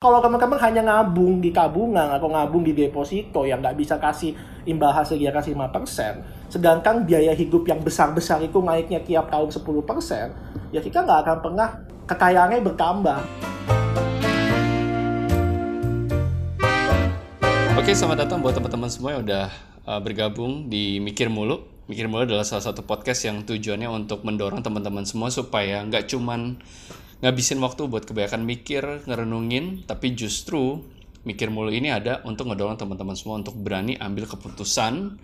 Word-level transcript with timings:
Kalau 0.00 0.16
teman-teman 0.24 0.56
hanya 0.64 0.80
ngabung 0.80 1.44
di 1.44 1.52
tabungan 1.52 2.08
atau 2.16 2.32
ngabung 2.32 2.64
di 2.64 2.72
deposito 2.72 3.44
yang 3.44 3.60
nggak 3.60 3.76
bisa 3.76 4.00
kasih 4.00 4.32
imbal 4.64 4.88
hasil 4.96 5.20
dia 5.20 5.28
kasih 5.28 5.52
5%, 5.52 6.48
sedangkan 6.48 7.04
biaya 7.04 7.36
hidup 7.36 7.68
yang 7.68 7.84
besar-besar 7.84 8.40
itu 8.40 8.64
naiknya 8.64 9.04
tiap 9.04 9.28
tahun 9.28 9.52
10%, 9.52 10.72
ya 10.72 10.80
kita 10.80 11.04
nggak 11.04 11.20
akan 11.20 11.38
pernah 11.44 11.68
kekayaannya 12.08 12.64
bertambah. 12.64 13.18
Oke, 17.76 17.92
selamat 17.92 18.24
datang 18.24 18.40
buat 18.40 18.56
teman-teman 18.56 18.88
semua 18.88 19.20
yang 19.20 19.28
udah 19.28 19.52
uh, 19.84 20.00
bergabung 20.00 20.72
di 20.72 20.96
Mikir 20.96 21.28
Mulu. 21.28 21.60
Mikir 21.92 22.08
Mulu 22.08 22.24
adalah 22.24 22.48
salah 22.48 22.64
satu 22.64 22.88
podcast 22.88 23.28
yang 23.28 23.44
tujuannya 23.44 23.92
untuk 23.92 24.24
mendorong 24.24 24.64
teman-teman 24.64 25.04
semua 25.04 25.28
supaya 25.28 25.84
nggak 25.84 26.08
cuman 26.08 26.56
ngabisin 27.20 27.60
waktu 27.60 27.84
buat 27.84 28.08
kebanyakan 28.08 28.42
mikir, 28.48 29.04
ngerenungin, 29.04 29.84
tapi 29.84 30.16
justru 30.16 30.80
mikir 31.28 31.52
mulu 31.52 31.68
ini 31.68 31.92
ada 31.92 32.24
untuk 32.24 32.48
ngedorong 32.48 32.80
teman-teman 32.80 33.12
semua 33.12 33.36
untuk 33.36 33.60
berani 33.60 34.00
ambil 34.00 34.24
keputusan, 34.24 35.20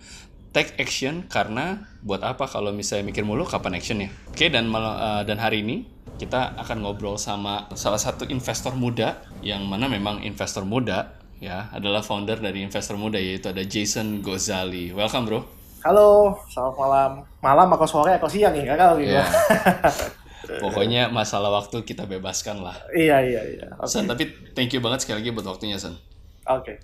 take 0.53 0.77
action 0.77 1.25
karena 1.25 1.89
buat 2.05 2.21
apa 2.21 2.45
kalau 2.45 2.69
misalnya 2.69 3.09
mikir 3.09 3.25
mulu 3.25 3.49
kapan 3.49 3.81
action 3.81 3.97
ya? 4.05 4.09
Oke 4.29 4.53
dan 4.53 4.69
uh, 4.69 5.25
dan 5.25 5.41
hari 5.41 5.65
ini 5.65 5.89
kita 6.21 6.53
akan 6.57 6.85
ngobrol 6.85 7.17
sama 7.17 7.69
salah 7.73 8.01
satu 8.01 8.29
investor 8.29 8.77
muda 8.77 9.21
yang 9.41 9.65
mana 9.65 9.89
memang 9.89 10.21
investor 10.25 10.65
muda 10.65 11.17
ya 11.37 11.69
adalah 11.73 12.01
founder 12.01 12.41
dari 12.41 12.65
investor 12.65 12.97
muda 12.97 13.17
yaitu 13.17 13.49
ada 13.49 13.65
Jason 13.65 14.21
Gozali. 14.21 14.93
Welcome 14.93 15.25
bro. 15.25 15.41
Halo, 15.85 16.37
selamat 16.49 16.75
malam. 16.77 17.11
Malam 17.41 17.67
atau 17.73 17.87
sore 17.89 18.11
atau 18.17 18.29
siang 18.29 18.53
ya 18.53 18.73
kalau 18.77 18.97
gitu. 19.01 19.17
Yeah. 19.17 19.29
Pokoknya 20.45 21.09
masalah 21.09 21.49
waktu 21.49 21.81
kita 21.81 22.05
bebaskan 22.05 22.61
lah. 22.61 22.77
Iya 22.93 23.17
iya 23.25 23.41
iya. 23.41 23.67
Okay. 23.81 23.89
San, 23.89 24.05
tapi 24.05 24.29
thank 24.53 24.69
you 24.71 24.79
banget 24.79 25.03
sekali 25.03 25.25
lagi 25.25 25.33
buat 25.33 25.47
waktunya 25.49 25.81
San. 25.81 25.97
Oke. 26.45 26.61
Okay. 26.61 26.75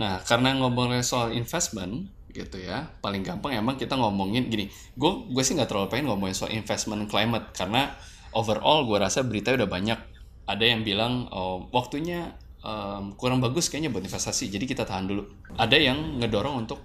Nah 0.00 0.20
karena 0.24 0.56
ngomongin 0.56 1.04
soal 1.04 1.36
investment 1.36 2.08
gitu 2.32 2.60
ya, 2.60 2.88
paling 3.00 3.24
gampang 3.24 3.56
emang 3.56 3.76
kita 3.76 3.96
ngomongin 3.96 4.48
gini. 4.48 4.72
Gue 4.96 5.28
gue 5.28 5.42
sih 5.44 5.56
nggak 5.56 5.68
terlalu 5.68 5.88
pengen 5.92 6.06
ngomongin 6.12 6.36
soal 6.36 6.52
investment 6.52 7.08
climate 7.08 7.52
karena 7.52 7.92
overall 8.32 8.84
gue 8.88 8.96
rasa 9.00 9.24
berita 9.24 9.52
udah 9.52 9.68
banyak. 9.68 9.98
Ada 10.46 10.64
yang 10.64 10.80
bilang 10.86 11.26
oh, 11.32 11.66
waktunya 11.74 12.36
um, 12.62 13.16
kurang 13.18 13.42
bagus 13.42 13.66
kayaknya 13.66 13.90
buat 13.90 14.04
investasi, 14.04 14.52
jadi 14.52 14.64
kita 14.64 14.82
tahan 14.84 15.08
dulu. 15.08 15.26
Ada 15.58 15.76
yang 15.76 16.22
ngedorong 16.22 16.66
untuk 16.66 16.80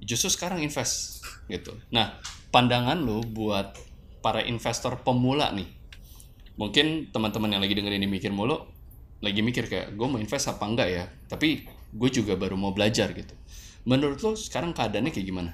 justru 0.00 0.32
sekarang 0.32 0.64
invest 0.64 1.20
gitu. 1.46 1.76
Nah 1.92 2.16
pandangan 2.50 2.98
lu 2.98 3.22
buat 3.22 3.89
para 4.20 4.44
investor 4.44 5.00
pemula 5.02 5.52
nih. 5.52 5.68
Mungkin 6.60 7.08
teman-teman 7.12 7.56
yang 7.56 7.62
lagi 7.64 7.72
dengerin 7.72 8.04
ini 8.04 8.08
mikir 8.08 8.32
mulu 8.32 8.60
lagi 9.20 9.44
mikir 9.44 9.68
kayak 9.68 10.00
gue 10.00 10.06
mau 10.08 10.16
invest 10.16 10.48
apa 10.48 10.64
enggak 10.64 10.88
ya? 10.88 11.04
Tapi 11.28 11.68
gue 11.92 12.10
juga 12.10 12.40
baru 12.40 12.56
mau 12.56 12.72
belajar 12.72 13.12
gitu. 13.12 13.36
Menurut 13.84 14.20
lo 14.24 14.32
sekarang 14.32 14.72
keadaannya 14.72 15.12
kayak 15.12 15.28
gimana? 15.28 15.52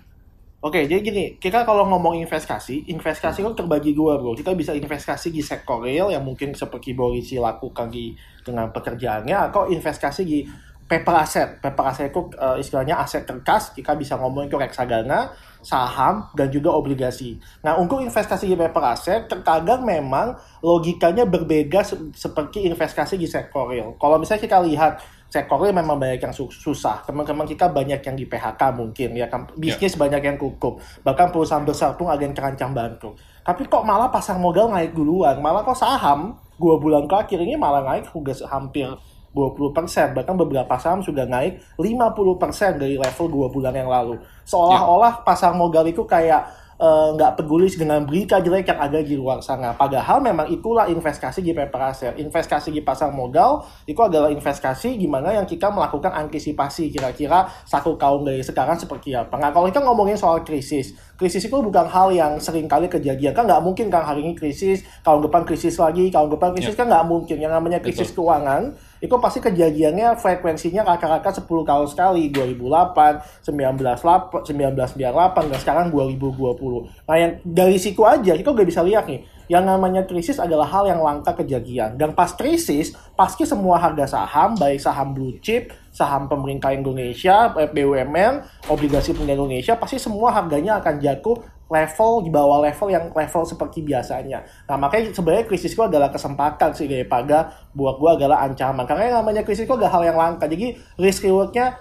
Oke, 0.66 0.82
jadi 0.88 0.98
gini, 0.98 1.24
kita 1.38 1.62
kalau 1.62 1.86
ngomong 1.86 2.18
investasi, 2.26 2.90
investasi 2.90 3.44
kan 3.44 3.54
terbagi 3.54 3.94
dua 3.94 4.18
bro. 4.18 4.34
Kita 4.34 4.50
bisa 4.56 4.74
investasi 4.74 5.30
di 5.30 5.38
sektor 5.44 5.78
real 5.78 6.10
yang 6.10 6.26
mungkin 6.26 6.56
seperti 6.56 6.96
Borisi 6.96 7.38
lakukan 7.38 7.86
di 7.92 8.16
dengan 8.42 8.72
pekerjaannya, 8.74 9.36
atau 9.52 9.68
investasi 9.70 10.22
di 10.26 10.42
paper 10.86 11.14
asset. 11.18 11.58
Paper 11.58 11.84
asset 11.90 12.06
itu 12.14 12.30
uh, 12.38 12.54
istilahnya 12.56 13.02
aset 13.02 13.26
kertas, 13.26 13.74
kita 13.74 13.98
bisa 13.98 14.14
ngomong 14.16 14.46
itu 14.46 14.54
reksadana, 14.54 15.34
saham, 15.58 16.30
dan 16.38 16.48
juga 16.48 16.70
obligasi. 16.70 17.42
Nah, 17.66 17.74
untuk 17.76 17.98
investasi 17.98 18.46
di 18.46 18.56
paper 18.56 18.84
asset, 18.86 19.26
terkadang 19.26 19.82
memang 19.82 20.38
logikanya 20.62 21.26
berbeda 21.26 21.82
se 21.82 21.98
seperti 22.14 22.70
investasi 22.70 23.18
di 23.18 23.26
sektor 23.26 23.66
real. 23.66 23.98
Kalau 23.98 24.16
misalnya 24.22 24.46
kita 24.46 24.58
lihat 24.62 25.02
sektor 25.26 25.58
real 25.58 25.74
memang 25.74 25.98
banyak 25.98 26.22
yang 26.22 26.34
susah. 26.34 27.02
Teman-teman 27.02 27.44
kita 27.50 27.66
banyak 27.66 27.98
yang 27.98 28.14
di 28.14 28.24
PHK 28.30 28.62
mungkin, 28.78 29.10
ya 29.18 29.26
kan 29.26 29.50
bisnis 29.58 29.98
yeah. 29.98 30.00
banyak 30.06 30.22
yang 30.22 30.36
kukup. 30.38 30.78
Bahkan 31.02 31.34
perusahaan 31.34 31.66
besar 31.66 31.98
pun 31.98 32.06
ada 32.06 32.22
yang 32.22 32.32
terancam 32.32 32.70
bangkrut. 32.70 33.18
Tapi 33.42 33.66
kok 33.66 33.82
malah 33.82 34.10
pasar 34.10 34.38
modal 34.38 34.70
naik 34.70 34.94
duluan, 34.94 35.42
malah 35.42 35.66
kok 35.66 35.78
saham 35.78 36.38
dua 36.56 36.80
bulan 36.80 37.04
terakhir 37.04 37.42
ini 37.42 37.58
malah 37.58 37.84
naik 37.84 38.08
hampir 38.48 38.88
20%, 39.36 40.16
bahkan 40.16 40.32
beberapa 40.32 40.80
saham 40.80 41.04
sudah 41.04 41.28
naik 41.28 41.60
50% 41.76 42.80
dari 42.80 42.96
level 42.96 43.26
dua 43.28 43.52
bulan 43.52 43.76
yang 43.76 43.92
lalu. 43.92 44.16
Seolah-olah 44.48 45.20
pasar 45.20 45.52
modal 45.52 45.84
itu 45.84 46.08
kayak 46.08 46.66
Eh, 46.76 47.08
nggak 47.16 47.32
uh, 47.32 47.36
peduli 47.40 47.72
dengan 47.72 48.04
berita 48.04 48.36
jelek 48.36 48.68
yang 48.68 48.76
ada 48.76 49.00
di 49.00 49.16
luar 49.16 49.40
sana. 49.40 49.72
Padahal 49.72 50.20
memang 50.20 50.44
itulah 50.52 50.84
investasi 50.84 51.40
di 51.40 51.56
paper 51.56 51.80
asset. 51.80 52.12
Investasi 52.20 52.68
di 52.68 52.84
pasar 52.84 53.08
modal 53.16 53.64
itu 53.88 53.96
adalah 53.96 54.28
investasi 54.28 55.00
gimana 55.00 55.32
yang 55.32 55.48
kita 55.48 55.72
melakukan 55.72 56.12
antisipasi 56.12 56.92
kira-kira 56.92 57.48
satu 57.64 57.96
tahun 57.96 58.28
dari 58.28 58.44
sekarang 58.44 58.76
seperti 58.76 59.16
apa. 59.16 59.40
Nah 59.40 59.56
kalau 59.56 59.72
kita 59.72 59.80
ngomongin 59.80 60.20
soal 60.20 60.44
krisis, 60.44 60.92
krisis 61.16 61.48
itu 61.48 61.56
bukan 61.56 61.88
hal 61.88 62.12
yang 62.12 62.36
sering 62.36 62.68
kali 62.68 62.92
kejadian. 62.92 63.32
Kan 63.32 63.48
nggak 63.48 63.64
mungkin 63.64 63.88
kan 63.88 64.04
hari 64.04 64.28
ini 64.28 64.36
krisis, 64.36 64.84
tahun 65.00 65.24
depan 65.24 65.48
krisis 65.48 65.80
lagi, 65.80 66.12
tahun 66.12 66.28
depan 66.28 66.52
krisis 66.52 66.76
yeah. 66.76 66.80
kan 66.84 66.92
nggak 66.92 67.08
mungkin. 67.08 67.40
Yang 67.40 67.52
namanya 67.56 67.80
krisis 67.80 68.12
Betul. 68.12 68.28
keuangan 68.28 68.76
itu 69.00 69.14
pasti 69.20 69.38
kejadiannya 69.44 70.16
frekuensinya 70.16 70.82
rata-rata 70.84 71.32
10 71.32 71.44
tahun 71.44 71.86
sekali 71.88 72.32
2008, 72.32 73.44
1998, 73.44 74.46
1998 74.48 75.50
dan 75.52 75.58
sekarang 75.60 75.86
2020. 75.92 77.08
Nah 77.08 77.16
yang 77.16 77.32
dari 77.44 77.76
situ 77.76 78.02
aja 78.02 78.32
kita 78.32 78.50
udah 78.52 78.66
bisa 78.66 78.80
lihat 78.80 79.04
nih 79.06 79.24
yang 79.46 79.62
namanya 79.62 80.02
krisis 80.02 80.42
adalah 80.42 80.66
hal 80.66 80.90
yang 80.90 81.00
langka 81.02 81.34
kejadian. 81.38 81.94
Dan 81.94 82.18
pas 82.18 82.34
krisis, 82.34 82.94
pasti 83.14 83.46
semua 83.46 83.78
harga 83.78 84.06
saham, 84.18 84.58
baik 84.58 84.82
saham 84.82 85.14
blue 85.14 85.38
chip, 85.38 85.70
saham 85.94 86.26
pemerintah 86.26 86.74
Indonesia, 86.74 87.54
eh, 87.54 87.70
BUMN, 87.70 88.42
obligasi 88.70 89.14
pemerintah 89.14 89.38
Indonesia, 89.38 89.74
pasti 89.78 90.02
semua 90.02 90.34
harganya 90.34 90.82
akan 90.82 90.98
jatuh 90.98 91.38
level 91.66 92.22
di 92.22 92.30
bawah 92.30 92.62
level 92.62 92.88
yang 92.90 93.04
level 93.10 93.42
seperti 93.42 93.82
biasanya. 93.82 94.46
Nah 94.70 94.76
makanya 94.78 95.10
sebenarnya 95.10 95.44
krisis 95.50 95.74
itu 95.74 95.82
adalah 95.82 96.14
kesempatan 96.14 96.70
sih 96.72 96.86
daripada 96.86 97.50
buat 97.74 97.98
gue 97.98 98.22
adalah 98.22 98.46
ancaman. 98.46 98.86
Karena 98.86 99.10
yang 99.10 99.16
namanya 99.22 99.42
krisis 99.42 99.66
itu 99.66 99.74
adalah 99.74 99.98
hal 99.98 100.02
yang 100.06 100.18
langka. 100.18 100.46
Jadi 100.46 100.78
risk 100.98 101.26
rewardnya 101.26 101.74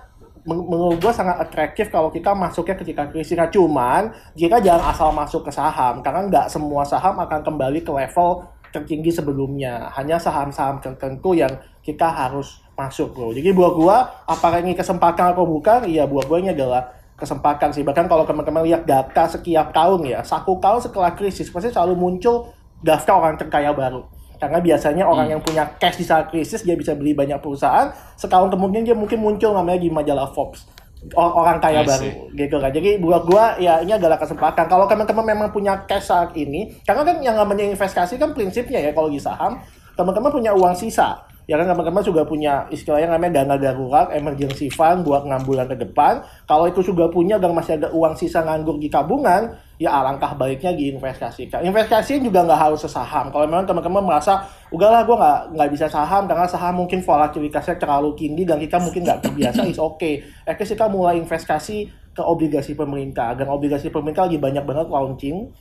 menurut 0.45 1.01
gue 1.01 1.09
sangat 1.09 1.41
atraktif 1.41 1.89
kalau 1.89 2.13
kita 2.13 2.33
masuknya 2.33 2.77
ketika 2.77 3.09
krisis. 3.09 3.37
Nah, 3.37 3.49
cuman 3.49 4.13
jika 4.33 4.57
jangan 4.61 4.89
asal 4.89 5.09
masuk 5.13 5.45
ke 5.45 5.51
saham 5.53 6.01
karena 6.01 6.29
nggak 6.29 6.47
semua 6.49 6.85
saham 6.85 7.17
akan 7.21 7.41
kembali 7.45 7.85
ke 7.85 7.91
level 7.93 8.45
tertinggi 8.73 9.13
sebelumnya. 9.13 9.89
Hanya 9.93 10.17
saham-saham 10.17 10.81
tertentu 10.81 11.37
yang 11.37 11.49
kita 11.85 12.09
harus 12.09 12.65
masuk 12.75 13.15
bro. 13.15 13.31
Jadi 13.31 13.53
buat 13.53 13.73
gue 13.77 13.97
apakah 14.27 14.59
ini 14.65 14.73
kesempatan 14.73 15.37
atau 15.37 15.45
bukan? 15.45 15.85
Iya 15.85 16.09
buat 16.09 16.25
gue 16.25 16.41
ini 16.41 16.51
adalah 16.51 17.04
kesempatan 17.15 17.71
sih. 17.71 17.81
Bahkan 17.81 18.05
kalau 18.11 18.27
teman-teman 18.27 18.63
lihat 18.67 18.83
data 18.83 19.27
setiap 19.27 19.71
tahun 19.71 20.07
ya, 20.07 20.19
satu 20.21 20.59
tahun 20.59 20.83
setelah 20.83 21.15
krisis 21.15 21.47
pasti 21.47 21.71
selalu 21.71 21.95
muncul 21.95 22.51
daftar 22.83 23.19
orang 23.19 23.35
terkaya 23.39 23.71
baru. 23.71 24.03
Karena 24.35 24.59
biasanya 24.59 25.07
orang 25.07 25.31
hmm. 25.31 25.33
yang 25.33 25.41
punya 25.41 25.63
cash 25.79 25.95
di 25.95 26.05
saat 26.05 26.27
krisis 26.27 26.67
dia 26.67 26.75
bisa 26.75 26.91
beli 26.91 27.15
banyak 27.15 27.39
perusahaan. 27.39 27.89
Setahun 28.19 28.51
kemudian 28.51 28.83
dia 28.83 28.93
mungkin 28.93 29.23
muncul 29.23 29.55
namanya 29.55 29.79
di 29.79 29.89
majalah 29.89 30.29
Forbes 30.35 30.75
orang 31.13 31.61
kaya 31.61 31.85
baru 31.85 32.33
gitu 32.33 32.57
kan. 32.57 32.71
Jadi 32.73 32.97
buat 32.97 33.29
gua 33.29 33.53
ya 33.61 33.77
ini 33.85 33.93
adalah 33.93 34.17
kesempatan. 34.17 34.65
Kalau 34.65 34.89
teman-teman 34.89 35.21
memang 35.21 35.47
punya 35.53 35.85
cash 35.85 36.09
saat 36.09 36.33
ini, 36.33 36.81
karena 36.81 37.05
kan 37.05 37.17
yang 37.21 37.37
namanya 37.37 37.61
investasi 37.69 38.17
kan 38.17 38.33
prinsipnya 38.33 38.81
ya 38.81 38.91
kalau 38.95 39.13
di 39.13 39.21
saham, 39.21 39.61
teman-teman 39.93 40.33
punya 40.33 40.51
uang 40.57 40.73
sisa 40.73 41.24
ya 41.45 41.55
kan 41.61 41.69
teman-teman 41.69 42.01
juga 42.01 42.25
punya 42.25 42.65
istilahnya 42.73 43.15
namanya 43.15 43.41
dana 43.41 43.55
darurat, 43.57 44.09
emergency 44.13 44.69
fund 44.73 45.05
buat 45.05 45.25
enam 45.25 45.41
bulan 45.45 45.69
ke 45.69 45.77
depan. 45.77 46.25
Kalau 46.49 46.65
itu 46.65 46.81
juga 46.81 47.09
punya 47.09 47.37
dan 47.37 47.53
masih 47.53 47.77
ada 47.81 47.89
uang 47.93 48.17
sisa 48.17 48.41
nganggur 48.41 48.81
di 48.81 48.89
tabungan, 48.89 49.53
ya 49.77 49.93
alangkah 50.01 50.33
baiknya 50.33 50.73
diinvestasikan. 50.73 51.61
Investasi 51.61 52.21
juga 52.21 52.41
nggak 52.43 52.59
harus 52.59 52.81
saham. 52.89 53.29
Kalau 53.29 53.45
memang 53.45 53.69
teman-teman 53.69 54.03
merasa, 54.03 54.45
udahlah 54.73 55.05
gue 55.05 55.15
nggak 55.15 55.39
nggak 55.53 55.69
bisa 55.73 55.85
saham 55.85 56.25
karena 56.25 56.45
saham 56.49 56.81
mungkin 56.81 56.99
volatilitasnya 57.05 57.77
terlalu 57.77 58.17
tinggi 58.17 58.43
dan 58.43 58.57
kita 58.57 58.81
mungkin 58.81 59.05
nggak 59.05 59.19
terbiasa, 59.29 59.61
is 59.69 59.77
oke. 59.77 60.01
Okay. 60.01 60.25
Akhirnya 60.49 60.67
kita 60.73 60.85
mulai 60.89 61.15
investasi 61.21 62.05
ke 62.15 62.23
obligasi 62.23 62.73
pemerintah. 62.73 63.35
Dan 63.35 63.51
obligasi 63.51 63.91
pemerintah 63.91 64.25
lagi 64.25 64.39
banyak 64.39 64.63
banget 64.63 64.87
launching 64.87 65.51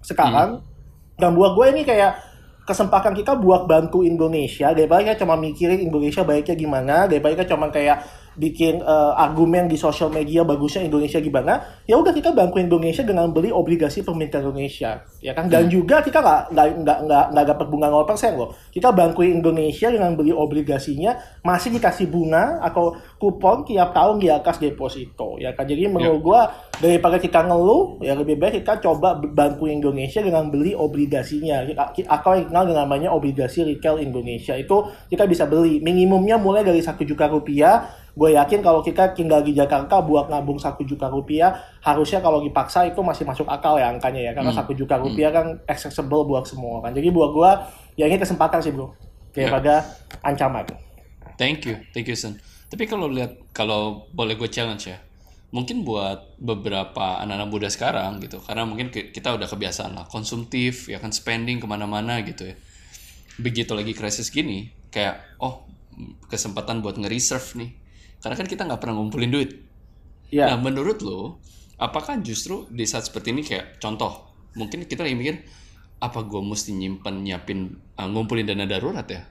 sekarang. 0.00 0.62
Hmm. 0.62 0.76
Dan 1.18 1.34
buat 1.34 1.58
gue 1.58 1.66
ini 1.74 1.82
kayak 1.82 2.27
kesempatan 2.68 3.16
kita 3.16 3.32
buat 3.40 3.64
bantu 3.64 4.04
Indonesia 4.04 4.76
daripada 4.76 5.00
kita 5.00 5.24
cuma 5.24 5.40
mikirin 5.40 5.80
Indonesia 5.88 6.20
baiknya 6.20 6.52
gimana 6.52 7.08
daripada 7.08 7.40
kita 7.40 7.56
cuma 7.56 7.72
kayak 7.72 8.04
bikin 8.38 8.80
uh, 8.80 9.18
argumen 9.18 9.66
di 9.66 9.74
sosial 9.74 10.08
media 10.08 10.46
bagusnya 10.46 10.86
Indonesia 10.86 11.18
gimana 11.18 11.82
ya 11.84 11.98
udah 11.98 12.14
kita 12.14 12.30
bantuin 12.30 12.70
Indonesia 12.70 13.02
dengan 13.02 13.34
beli 13.34 13.50
obligasi 13.50 14.06
pemerintah 14.06 14.40
Indonesia 14.40 15.02
ya 15.18 15.32
kan 15.34 15.50
dan 15.50 15.66
hmm. 15.66 15.72
juga 15.74 16.00
kita 16.00 16.22
nggak 16.22 16.42
nggak 16.54 16.66
nggak 16.86 16.98
nggak 17.04 17.24
nggak 17.34 17.46
dapat 17.50 17.66
bunga 17.66 17.88
0% 17.90 18.38
loh 18.38 18.54
kita 18.70 18.88
bantuin 18.94 19.42
Indonesia 19.42 19.90
dengan 19.90 20.14
beli 20.14 20.30
obligasinya 20.30 21.42
masih 21.42 21.74
dikasih 21.74 22.06
bunga 22.06 22.62
atau 22.62 22.94
kupon 23.18 23.66
tiap 23.66 23.90
tahun 23.90 24.22
di 24.22 24.30
atas 24.30 24.62
deposito 24.62 25.36
ya 25.42 25.52
kan 25.52 25.66
jadi 25.66 25.90
menurut 25.90 26.22
yeah. 26.22 26.24
gua 26.24 26.40
daripada 26.78 27.18
kita 27.18 27.42
ngeluh 27.42 27.98
ya 28.00 28.14
lebih 28.14 28.38
baik 28.38 28.62
kita 28.62 28.78
coba 28.78 29.18
bantuin 29.18 29.82
Indonesia 29.82 30.22
dengan 30.22 30.46
beli 30.46 30.78
obligasinya 30.78 31.66
atau 32.06 32.38
yang 32.38 32.46
kenal 32.46 32.64
dengan 32.70 32.86
namanya 32.86 33.10
obligasi 33.10 33.66
retail 33.66 33.98
Indonesia 33.98 34.54
itu 34.54 34.86
kita 35.10 35.26
bisa 35.26 35.50
beli 35.50 35.82
minimumnya 35.82 36.38
mulai 36.38 36.62
dari 36.62 36.78
satu 36.78 37.02
juta 37.02 37.26
rupiah 37.26 38.07
gue 38.18 38.34
yakin 38.34 38.58
kalau 38.66 38.82
kita 38.82 39.14
tinggal 39.14 39.46
di 39.46 39.54
Jakarta 39.54 40.02
buat 40.02 40.26
nabung 40.26 40.58
satu 40.58 40.82
juta 40.82 41.06
rupiah 41.06 41.54
harusnya 41.86 42.18
kalau 42.18 42.42
dipaksa 42.42 42.82
itu 42.90 42.98
masih 42.98 43.22
masuk 43.22 43.46
akal 43.46 43.78
ya 43.78 43.86
angkanya 43.94 44.18
ya. 44.26 44.32
Karena 44.34 44.50
hmm. 44.50 44.58
satu 44.58 44.74
juta 44.74 44.98
rupiah 44.98 45.30
hmm. 45.30 45.38
kan 45.38 45.46
accessible 45.70 46.26
buat 46.26 46.42
semua 46.42 46.82
kan 46.82 46.90
jadi 46.90 47.14
buat 47.14 47.30
gue 47.30 47.50
ya 48.02 48.10
ini 48.10 48.18
kesempatan 48.18 48.58
sih 48.58 48.74
bro. 48.74 48.90
Daripada 49.30 49.86
yeah. 49.86 50.26
ancaman. 50.26 50.66
Thank 51.38 51.70
you. 51.70 51.78
Thank 51.94 52.10
you 52.10 52.18
Sen 52.18 52.42
tapi 52.68 52.84
kalau 52.84 53.08
lihat 53.08 53.32
kalau 53.56 54.08
boleh 54.12 54.36
gue 54.36 54.48
challenge 54.52 54.92
ya 54.92 55.00
mungkin 55.48 55.80
buat 55.80 56.36
beberapa 56.36 57.16
anak-anak 57.24 57.48
muda 57.48 57.68
sekarang 57.72 58.20
gitu 58.20 58.36
karena 58.44 58.68
mungkin 58.68 58.92
kita 58.92 59.32
udah 59.32 59.48
kebiasaan 59.48 59.96
lah 59.96 60.04
konsumtif 60.04 60.92
ya 60.92 61.00
kan 61.00 61.08
spending 61.08 61.56
ke 61.56 61.64
mana-mana 61.64 62.20
gitu 62.20 62.52
ya. 62.52 62.56
Begitu 63.40 63.72
lagi 63.72 63.96
krisis 63.96 64.28
gini 64.28 64.68
kayak 64.92 65.40
oh 65.40 65.64
kesempatan 66.28 66.84
buat 66.84 67.00
nge-reserve 67.00 67.64
nih 67.64 67.70
karena 68.18 68.34
kan 68.34 68.46
kita 68.46 68.62
nggak 68.66 68.80
pernah 68.82 68.98
ngumpulin 68.98 69.30
duit. 69.30 69.50
Yeah. 70.28 70.52
Nah, 70.52 70.60
menurut 70.60 71.00
lo, 71.00 71.40
apakah 71.80 72.20
justru 72.20 72.66
di 72.68 72.84
saat 72.84 73.08
seperti 73.08 73.32
ini 73.32 73.42
kayak 73.46 73.80
contoh, 73.80 74.34
mungkin 74.58 74.84
kita 74.84 75.06
lagi 75.06 75.16
mikir 75.16 75.36
apa 75.98 76.22
gue 76.22 76.38
mesti 76.38 76.74
nyimpen 76.74 77.26
nyiapin 77.26 77.74
uh, 77.98 78.08
ngumpulin 78.10 78.46
dana 78.46 78.66
darurat 78.66 79.06
ya? 79.06 79.24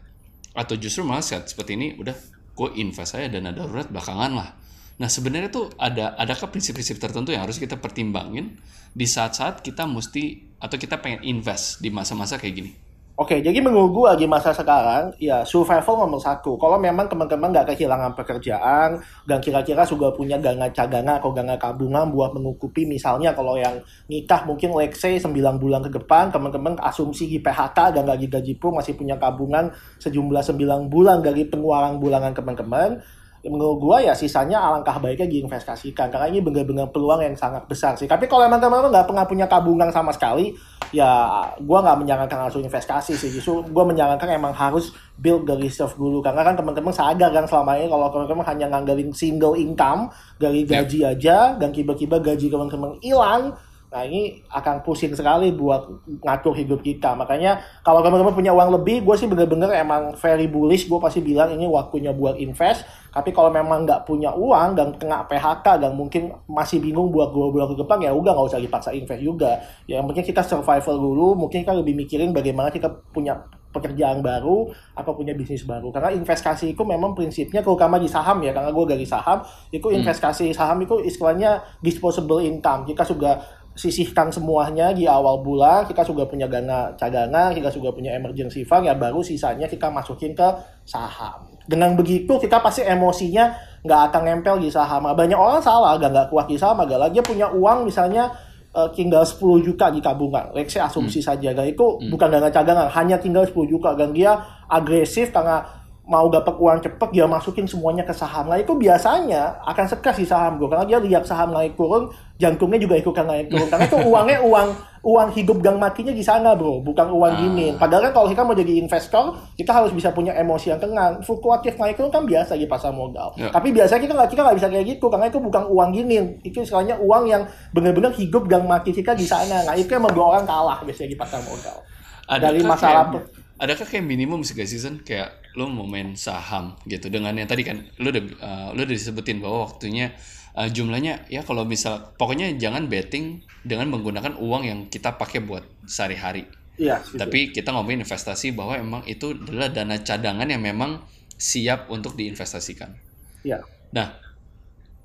Atau 0.58 0.80
justru 0.80 1.06
malah 1.06 1.24
saat 1.24 1.48
seperti 1.48 1.78
ini 1.78 1.88
udah 2.00 2.16
gue 2.58 2.70
invest 2.82 3.14
saya 3.14 3.30
dana 3.30 3.54
darurat 3.54 3.88
belakangan 3.92 4.32
lah. 4.34 4.50
Nah 4.98 5.06
sebenarnya 5.06 5.54
tuh 5.54 5.70
ada 5.78 6.18
adakah 6.18 6.50
prinsip-prinsip 6.50 6.98
tertentu 6.98 7.30
yang 7.30 7.46
harus 7.46 7.62
kita 7.62 7.78
pertimbangin 7.78 8.58
di 8.98 9.06
saat-saat 9.06 9.62
kita 9.62 9.86
mesti 9.86 10.58
atau 10.58 10.74
kita 10.74 10.98
pengen 10.98 11.22
invest 11.22 11.86
di 11.86 11.94
masa-masa 11.94 12.42
kayak 12.42 12.56
gini? 12.58 12.72
Oke, 13.18 13.42
jadi 13.42 13.58
menunggu 13.66 14.06
lagi 14.06 14.30
masa 14.30 14.54
sekarang, 14.54 15.10
ya 15.18 15.42
survival 15.42 16.06
nomor 16.06 16.22
satu. 16.22 16.54
Kalau 16.54 16.78
memang 16.78 17.10
teman-teman 17.10 17.50
nggak 17.50 17.74
kehilangan 17.74 18.14
pekerjaan, 18.14 19.02
dan 19.26 19.42
kira-kira 19.42 19.82
sudah 19.82 20.14
punya 20.14 20.38
dana 20.38 20.70
cadangan 20.70 21.18
atau 21.18 21.34
dana 21.34 21.58
tabungan 21.58 22.14
buat 22.14 22.38
menutupi 22.38 22.86
misalnya 22.86 23.34
kalau 23.34 23.58
yang 23.58 23.82
nikah 24.06 24.46
mungkin 24.46 24.70
let's 24.78 25.02
say 25.02 25.18
9 25.18 25.34
bulan 25.34 25.82
ke 25.82 25.98
depan, 25.98 26.30
teman-teman 26.30 26.78
asumsi 26.78 27.26
di 27.26 27.42
PHK 27.42 27.98
dan 27.98 28.06
gaji-gaji 28.06 28.54
pun 28.62 28.78
masih 28.78 28.94
punya 28.94 29.18
tabungan 29.18 29.74
sejumlah 29.98 30.46
9 30.54 30.86
bulan 30.86 31.26
dari 31.26 31.50
pengeluaran 31.50 31.98
bulanan 31.98 32.38
teman-teman, 32.38 33.02
menurut 33.46 33.78
gua 33.78 33.98
ya 34.02 34.14
sisanya 34.18 34.58
alangkah 34.58 34.98
baiknya 34.98 35.30
diinvestasikan 35.30 36.10
karena 36.10 36.28
ini 36.32 36.42
benar-benar 36.42 36.90
peluang 36.90 37.22
yang 37.22 37.36
sangat 37.38 37.70
besar 37.70 37.94
sih. 37.94 38.10
Tapi 38.10 38.26
kalau 38.26 38.50
emang 38.50 38.58
teman-teman 38.58 38.90
nggak 38.90 39.08
pernah 39.08 39.26
punya 39.30 39.46
tabungan 39.46 39.90
sama 39.94 40.10
sekali, 40.10 40.58
ya 40.90 41.44
gua 41.62 41.86
nggak 41.86 41.98
menyarankan 42.02 42.38
langsung 42.48 42.66
investasi 42.66 43.14
sih. 43.14 43.30
Justru 43.30 43.62
gua 43.70 43.86
menyarankan 43.86 44.28
emang 44.34 44.56
harus 44.58 44.96
build 45.18 45.46
the 45.50 45.56
reserve 45.58 45.94
dulu 45.98 46.22
karena 46.22 46.46
kan 46.46 46.54
teman-teman 46.54 46.94
sadar 46.94 47.30
kan 47.34 47.46
selama 47.50 47.78
ini 47.78 47.90
kalau 47.90 48.08
teman-teman 48.14 48.46
hanya 48.46 48.66
ngandelin 48.70 49.10
single 49.14 49.58
income 49.58 50.10
dari 50.38 50.62
gaji 50.62 51.04
aja 51.06 51.58
dan 51.58 51.74
tiba-tiba 51.74 52.22
gaji 52.22 52.54
teman-teman 52.54 53.02
hilang 53.02 53.58
Nah 53.88 54.04
ini 54.04 54.44
akan 54.52 54.84
pusing 54.84 55.16
sekali 55.16 55.56
buat 55.56 55.88
ngatur 56.20 56.52
hidup 56.60 56.84
kita. 56.84 57.16
Makanya 57.16 57.64
kalau 57.88 58.04
teman-teman 58.04 58.36
punya 58.36 58.52
uang 58.52 58.76
lebih, 58.76 59.00
gue 59.08 59.16
sih 59.16 59.32
bener-bener 59.32 59.72
emang 59.72 60.12
very 60.20 60.52
bullish. 60.52 60.92
Gue 60.92 61.00
pasti 61.00 61.24
bilang 61.24 61.56
ini 61.56 61.64
waktunya 61.64 62.12
buat 62.12 62.36
invest. 62.36 62.84
Tapi 63.16 63.32
kalau 63.32 63.48
memang 63.48 63.88
nggak 63.88 64.04
punya 64.04 64.36
uang 64.36 64.76
dan 64.76 64.92
kena 65.00 65.24
PHK 65.26 65.80
dan 65.80 65.96
mungkin 65.96 66.36
masih 66.52 66.84
bingung 66.84 67.16
buat 67.16 67.32
gue 67.32 67.48
bulan 67.48 67.72
ke 67.72 67.80
depan 67.80 67.98
ya 68.04 68.12
udah 68.12 68.32
nggak 68.36 68.48
usah 68.52 68.60
dipaksa 68.60 68.92
invest 68.92 69.24
juga. 69.24 69.64
Ya 69.88 70.04
mungkin 70.04 70.22
kita 70.22 70.44
survival 70.44 71.00
dulu. 71.00 71.48
Mungkin 71.48 71.64
kita 71.64 71.72
lebih 71.72 71.96
mikirin 71.96 72.36
bagaimana 72.36 72.68
kita 72.68 72.92
punya 73.16 73.40
pekerjaan 73.78 74.26
baru 74.26 74.74
atau 74.98 75.12
punya 75.14 75.38
bisnis 75.38 75.62
baru 75.68 75.94
karena 75.94 76.16
investasi 76.16 76.74
itu 76.74 76.82
memang 76.82 77.14
prinsipnya 77.14 77.62
terutama 77.62 78.02
di 78.02 78.10
saham 78.10 78.42
ya 78.42 78.56
karena 78.56 78.74
gue 78.74 78.86
dari 78.90 79.06
saham 79.06 79.44
itu 79.70 79.86
hmm. 79.86 80.02
investasi 80.02 80.56
saham 80.56 80.82
itu 80.82 80.98
istilahnya 81.06 81.62
disposable 81.84 82.42
income 82.42 82.90
kita 82.90 83.06
sudah 83.06 83.38
sisihkan 83.78 84.34
semuanya 84.34 84.90
di 84.90 85.06
awal 85.06 85.46
bulan 85.46 85.86
kita 85.86 86.02
sudah 86.02 86.26
punya 86.26 86.50
dana 86.50 86.90
cadangan 86.98 87.54
kita 87.54 87.70
sudah 87.70 87.94
punya 87.94 88.18
emergency 88.18 88.66
fund 88.66 88.90
ya 88.90 88.98
baru 88.98 89.22
sisanya 89.22 89.70
kita 89.70 89.94
masukin 89.94 90.34
ke 90.34 90.48
saham. 90.82 91.46
Dengan 91.70 91.94
begitu 91.94 92.42
kita 92.42 92.58
pasti 92.58 92.82
emosinya 92.82 93.54
nggak 93.86 94.02
akan 94.10 94.22
nempel 94.26 94.58
di 94.58 94.74
saham. 94.74 95.06
Banyak 95.14 95.38
orang 95.38 95.62
salah 95.62 95.94
gak 96.02 96.10
nggak 96.10 96.28
kuat 96.34 96.50
di 96.50 96.58
saham 96.58 96.82
agak 96.82 96.98
lagi 96.98 97.22
punya 97.22 97.54
uang 97.54 97.86
misalnya 97.86 98.34
uh, 98.74 98.90
tinggal 98.94 99.22
10 99.22 99.66
juta 99.66 99.94
di 99.94 100.02
tabungan. 100.02 100.52
Let's 100.58 100.74
say 100.74 100.82
asumsi 100.82 101.22
hmm. 101.22 101.28
saja. 101.28 101.50
Dan 101.54 101.66
itu 101.70 101.86
hmm. 101.86 102.10
bukan 102.14 102.28
dana 102.34 102.50
cadangan 102.50 102.88
hanya 102.94 103.18
tinggal 103.22 103.46
10 103.46 103.54
juta. 103.70 103.94
Dan 103.94 104.12
dia 104.12 104.38
agresif 104.68 105.30
karena 105.30 105.66
mau 106.08 106.32
dapat 106.32 106.56
uang 106.56 106.80
cepet 106.80 107.10
dia 107.12 107.28
masukin 107.28 107.68
semuanya 107.68 108.08
ke 108.08 108.16
saham. 108.16 108.48
Nah 108.48 108.56
itu 108.56 108.72
biasanya 108.80 109.60
akan 109.68 109.86
sekas 109.92 110.16
di 110.16 110.26
saham 110.26 110.56
gue 110.56 110.72
karena 110.72 110.88
dia 110.88 111.00
lihat 111.04 111.28
saham 111.28 111.52
naik 111.52 111.76
turun, 111.76 112.08
jantungnya 112.40 112.80
juga 112.80 112.96
ikutan 112.96 113.28
naik 113.28 113.52
turun. 113.52 113.68
Karena 113.68 113.86
itu 113.92 114.00
uangnya 114.00 114.40
uang 114.48 114.68
uang 115.04 115.30
hidup 115.36 115.60
gang 115.60 115.76
matinya 115.76 116.16
di 116.16 116.24
sana 116.24 116.56
bro, 116.56 116.80
bukan 116.80 117.12
uang 117.12 117.34
ah. 117.36 117.40
dingin. 117.44 117.74
Padahal 117.76 118.08
kan 118.08 118.12
kalau 118.16 118.28
kita 118.32 118.42
mau 118.48 118.56
jadi 118.56 118.74
investor, 118.80 119.36
kita 119.60 119.72
harus 119.76 119.92
bisa 119.92 120.16
punya 120.16 120.32
emosi 120.40 120.72
yang 120.72 120.80
tenang. 120.80 121.20
Fluktuatif 121.20 121.76
naik 121.76 122.00
turun 122.00 122.12
kan 122.12 122.24
biasa 122.24 122.56
di 122.56 122.68
pasar 122.72 122.96
modal. 122.96 123.36
Ya. 123.36 123.52
Tapi 123.52 123.76
biasanya 123.76 124.02
kita 124.08 124.14
nggak 124.16 124.30
kita 124.32 124.42
nggak 124.48 124.58
bisa 124.64 124.68
kayak 124.72 124.86
gitu 124.88 125.06
karena 125.12 125.28
itu 125.28 125.40
bukan 125.44 125.64
uang 125.68 125.90
dingin. 125.92 126.26
Itu 126.40 126.64
istilahnya 126.64 126.96
uang 127.04 127.24
yang 127.28 127.44
benar-benar 127.76 128.16
hidup 128.16 128.48
gang 128.48 128.64
mati 128.64 128.96
kita 128.96 129.12
di 129.12 129.28
sana. 129.28 129.68
Nah 129.68 129.76
itu 129.76 129.92
yang 129.92 130.08
membuat 130.08 130.40
orang 130.40 130.46
kalah 130.48 130.80
biasanya 130.88 131.12
di 131.12 131.20
pasar 131.20 131.44
modal. 131.44 131.84
Adakah 132.28 132.44
Dari 132.44 132.60
masalah 132.60 133.04
kayak, 133.08 133.37
adakah 133.58 133.86
kayak 133.90 134.06
minimum 134.06 134.46
sih 134.46 134.54
season 134.54 135.02
kayak 135.02 135.42
lo 135.58 135.66
mau 135.66 135.90
main 135.90 136.14
saham 136.14 136.78
gitu 136.86 137.10
dengan 137.10 137.34
yang 137.34 137.50
tadi 137.50 137.66
kan 137.66 137.82
lo 137.98 138.14
udah 138.14 138.24
uh, 138.38 138.70
lo 138.78 138.86
udah 138.86 138.94
disebutin 138.94 139.42
bahwa 139.42 139.66
waktunya 139.66 140.14
uh, 140.54 140.70
jumlahnya 140.70 141.26
ya 141.30 141.42
kalau 141.42 141.66
misal 141.66 142.14
pokoknya 142.18 142.54
jangan 142.62 142.86
betting 142.86 143.42
dengan 143.66 143.90
menggunakan 143.90 144.38
uang 144.38 144.64
yang 144.66 144.80
kita 144.88 145.18
pakai 145.18 145.44
buat 145.44 145.66
sehari-hari. 145.90 146.46
Iya. 146.78 147.02
Tapi 147.02 147.50
kita 147.50 147.74
ngomongin 147.74 148.06
investasi 148.06 148.54
bahwa 148.54 148.78
emang 148.78 149.02
itu 149.10 149.34
adalah 149.34 149.74
dana 149.74 149.98
cadangan 149.98 150.46
yang 150.46 150.62
memang 150.62 151.02
siap 151.34 151.90
untuk 151.90 152.14
diinvestasikan. 152.14 152.94
Iya. 153.42 153.66
Nah, 153.98 154.14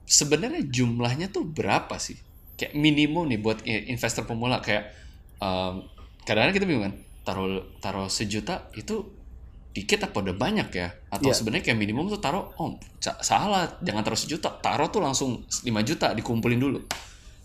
sebenarnya 0.04 0.68
jumlahnya 0.68 1.32
tuh 1.32 1.48
berapa 1.48 1.96
sih? 1.96 2.20
Kayak 2.60 2.76
minimum 2.76 3.32
nih 3.32 3.40
buat 3.40 3.64
investor 3.64 4.28
pemula 4.28 4.60
kayak 4.60 4.92
um, 5.40 5.88
kadang-kadang 6.28 6.56
kita 6.60 6.66
bingung 6.68 6.84
kan 6.92 6.94
taruh 7.22 7.78
taruh 7.78 8.10
sejuta 8.10 8.70
itu 8.74 9.22
dikit 9.72 10.04
apa 10.04 10.20
udah 10.20 10.36
banyak 10.36 10.68
ya 10.68 10.88
atau 11.08 11.32
yeah. 11.32 11.36
sebenarnya 11.36 11.64
kayak 11.72 11.78
minimum 11.80 12.12
tuh 12.12 12.20
taruh 12.20 12.52
oh 12.60 12.76
salah 13.00 13.64
jangan 13.80 14.04
taruh 14.04 14.20
sejuta 14.20 14.52
taruh 14.60 14.92
tuh 14.92 15.00
langsung 15.00 15.40
5 15.48 15.64
juta 15.88 16.12
dikumpulin 16.12 16.60
dulu 16.60 16.80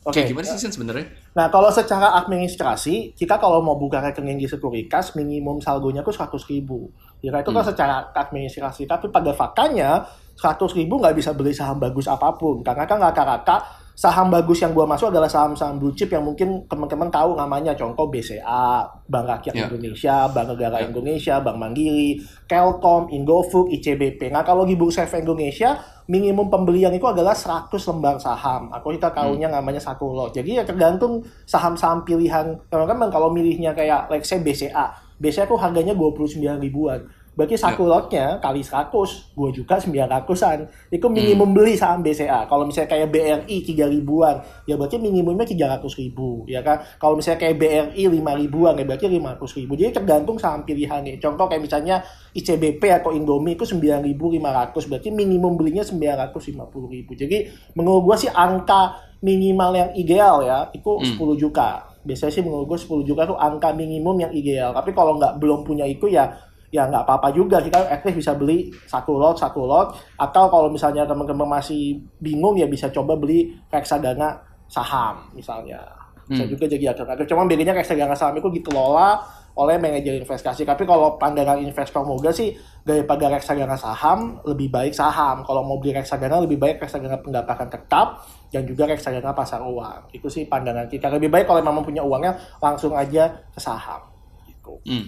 Oke, 0.08 0.24
okay. 0.24 0.32
gimana 0.32 0.48
sih 0.48 0.72
sebenarnya? 0.72 1.04
Nah, 1.36 1.52
kalau 1.52 1.68
secara 1.68 2.16
administrasi, 2.16 3.12
kita 3.12 3.36
kalau 3.44 3.60
mau 3.60 3.76
buka 3.76 4.00
rekening 4.00 4.40
di 4.40 4.48
Sekuritas, 4.48 5.20
minimum 5.20 5.60
saldonya 5.60 6.00
tuh 6.00 6.16
100 6.16 6.48
ribu. 6.48 6.88
Ya, 7.20 7.36
itu 7.36 7.52
kan 7.52 7.60
hmm. 7.60 7.72
secara 7.76 7.96
administrasi. 8.16 8.88
Tapi 8.88 9.12
pada 9.12 9.36
faktanya, 9.36 10.08
100 10.40 10.80
ribu 10.80 11.04
nggak 11.04 11.12
bisa 11.12 11.36
beli 11.36 11.52
saham 11.52 11.76
bagus 11.84 12.08
apa 12.08 12.32
pun. 12.40 12.64
Karena 12.64 12.88
kan 12.88 13.04
rata-rata 13.04 13.68
saham 13.98 14.30
bagus 14.30 14.62
yang 14.62 14.78
gua 14.78 14.86
masuk 14.86 15.10
adalah 15.10 15.26
saham-saham 15.26 15.82
blue 15.82 15.90
chip 15.98 16.14
yang 16.14 16.22
mungkin 16.22 16.70
teman-teman 16.70 17.10
tahu 17.10 17.34
namanya 17.34 17.74
contoh 17.74 18.06
BCA, 18.14 18.86
Bank 19.10 19.26
Rakyat 19.26 19.58
yeah. 19.58 19.66
Indonesia, 19.66 20.16
Bank 20.30 20.54
Negara 20.54 20.78
yeah. 20.78 20.94
Indonesia, 20.94 21.36
Bank 21.42 21.58
Mandiri, 21.58 22.22
Telkom, 22.46 23.10
Indofood, 23.10 23.74
ICBP. 23.74 24.30
Nah 24.30 24.46
kalau 24.46 24.70
di 24.70 24.78
Bursa 24.78 25.10
Efek 25.10 25.26
Indonesia 25.26 25.82
minimum 26.06 26.46
pembelian 26.46 26.94
itu 26.94 27.10
adalah 27.10 27.34
100 27.34 27.74
lembar 27.74 28.22
saham. 28.22 28.70
Aku 28.70 28.94
kita 28.94 29.10
tahunya 29.10 29.50
hmm. 29.50 29.58
namanya 29.58 29.82
satu 29.82 30.14
lot. 30.14 30.30
Jadi 30.30 30.62
ya 30.62 30.64
tergantung 30.64 31.26
saham-saham 31.50 32.06
pilihan 32.06 32.54
teman-teman 32.70 33.10
kalau 33.10 33.34
milihnya 33.34 33.74
kayak 33.74 34.14
let's 34.14 34.30
say 34.30 34.38
BCA. 34.38 34.94
BCA 35.18 35.50
tuh 35.50 35.58
harganya 35.58 35.98
29 35.98 36.38
ribuan 36.62 37.02
Berarti 37.38 37.54
satu 37.54 37.86
lotnya 37.86 38.42
kali 38.42 38.66
100, 38.66 38.90
gue 39.38 39.50
juga 39.54 39.78
900-an. 39.78 40.90
Itu 40.90 41.06
minimum 41.06 41.54
beli 41.54 41.78
saham 41.78 42.02
BCA. 42.02 42.50
Kalau 42.50 42.66
misalnya 42.66 42.90
kayak 42.90 43.14
BRI 43.14 43.58
3 43.62 43.94
ribuan, 43.94 44.42
ya 44.66 44.74
berarti 44.74 44.98
minimumnya 44.98 45.46
300 45.46 45.86
ribu. 46.02 46.50
Ya 46.50 46.66
kan? 46.66 46.82
Kalau 46.98 47.14
misalnya 47.14 47.38
kayak 47.46 47.62
BRI 47.62 48.04
5 48.10 48.42
ribuan, 48.42 48.74
ya 48.74 48.90
berarti 48.90 49.06
500 49.06 49.54
ribu. 49.54 49.78
Jadi 49.78 49.92
tergantung 49.94 50.42
saham 50.42 50.66
pilihan 50.66 51.06
nih. 51.06 51.22
Contoh 51.22 51.46
kayak 51.46 51.62
misalnya 51.62 52.02
ICBP 52.34 52.82
atau 52.90 53.14
Indomie 53.14 53.54
itu 53.54 53.70
9.500. 53.70 54.90
Berarti 54.90 55.10
minimum 55.14 55.54
belinya 55.54 55.86
950 55.86 56.90
ribu. 56.90 57.14
Jadi 57.14 57.54
menurut 57.78 58.02
gue 58.02 58.26
sih 58.26 58.32
angka 58.34 58.98
minimal 59.22 59.78
yang 59.78 59.90
ideal 59.94 60.42
ya, 60.42 60.74
itu 60.74 60.90
10 61.06 61.38
juta. 61.38 61.86
Biasanya 62.02 62.34
sih 62.34 62.42
menurut 62.42 62.66
gue 62.72 62.80
10 62.82 63.04
juta 63.04 63.28
itu 63.28 63.36
angka 63.36 63.76
minimum 63.78 64.16
yang 64.26 64.32
ideal. 64.34 64.74
Tapi 64.74 64.96
kalau 64.96 65.22
nggak 65.22 65.38
belum 65.38 65.68
punya 65.68 65.84
itu 65.86 66.08
ya 66.08 66.47
ya 66.72 66.88
nggak 66.88 67.04
apa-apa 67.08 67.32
juga. 67.32 67.64
Kita 67.64 67.88
at 67.88 68.04
least 68.04 68.20
bisa 68.24 68.32
beli 68.36 68.72
satu 68.86 69.16
lot 69.16 69.36
satu 69.40 69.64
lot. 69.64 69.96
Atau 70.20 70.52
kalau 70.52 70.68
misalnya 70.68 71.08
teman-teman 71.08 71.48
masih 71.48 72.00
bingung 72.20 72.56
ya 72.60 72.68
bisa 72.68 72.92
coba 72.92 73.16
beli 73.16 73.56
reksadana 73.72 74.36
saham 74.68 75.32
misalnya. 75.32 75.80
Bisa 76.28 76.44
Hmm. 76.44 76.52
juga 76.52 76.68
jadi 76.68 76.92
atur 76.92 77.08
cuma 77.24 77.48
bedanya 77.48 77.72
reksadana 77.72 78.12
saham 78.12 78.36
itu 78.36 78.52
dikelola 78.60 79.16
oleh 79.58 79.80
manajer 79.82 80.22
investasi. 80.22 80.68
Tapi 80.68 80.86
kalau 80.86 81.18
pandangan 81.18 81.58
investor 81.58 82.06
muda 82.06 82.30
sih 82.30 82.54
daripada 82.86 83.26
reksadana 83.32 83.74
saham 83.74 84.38
lebih 84.46 84.70
baik 84.70 84.94
saham. 84.94 85.42
Kalau 85.42 85.66
mau 85.66 85.82
beli 85.82 85.98
reksadana 85.98 86.38
lebih 86.46 86.62
baik 86.62 86.78
reksadana 86.78 87.18
pendapatan 87.18 87.66
tetap 87.72 88.22
dan 88.54 88.64
juga 88.70 88.86
reksadana 88.86 89.34
pasar 89.34 89.66
uang. 89.66 90.14
Itu 90.14 90.30
sih 90.30 90.46
pandangan 90.46 90.86
kita. 90.86 91.10
Lebih 91.10 91.34
baik 91.34 91.50
kalau 91.50 91.66
memang 91.66 91.82
punya 91.82 92.06
uangnya 92.06 92.38
langsung 92.62 92.94
aja 92.94 93.34
ke 93.50 93.58
saham. 93.58 94.06
Gitu. 94.46 94.78
Hmm. 94.86 95.08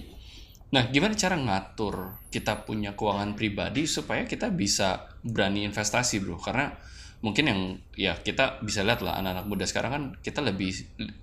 Nah, 0.69 0.85
gimana 0.93 1.17
cara 1.17 1.33
ngatur 1.33 2.21
kita 2.29 2.61
punya 2.61 2.93
keuangan 2.93 3.33
pribadi 3.33 3.89
supaya 3.89 4.25
kita 4.29 4.53
bisa 4.53 5.09
berani 5.25 5.65
investasi, 5.65 6.21
bro? 6.21 6.37
Karena 6.37 6.69
mungkin 7.19 7.45
yang 7.51 7.61
ya 7.99 8.15
kita 8.15 8.63
bisa 8.63 8.79
lihat 8.85 9.03
lah 9.03 9.19
anak-anak 9.19 9.45
muda 9.49 9.65
sekarang 9.67 9.91
kan 9.91 10.03
kita 10.23 10.39
lebih 10.39 10.71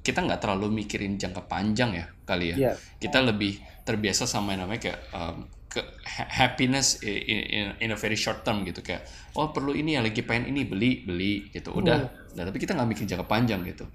kita 0.04 0.20
nggak 0.26 0.44
terlalu 0.44 0.84
mikirin 0.84 1.16
jangka 1.16 1.46
panjang 1.46 1.94
ya 1.94 2.06
kali 2.26 2.52
ya. 2.52 2.56
Iya. 2.58 2.72
Kita 2.98 3.22
lebih 3.22 3.56
terbiasa 3.86 4.26
sama 4.26 4.52
yang 4.52 4.66
namanya 4.66 4.82
kayak 4.92 5.00
um, 5.14 5.46
ke 5.70 5.80
ha- 6.04 6.30
happiness 6.30 7.00
in, 7.06 7.16
in, 7.46 7.66
in 7.80 7.88
a 7.94 7.98
very 7.98 8.16
short 8.18 8.42
term 8.42 8.64
gitu 8.66 8.80
kayak 8.82 9.06
oh 9.38 9.54
perlu 9.54 9.72
ini 9.76 9.94
ya 9.94 10.02
lagi 10.02 10.26
pengen 10.26 10.50
ini 10.50 10.66
beli 10.66 11.06
beli 11.06 11.48
gitu 11.54 11.70
udah. 11.70 12.02
Nah, 12.36 12.42
tapi 12.44 12.58
kita 12.58 12.74
nggak 12.76 12.88
mikir 12.92 13.04
jangka 13.06 13.26
panjang 13.30 13.62
gitu. 13.64 13.86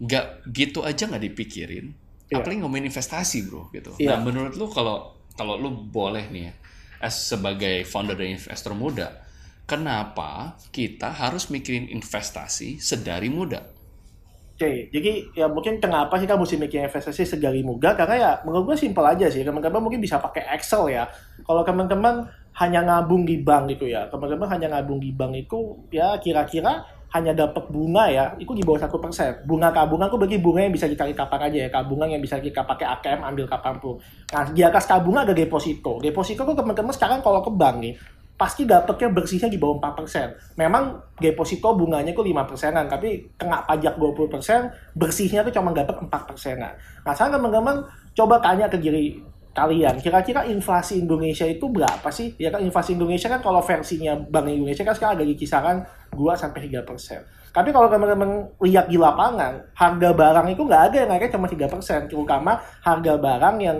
Nggak 0.00 0.24
gitu 0.56 0.80
aja 0.82 1.04
nggak 1.04 1.24
dipikirin. 1.30 1.86
Iya. 2.26 2.42
Apalagi 2.42 2.58
ngomongin 2.62 2.90
investasi 2.90 3.46
bro 3.46 3.70
gitu. 3.70 3.94
Iya. 4.02 4.18
Nah 4.18 4.18
menurut 4.26 4.54
lu 4.58 4.66
kalau 4.66 5.14
kalau 5.36 5.60
lu 5.60 5.70
boleh 5.86 6.26
nih 6.32 6.42
ya, 6.50 6.52
as 7.04 7.14
sebagai 7.30 7.86
founder 7.86 8.16
dan 8.18 8.34
investor 8.34 8.72
muda, 8.74 9.22
kenapa 9.68 10.58
kita 10.74 11.12
harus 11.12 11.52
mikirin 11.52 11.86
investasi 11.92 12.82
sedari 12.82 13.28
muda? 13.30 13.76
Oke, 14.56 14.88
jadi 14.88 15.28
ya 15.36 15.52
mungkin 15.52 15.76
kenapa 15.84 16.16
kita 16.16 16.32
mesti 16.32 16.56
mikir 16.56 16.88
investasi 16.88 17.28
segala 17.28 17.60
muda 17.60 17.92
karena 17.92 18.16
ya 18.16 18.30
menurut 18.40 18.72
gue 18.72 18.88
simpel 18.88 19.04
aja 19.04 19.28
sih 19.28 19.44
teman-teman 19.44 19.84
mungkin 19.84 20.00
bisa 20.00 20.16
pakai 20.16 20.48
Excel 20.56 20.96
ya 20.96 21.04
kalau 21.44 21.60
teman-teman 21.60 22.24
hanya 22.56 22.80
ngabung 22.88 23.28
di 23.28 23.44
bank 23.44 23.76
gitu 23.76 23.84
ya 23.84 24.08
teman-teman 24.08 24.48
hanya 24.48 24.72
ngabung 24.72 24.96
di 24.96 25.12
bank 25.12 25.36
itu 25.36 25.76
ya 25.92 26.16
kira-kira 26.16 26.88
hanya 27.16 27.32
dapat 27.32 27.64
bunga 27.72 28.04
ya 28.12 28.24
itu 28.36 28.52
di 28.52 28.62
bawah 28.62 28.84
satu 28.84 29.00
persen 29.00 29.42
bunga 29.48 29.72
tabungan 29.72 30.06
tuh 30.12 30.20
bagi 30.20 30.36
bunga 30.38 30.68
yang 30.68 30.74
bisa 30.74 30.84
ditarik 30.84 31.16
kapan 31.16 31.48
aja 31.48 31.58
ya 31.64 31.68
tabungan 31.72 32.08
yang 32.12 32.22
bisa 32.22 32.36
kita 32.38 32.62
pakai 32.62 32.86
ATM 32.86 33.24
ambil 33.24 33.48
kapan 33.48 33.74
pun 33.80 33.96
nah 34.30 34.44
di 34.52 34.60
atas 34.60 34.84
tabungan 34.84 35.24
ada 35.24 35.34
deposito 35.34 35.98
deposito 35.98 36.44
tuh 36.44 36.56
teman-teman 36.56 36.92
sekarang 36.92 37.24
kalau 37.24 37.40
ke 37.40 37.50
bank 37.50 37.76
nih 37.80 37.94
pasti 38.36 38.68
dapetnya 38.68 39.08
bersihnya 39.08 39.48
di 39.48 39.56
bawah 39.56 39.80
4%. 39.80 40.60
Memang 40.60 41.00
deposito 41.16 41.72
bunganya 41.72 42.12
itu 42.12 42.20
5 42.20 42.44
persenan, 42.44 42.84
tapi 42.84 43.32
kena 43.40 43.64
pajak 43.64 43.96
20 43.96 44.28
persen, 44.28 44.68
bersihnya 44.92 45.40
tuh 45.40 45.56
cuma 45.56 45.72
dapat 45.72 45.96
4 46.04 46.28
persenan. 46.28 46.76
Nah, 46.76 47.12
sekarang 47.16 47.40
teman-teman 47.40 47.88
coba 48.12 48.36
tanya 48.44 48.68
ke 48.68 48.76
diri 48.76 49.16
kalian, 49.56 49.96
kira-kira 50.04 50.44
inflasi 50.44 51.00
Indonesia 51.00 51.48
itu 51.48 51.64
berapa 51.64 52.04
sih? 52.12 52.36
Ya 52.36 52.52
kan 52.52 52.60
inflasi 52.60 52.92
Indonesia 52.92 53.32
kan 53.32 53.40
kalau 53.40 53.64
versinya 53.64 54.12
Bank 54.12 54.52
Indonesia 54.52 54.84
kan 54.84 54.92
sekarang 54.92 55.16
ada 55.16 55.24
di 55.24 55.32
kisaran 55.32 55.80
2 56.16 56.32
sampai 56.32 56.72
3 56.72 56.80
persen. 56.82 57.20
Tapi 57.52 57.72
kalau 57.72 57.88
teman-teman 57.92 58.48
lihat 58.64 58.88
di 58.88 58.96
lapangan, 58.96 59.72
harga 59.72 60.10
barang 60.12 60.46
itu 60.52 60.60
nggak 60.64 60.82
ada 60.92 60.96
yang 61.04 61.08
naiknya 61.12 61.36
cuma 61.36 61.46
3 61.48 61.68
persen, 61.68 62.00
terutama 62.08 62.60
harga 62.84 63.14
barang 63.16 63.56
yang 63.60 63.78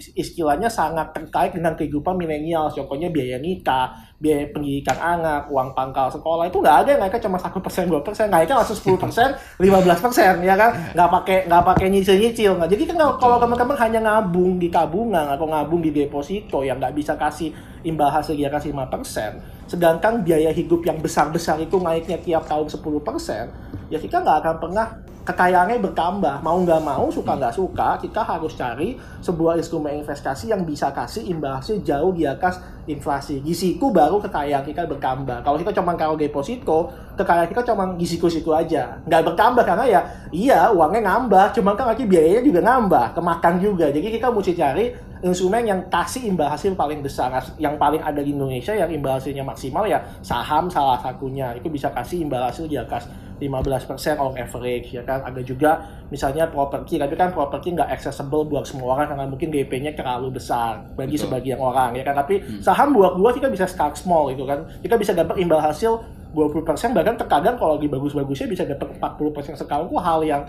istilahnya 0.00 0.72
sangat 0.72 1.12
terkait 1.12 1.52
dengan 1.52 1.76
kehidupan 1.76 2.16
milenial. 2.16 2.72
Contohnya 2.72 3.12
biaya 3.12 3.36
nikah 3.36 3.92
biaya 4.20 4.52
pendidikan 4.52 4.96
anak 4.96 5.48
uang 5.48 5.72
pangkal 5.76 6.08
sekolah 6.08 6.48
itu 6.48 6.56
nggak 6.56 6.76
ada. 6.84 6.88
Yang 6.96 7.00
naiknya 7.04 7.20
cuma 7.28 7.36
satu 7.36 7.58
persen 7.60 7.84
dua 7.88 8.00
persen. 8.00 8.32
Naiknya 8.32 8.56
langsung 8.60 8.76
sepuluh 8.76 8.96
persen 8.96 9.36
lima 9.60 9.84
belas 9.84 10.00
persen 10.00 10.40
ya 10.40 10.56
kan? 10.56 10.72
Nggak 10.96 11.10
pakai 11.20 11.38
nggak 11.48 11.64
pakai 11.68 11.86
nyicil 11.92 12.16
nyicil 12.16 12.52
nggak 12.56 12.70
jadi 12.72 12.82
kan 12.88 12.96
kalau- 12.96 13.18
kalau 13.20 13.36
teman-teman 13.36 13.76
hanya 13.76 14.00
ngabung 14.00 14.56
di 14.56 14.68
tabungan 14.72 15.26
atau 15.28 15.44
ngabung 15.44 15.80
di 15.84 15.90
deposito 15.92 16.64
yang 16.64 16.80
nggak 16.80 16.96
bisa 16.96 17.20
kasih 17.20 17.52
imbal 17.86 18.12
hasil 18.12 18.36
dia 18.36 18.52
kasih 18.52 18.72
5 18.74 18.92
persen 18.92 19.40
sedangkan 19.70 20.20
biaya 20.20 20.50
hidup 20.52 20.82
yang 20.84 20.98
besar-besar 20.98 21.60
itu 21.62 21.78
naiknya 21.78 22.18
tiap 22.20 22.44
tahun 22.46 22.68
10 22.68 22.80
persen 23.00 23.48
ya 23.88 23.98
kita 23.98 24.20
nggak 24.20 24.36
akan 24.44 24.56
pernah 24.60 24.86
kekayaannya 25.24 25.78
bertambah 25.84 26.34
mau 26.40 26.58
nggak 26.64 26.80
mau 26.82 27.06
suka 27.12 27.36
nggak 27.36 27.54
suka 27.54 28.00
kita 28.00 28.20
harus 28.24 28.56
cari 28.56 28.96
sebuah 29.20 29.60
instrumen 29.60 30.00
investasi 30.00 30.50
yang 30.52 30.64
bisa 30.64 30.88
kasih 30.92 31.28
hasil 31.40 31.84
jauh 31.84 32.12
di 32.16 32.24
atas 32.24 32.60
inflasi. 32.88 33.44
Di 33.44 33.52
situ 33.52 33.92
baru 33.92 34.18
kekayaan 34.18 34.64
kita 34.64 34.88
bertambah. 34.88 35.44
Kalau 35.44 35.56
kita 35.60 35.70
cuma 35.76 35.94
taruh 35.94 36.16
deposito 36.16 36.90
kekayaan 37.14 37.48
kita 37.52 37.62
cuma 37.70 37.94
di 37.94 38.06
situ-situ 38.08 38.50
aja. 38.50 38.98
Nggak 39.04 39.32
bertambah 39.32 39.62
karena 39.62 39.84
ya 39.86 40.00
iya 40.32 40.60
uangnya 40.72 41.04
ngambah 41.04 41.46
cuma 41.54 41.76
kan 41.76 41.92
lagi 41.92 42.08
biayanya 42.08 42.42
juga 42.42 42.60
ngambah 42.64 43.06
kemakan 43.14 43.54
juga. 43.60 43.86
Jadi 43.92 44.06
kita 44.08 44.32
mesti 44.32 44.52
cari 44.56 44.84
instrumen 45.20 45.68
yang 45.68 45.80
kasih 45.92 46.24
imbal 46.26 46.48
hasil 46.48 46.72
paling 46.72 47.04
besar. 47.04 47.30
Yang 47.60 47.76
paling 47.76 48.00
ada 48.00 48.20
di 48.24 48.32
Indonesia 48.32 48.72
yang 48.72 48.88
imbal 48.88 49.20
hasilnya 49.20 49.44
maksimal 49.44 49.84
ya 49.84 50.00
saham 50.24 50.72
salah 50.72 50.96
satunya. 50.98 51.52
Itu 51.54 51.68
bisa 51.68 51.92
kasih 51.92 52.24
imbal 52.24 52.48
hasil 52.48 52.66
di 52.66 52.80
atas 52.80 53.06
15% 53.40 54.20
on 54.20 54.36
average 54.36 54.92
ya 54.92 55.02
kan? 55.04 55.24
Ada 55.24 55.40
juga 55.40 55.80
misalnya 56.12 56.48
properti 56.52 57.00
tapi 57.00 57.16
kan 57.16 57.32
properti 57.32 57.72
nggak 57.72 57.88
accessible 57.88 58.44
buat 58.44 58.68
semua 58.68 59.00
orang 59.00 59.09
karena 59.10 59.26
mungkin 59.26 59.50
DP-nya 59.50 59.98
terlalu 59.98 60.38
besar 60.38 60.86
bagi 60.94 61.18
Betul. 61.18 61.26
sebagian 61.26 61.58
orang 61.58 61.98
ya 61.98 62.06
kan 62.06 62.14
tapi 62.14 62.38
saham 62.62 62.94
buat 62.94 63.18
gua 63.18 63.34
kita 63.34 63.50
bisa 63.50 63.66
start 63.66 63.98
small 63.98 64.30
gitu 64.30 64.46
kan 64.46 64.62
kita 64.78 64.94
bisa 64.94 65.10
dapat 65.10 65.34
imbal 65.42 65.58
hasil 65.58 65.98
20% 66.30 66.94
bahkan 66.94 67.18
terkadang 67.18 67.58
kalau 67.58 67.74
lagi 67.74 67.90
bagus-bagusnya 67.90 68.46
bisa 68.46 68.62
dapat 68.62 68.86
40% 69.02 69.58
sekarang 69.58 69.90
itu 69.90 69.98
hal 69.98 70.22
yang 70.22 70.42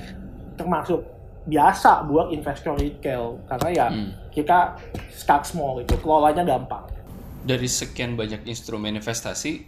termasuk 0.54 1.02
biasa 1.42 2.06
buat 2.06 2.30
investor 2.30 2.78
retail 2.78 3.42
karena 3.50 3.70
ya 3.74 3.88
Hmm. 3.90 4.14
kita 4.30 4.78
start 5.10 5.50
small 5.50 5.82
itu 5.82 5.98
kelolanya 5.98 6.46
gampang 6.46 6.86
Dari 7.42 7.66
sekian 7.66 8.14
banyak 8.14 8.46
instrumen 8.46 8.94
investasi, 8.94 9.66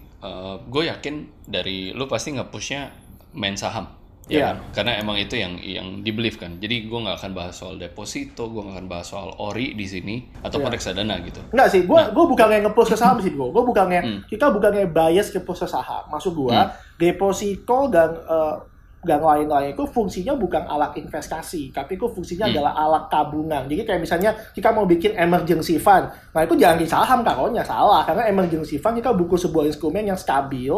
gue 0.70 0.84
yakin 0.86 1.26
dari 1.50 1.90
lu 1.90 2.06
pasti 2.06 2.30
nge-pushnya 2.30 2.94
main 3.34 3.58
saham. 3.58 3.90
Ya 4.32 4.56
kan? 4.56 4.56
Karena 4.72 4.92
emang 5.04 5.20
itu 5.20 5.36
yang 5.36 5.60
yang 5.60 6.00
di-believe 6.00 6.40
kan. 6.40 6.56
Jadi 6.56 6.88
gue 6.88 6.96
nggak 6.96 7.20
akan 7.20 7.32
bahas 7.36 7.60
soal 7.60 7.76
deposito, 7.76 8.48
gue 8.48 8.64
nggak 8.64 8.76
akan 8.80 8.88
bahas 8.88 9.08
soal 9.12 9.36
ori 9.36 9.76
di 9.76 9.84
sini 9.84 10.16
ataupun 10.40 10.72
Iya. 10.72 10.76
reksadana 10.80 11.16
gitu. 11.28 11.44
Enggak 11.52 11.68
sih, 11.68 11.84
gua 11.84 12.08
gua 12.10 12.26
bukannya 12.32 12.64
nge-push 12.64 12.96
ke 12.96 12.98
saham 12.98 13.20
sih 13.20 13.36
gua. 13.36 13.52
Gua 13.52 13.68
bukannya 13.68 14.00
Hmm. 14.00 14.20
kita 14.26 14.48
bukannya 14.48 14.88
bias 14.88 15.28
ke 15.28 15.44
push 15.44 15.64
ke 15.64 15.68
saham. 15.68 16.08
Maksud 16.08 16.32
gua, 16.34 16.72
deposito 16.96 17.92
dan 17.92 18.16
eh, 18.16 18.56
dan 19.04 19.20
lain-lain 19.20 19.76
itu 19.76 19.84
fungsinya 19.84 20.32
bukan 20.34 20.64
alat 20.64 20.96
investasi, 20.96 21.76
tapi 21.76 22.00
itu 22.00 22.08
fungsinya 22.08 22.48
Hmm. 22.48 22.56
adalah 22.56 22.72
alat 22.80 23.04
tabungan. 23.12 23.68
Jadi 23.68 23.84
kayak 23.84 24.00
misalnya 24.00 24.32
kita 24.56 24.72
mau 24.72 24.88
bikin 24.88 25.12
emergency 25.20 25.76
fund, 25.76 26.08
nah 26.32 26.40
itu 26.40 26.56
jangan 26.56 26.80
di 26.80 26.88
saham 26.88 27.20
karonya 27.20 27.60
salah, 27.62 28.08
karena 28.08 28.32
emergency 28.32 28.80
fund 28.80 28.96
kita 28.96 29.12
buku 29.12 29.36
sebuah 29.36 29.68
instrumen 29.68 30.08
yang 30.08 30.16
stabil, 30.16 30.72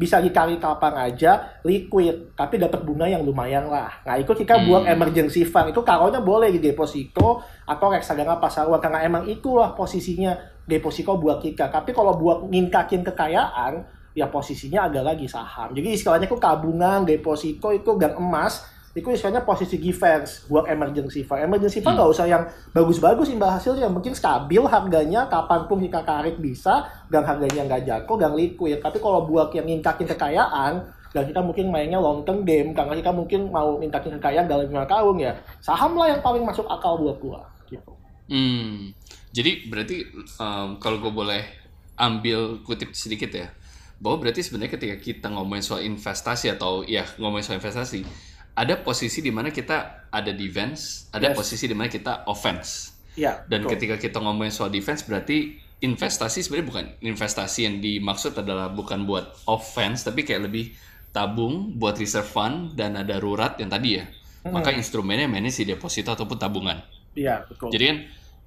bisa 0.00 0.16
ditarik 0.16 0.56
kapan 0.56 1.12
aja, 1.12 1.60
liquid, 1.60 2.32
tapi 2.32 2.56
dapat 2.56 2.80
bunga 2.88 3.04
yang 3.04 3.20
lumayan 3.20 3.68
lah. 3.68 4.00
Nah 4.08 4.16
itu 4.16 4.32
kita 4.32 4.64
buat 4.64 4.88
Hmm. 4.88 4.96
emergency 4.96 5.44
fund, 5.44 5.76
itu 5.76 5.84
karonya 5.84 6.24
boleh 6.24 6.48
di 6.48 6.56
deposito 6.56 7.44
atau 7.68 7.86
reksadana 7.92 8.40
pasar 8.40 8.64
uang, 8.64 8.80
karena 8.80 9.04
emang 9.04 9.28
itulah 9.28 9.76
posisinya 9.76 10.32
deposito 10.64 11.20
buat 11.20 11.44
kita. 11.44 11.68
Tapi 11.68 11.92
kalau 11.92 12.16
buat 12.16 12.48
ningkatin 12.48 13.04
kekayaan, 13.04 13.84
ya 14.16 14.32
posisinya 14.32 14.88
ada 14.88 15.04
lagi 15.04 15.28
saham. 15.28 15.76
Jadi 15.76 15.92
istilahnya 15.92 16.24
itu 16.24 16.40
tabungan, 16.40 17.04
deposito 17.04 17.68
itu 17.68 17.92
dan 18.00 18.16
emas 18.16 18.64
itu 18.90 19.06
istilahnya 19.06 19.46
posisi 19.46 19.78
defense 19.78 20.50
buat 20.50 20.66
emergency 20.66 21.22
fund. 21.22 21.46
Emergency 21.46 21.78
fund 21.78 21.94
nggak 21.94 22.10
usah 22.10 22.26
yang 22.26 22.42
bagus-bagus 22.74 23.30
imbal 23.30 23.54
hasilnya, 23.54 23.86
yang 23.86 23.94
penting 23.94 24.18
stabil 24.18 24.58
harganya, 24.66 25.30
kapan 25.30 25.70
pun 25.70 25.78
kita 25.78 26.02
tarik 26.02 26.42
bisa, 26.42 26.90
dan 27.06 27.22
harganya 27.22 27.70
nggak 27.70 27.86
jatuh, 27.86 28.16
dan 28.18 28.34
liquid. 28.34 28.82
Tapi 28.82 28.98
kalau 28.98 29.30
buat 29.30 29.54
yang 29.54 29.70
ningkatin 29.70 30.10
kekayaan, 30.10 30.82
dan 31.14 31.22
kita 31.22 31.38
mungkin 31.38 31.70
mainnya 31.70 32.02
long 32.02 32.26
term 32.26 32.42
game, 32.42 32.74
karena 32.74 32.98
kita 32.98 33.14
mungkin 33.14 33.50
mau 33.54 33.78
ningkatin 33.78 34.18
kekayaan 34.18 34.50
dalam 34.50 34.66
lima 34.66 34.82
tahun 34.90 35.16
ya, 35.22 35.32
saham 35.62 35.94
lah 35.94 36.10
yang 36.10 36.22
paling 36.22 36.42
masuk 36.42 36.66
akal 36.66 36.98
buat 36.98 37.18
gua. 37.22 37.46
Gitu. 37.70 37.94
Hmm. 38.26 38.90
Jadi 39.30 39.70
berarti 39.70 40.06
um, 40.42 40.82
kalau 40.82 40.98
gue 40.98 41.14
boleh 41.14 41.42
ambil 41.94 42.58
kutip 42.66 42.90
sedikit 42.98 43.30
ya, 43.30 43.54
bahwa 44.02 44.26
berarti 44.26 44.42
sebenarnya 44.42 44.74
ketika 44.74 44.96
kita 44.98 45.26
ngomongin 45.30 45.62
soal 45.62 45.86
investasi 45.86 46.50
atau 46.50 46.82
ya 46.82 47.06
ngomongin 47.22 47.46
soal 47.46 47.58
investasi, 47.62 48.02
ada 48.54 48.74
posisi 48.82 49.20
di 49.20 49.30
mana 49.30 49.48
kita 49.50 50.08
ada 50.10 50.32
defense, 50.34 51.06
ada 51.14 51.30
Yes. 51.32 51.36
posisi 51.38 51.64
di 51.70 51.74
mana 51.76 51.86
kita 51.86 52.26
offense. 52.26 52.94
Ya, 53.14 53.42
Dan 53.50 53.66
betul. 53.66 53.76
ketika 53.76 53.96
kita 53.98 54.18
ngomongin 54.22 54.54
soal 54.54 54.70
defense 54.70 55.02
berarti 55.06 55.58
investasi 55.80 56.44
sebenarnya 56.44 56.66
bukan 56.68 56.84
investasi 57.02 57.66
yang 57.66 57.76
dimaksud 57.80 58.36
adalah 58.36 58.68
bukan 58.70 59.02
buat 59.08 59.32
offense 59.48 60.04
tapi 60.04 60.22
kayak 60.28 60.46
lebih 60.50 60.76
tabung 61.10 61.74
buat 61.74 61.98
reserve 61.98 62.28
fund 62.28 62.78
dan 62.78 62.94
ada 62.94 63.18
darurat 63.18 63.58
yang 63.58 63.66
tadi 63.72 63.98
ya. 63.98 64.04
Maka 64.46 64.72
instrumennya 64.72 65.28
mainnya 65.28 65.52
si 65.52 65.66
deposito 65.68 66.12
ataupun 66.14 66.38
tabungan. 66.38 66.80
Iya, 67.18 67.44
betul. 67.44 67.68
Jadi 67.74 67.84
kan 67.90 67.98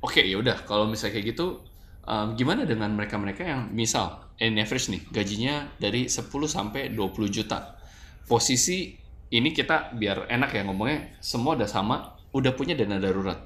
oke 0.02 0.22
ya 0.24 0.36
udah 0.40 0.58
kalau 0.64 0.88
misalnya 0.88 1.20
kayak 1.20 1.36
gitu 1.36 1.60
um, 2.08 2.34
gimana 2.34 2.64
dengan 2.66 2.90
mereka-mereka 2.96 3.44
yang 3.44 3.62
misal 3.70 4.24
in 4.40 4.58
average 4.58 4.90
nih 4.90 5.02
gajinya 5.12 5.70
dari 5.78 6.08
10 6.10 6.24
sampai 6.48 6.90
20 6.96 7.30
juta. 7.30 7.78
Posisi 8.24 8.96
ini 9.34 9.50
kita 9.50 9.98
biar 9.98 10.30
enak 10.30 10.54
ya 10.54 10.62
ngomongnya 10.62 11.18
semua 11.18 11.58
udah 11.58 11.66
sama, 11.66 12.14
udah 12.38 12.54
punya 12.54 12.78
dana 12.78 13.02
darurat. 13.02 13.42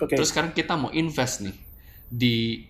Oke. 0.00 0.16
Terus 0.16 0.32
sekarang 0.32 0.56
kita 0.56 0.80
mau 0.80 0.88
invest 0.96 1.44
nih 1.44 1.56
di 2.08 2.64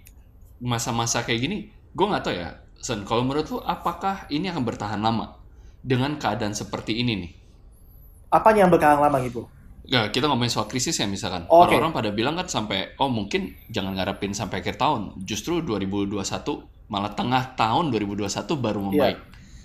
masa-masa 0.58 1.22
kayak 1.22 1.40
gini, 1.46 1.70
gue 1.70 2.06
nggak 2.10 2.24
tahu 2.26 2.34
ya, 2.34 2.58
Sen. 2.82 3.06
Kalau 3.06 3.22
menurut 3.22 3.46
lu, 3.54 3.58
apakah 3.62 4.26
ini 4.34 4.50
akan 4.50 4.66
bertahan 4.66 4.98
lama 4.98 5.38
dengan 5.78 6.18
keadaan 6.18 6.58
seperti 6.58 6.98
ini 6.98 7.12
nih? 7.22 7.32
Apa 8.34 8.50
yang 8.50 8.66
bertahan 8.66 8.98
lama 8.98 9.22
gitu? 9.22 9.46
Ya, 9.86 10.08
kita 10.10 10.26
ngomongin 10.26 10.50
soal 10.50 10.66
krisis 10.66 10.96
ya 10.96 11.06
misalkan. 11.06 11.46
Orang-orang 11.46 11.94
pada 11.94 12.10
bilang 12.10 12.34
kan 12.34 12.50
sampai, 12.50 12.98
oh 12.98 13.12
mungkin 13.12 13.54
jangan 13.70 13.94
ngarepin 13.94 14.34
sampai 14.34 14.64
akhir 14.64 14.80
tahun. 14.80 15.22
Justru 15.22 15.60
2021, 15.62 16.18
malah 16.90 17.12
tengah 17.14 17.54
tahun 17.54 17.94
2021 17.94 18.26
baru 18.58 18.80
membaik. 18.90 19.18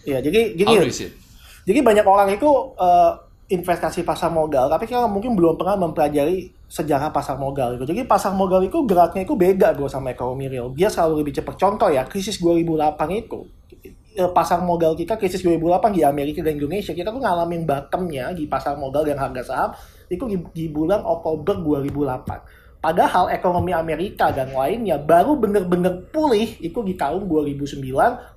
Iya, 0.06 0.20
jadi 0.22 0.54
How 0.68 0.76
gini. 0.76 0.86
do 0.86 0.92
you 0.92 0.94
see 0.94 1.10
it? 1.10 1.29
Jadi 1.70 1.86
banyak 1.86 2.02
orang 2.02 2.34
itu 2.34 2.50
eh, 2.82 3.14
investasi 3.54 4.02
pasar 4.02 4.34
modal, 4.34 4.74
tapi 4.74 4.90
kan 4.90 5.06
mungkin 5.06 5.38
belum 5.38 5.54
pernah 5.54 5.78
mempelajari 5.78 6.50
sejarah 6.66 7.14
pasar 7.14 7.38
modal 7.38 7.78
itu. 7.78 7.86
Jadi 7.86 8.10
pasar 8.10 8.34
modal 8.34 8.66
itu 8.66 8.82
geraknya 8.90 9.22
itu 9.22 9.38
beda 9.38 9.78
bro 9.78 9.86
sama 9.86 10.10
ekonomi 10.10 10.50
real. 10.50 10.74
Dia 10.74 10.90
selalu 10.90 11.22
lebih 11.22 11.38
cepat. 11.38 11.62
Contoh 11.62 11.94
ya, 11.94 12.10
krisis 12.10 12.42
2008 12.42 12.98
itu 13.14 13.46
eh, 14.18 14.32
pasar 14.34 14.66
modal 14.66 14.98
kita 14.98 15.14
krisis 15.14 15.46
2008 15.46 15.94
di 15.94 16.02
Amerika 16.02 16.42
dan 16.42 16.58
Indonesia 16.58 16.90
kita 16.90 17.14
tuh 17.14 17.22
ngalamin 17.22 17.70
bottomnya 17.70 18.34
di 18.34 18.50
pasar 18.50 18.74
modal 18.74 19.06
dan 19.06 19.22
harga 19.22 19.42
saham 19.46 19.70
itu 20.10 20.26
di, 20.26 20.38
di 20.50 20.66
bulan 20.74 21.06
Oktober 21.06 21.62
2008. 21.62 22.82
Padahal 22.82 23.30
ekonomi 23.30 23.78
Amerika 23.78 24.34
dan 24.34 24.58
lainnya 24.58 24.98
baru 24.98 25.38
bener-bener 25.38 26.10
pulih 26.10 26.50
itu 26.64 26.82
di 26.82 26.98
tahun 26.98 27.30
2009 27.30 27.78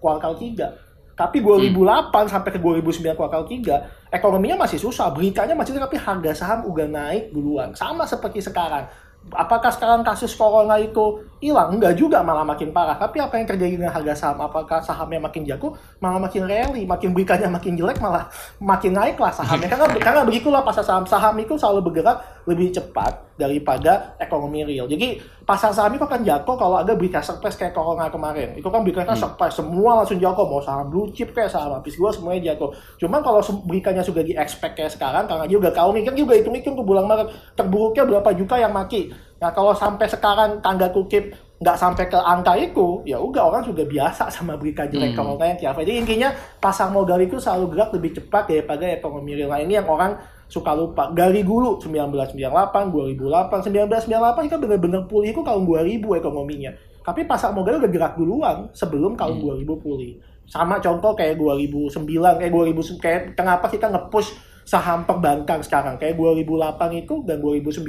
kuartal 0.04 0.36
3. 0.36 0.91
Tapi 1.22 1.38
2008 1.38 2.10
sampai 2.26 2.50
ke 2.50 2.58
2009 2.58 3.14
kuartal 3.14 3.46
3 3.46 4.10
ekonominya 4.10 4.66
masih 4.66 4.82
susah, 4.82 5.14
beritanya 5.14 5.54
masih 5.54 5.78
tapi 5.78 5.94
harga 5.94 6.34
saham 6.34 6.66
udah 6.66 6.90
naik 6.90 7.30
duluan. 7.30 7.70
Sama 7.78 8.02
seperti 8.02 8.42
sekarang. 8.42 8.90
Apakah 9.30 9.70
sekarang 9.70 10.02
kasus 10.02 10.34
corona 10.34 10.74
itu 10.82 11.22
hilang? 11.38 11.78
Enggak 11.78 11.94
juga, 11.94 12.26
malah 12.26 12.42
makin 12.42 12.74
parah. 12.74 12.98
Tapi 12.98 13.22
apa 13.22 13.38
yang 13.38 13.46
terjadi 13.46 13.78
dengan 13.78 13.94
harga 13.94 14.18
saham? 14.18 14.42
Apakah 14.42 14.82
sahamnya 14.82 15.22
makin 15.22 15.46
jago? 15.46 15.78
Malah 16.02 16.26
makin 16.26 16.42
rally, 16.42 16.82
makin 16.82 17.14
beritanya 17.14 17.46
makin 17.46 17.78
jelek, 17.78 18.02
malah 18.02 18.26
makin 18.58 18.98
naik 18.98 19.14
lah 19.22 19.30
sahamnya. 19.30 19.70
Karena, 19.70 19.86
karena 20.10 20.22
begitulah 20.26 20.66
pasar 20.66 20.82
saham. 20.82 21.06
Saham 21.06 21.38
itu 21.38 21.54
selalu 21.54 21.86
bergerak 21.86 22.18
lebih 22.50 22.74
cepat 22.74 23.38
daripada 23.38 24.18
ekonomi 24.18 24.66
real. 24.66 24.90
Jadi 24.90 25.22
pasar 25.42 25.74
saham 25.74 25.94
itu 25.94 26.04
akan 26.06 26.22
jatuh 26.22 26.54
kalau 26.54 26.78
ada 26.78 26.94
berita 26.94 27.18
surprise 27.18 27.58
kayak 27.58 27.74
corona 27.74 28.06
kemarin. 28.08 28.54
Itu 28.54 28.70
kan 28.70 28.86
beritanya 28.86 29.14
surprise, 29.18 29.58
semua 29.58 30.02
langsung 30.02 30.18
jatuh. 30.18 30.46
Mau 30.46 30.62
saham 30.62 30.86
blue 30.88 31.10
chip 31.10 31.34
kayak 31.34 31.50
saham 31.50 31.74
habis 31.74 31.98
gua 31.98 32.14
semuanya 32.14 32.54
jatuh. 32.54 32.70
Cuman 32.98 33.20
kalau 33.20 33.42
beritanya 33.66 34.02
sudah 34.02 34.22
di-expect 34.22 34.78
kayak 34.78 34.92
sekarang, 34.94 35.26
karena 35.26 35.44
dia 35.46 35.58
udah 35.58 35.72
nih, 35.74 36.02
kan 36.06 36.14
udah 36.14 36.36
hitung-hitung 36.38 36.74
ke 36.78 36.82
bulan 36.82 37.04
Maret, 37.06 37.28
terburuknya 37.58 38.02
berapa 38.06 38.30
juta 38.38 38.54
yang 38.58 38.72
mati. 38.72 39.10
Nah 39.42 39.50
kalau 39.50 39.74
sampai 39.74 40.06
sekarang 40.06 40.62
tanda 40.62 40.86
kutip 40.94 41.34
nggak 41.62 41.78
sampai 41.78 42.10
ke 42.10 42.18
angka 42.18 42.58
itu, 42.58 43.06
ya 43.06 43.22
udah 43.22 43.42
orang 43.46 43.62
sudah 43.62 43.86
biasa 43.86 44.26
sama 44.34 44.58
berita 44.58 44.82
jelek 44.90 45.14
Hmm. 45.14 45.18
corona 45.18 45.54
yang 45.54 45.58
tiap. 45.62 45.78
Jadi 45.78 45.92
intinya 45.94 46.34
pasar 46.58 46.90
modal 46.90 47.22
itu 47.22 47.38
selalu 47.38 47.70
gerak 47.70 47.90
lebih 47.94 48.18
cepat 48.18 48.50
daripada 48.50 48.82
ekonomi 48.90 49.38
real. 49.38 49.46
Nah 49.46 49.62
ini 49.62 49.78
yang 49.78 49.86
orang 49.86 50.18
suka 50.52 50.76
lupa. 50.76 51.08
Dari 51.16 51.40
dulu 51.40 51.80
1998, 51.80 52.92
2008, 52.92 53.72
1998 53.72 54.48
itu 54.52 54.56
benar-benar 54.60 55.02
pulih 55.08 55.32
itu 55.32 55.40
tahun 55.40 55.64
2000 55.64 56.20
ekonominya. 56.20 56.76
Tapi 57.00 57.24
pasar 57.24 57.56
modal 57.56 57.80
udah 57.80 57.88
gerak 57.88 58.14
duluan 58.20 58.68
sebelum 58.76 59.16
tahun 59.16 59.40
2000 59.40 59.64
pulih. 59.80 60.20
Sama 60.44 60.76
contoh 60.84 61.16
kayak 61.16 61.40
2009, 61.40 61.88
kayak 62.36 62.52
2000 62.52 63.00
kayak 63.00 63.20
kenapa 63.32 63.72
kita 63.72 63.88
nge-push 63.88 64.36
saham 64.62 65.02
perbankan 65.08 65.58
sekarang 65.64 65.98
kayak 65.98 66.14
2008 66.14 67.02
itu 67.02 67.26
dan 67.26 67.42
2009 67.42 67.82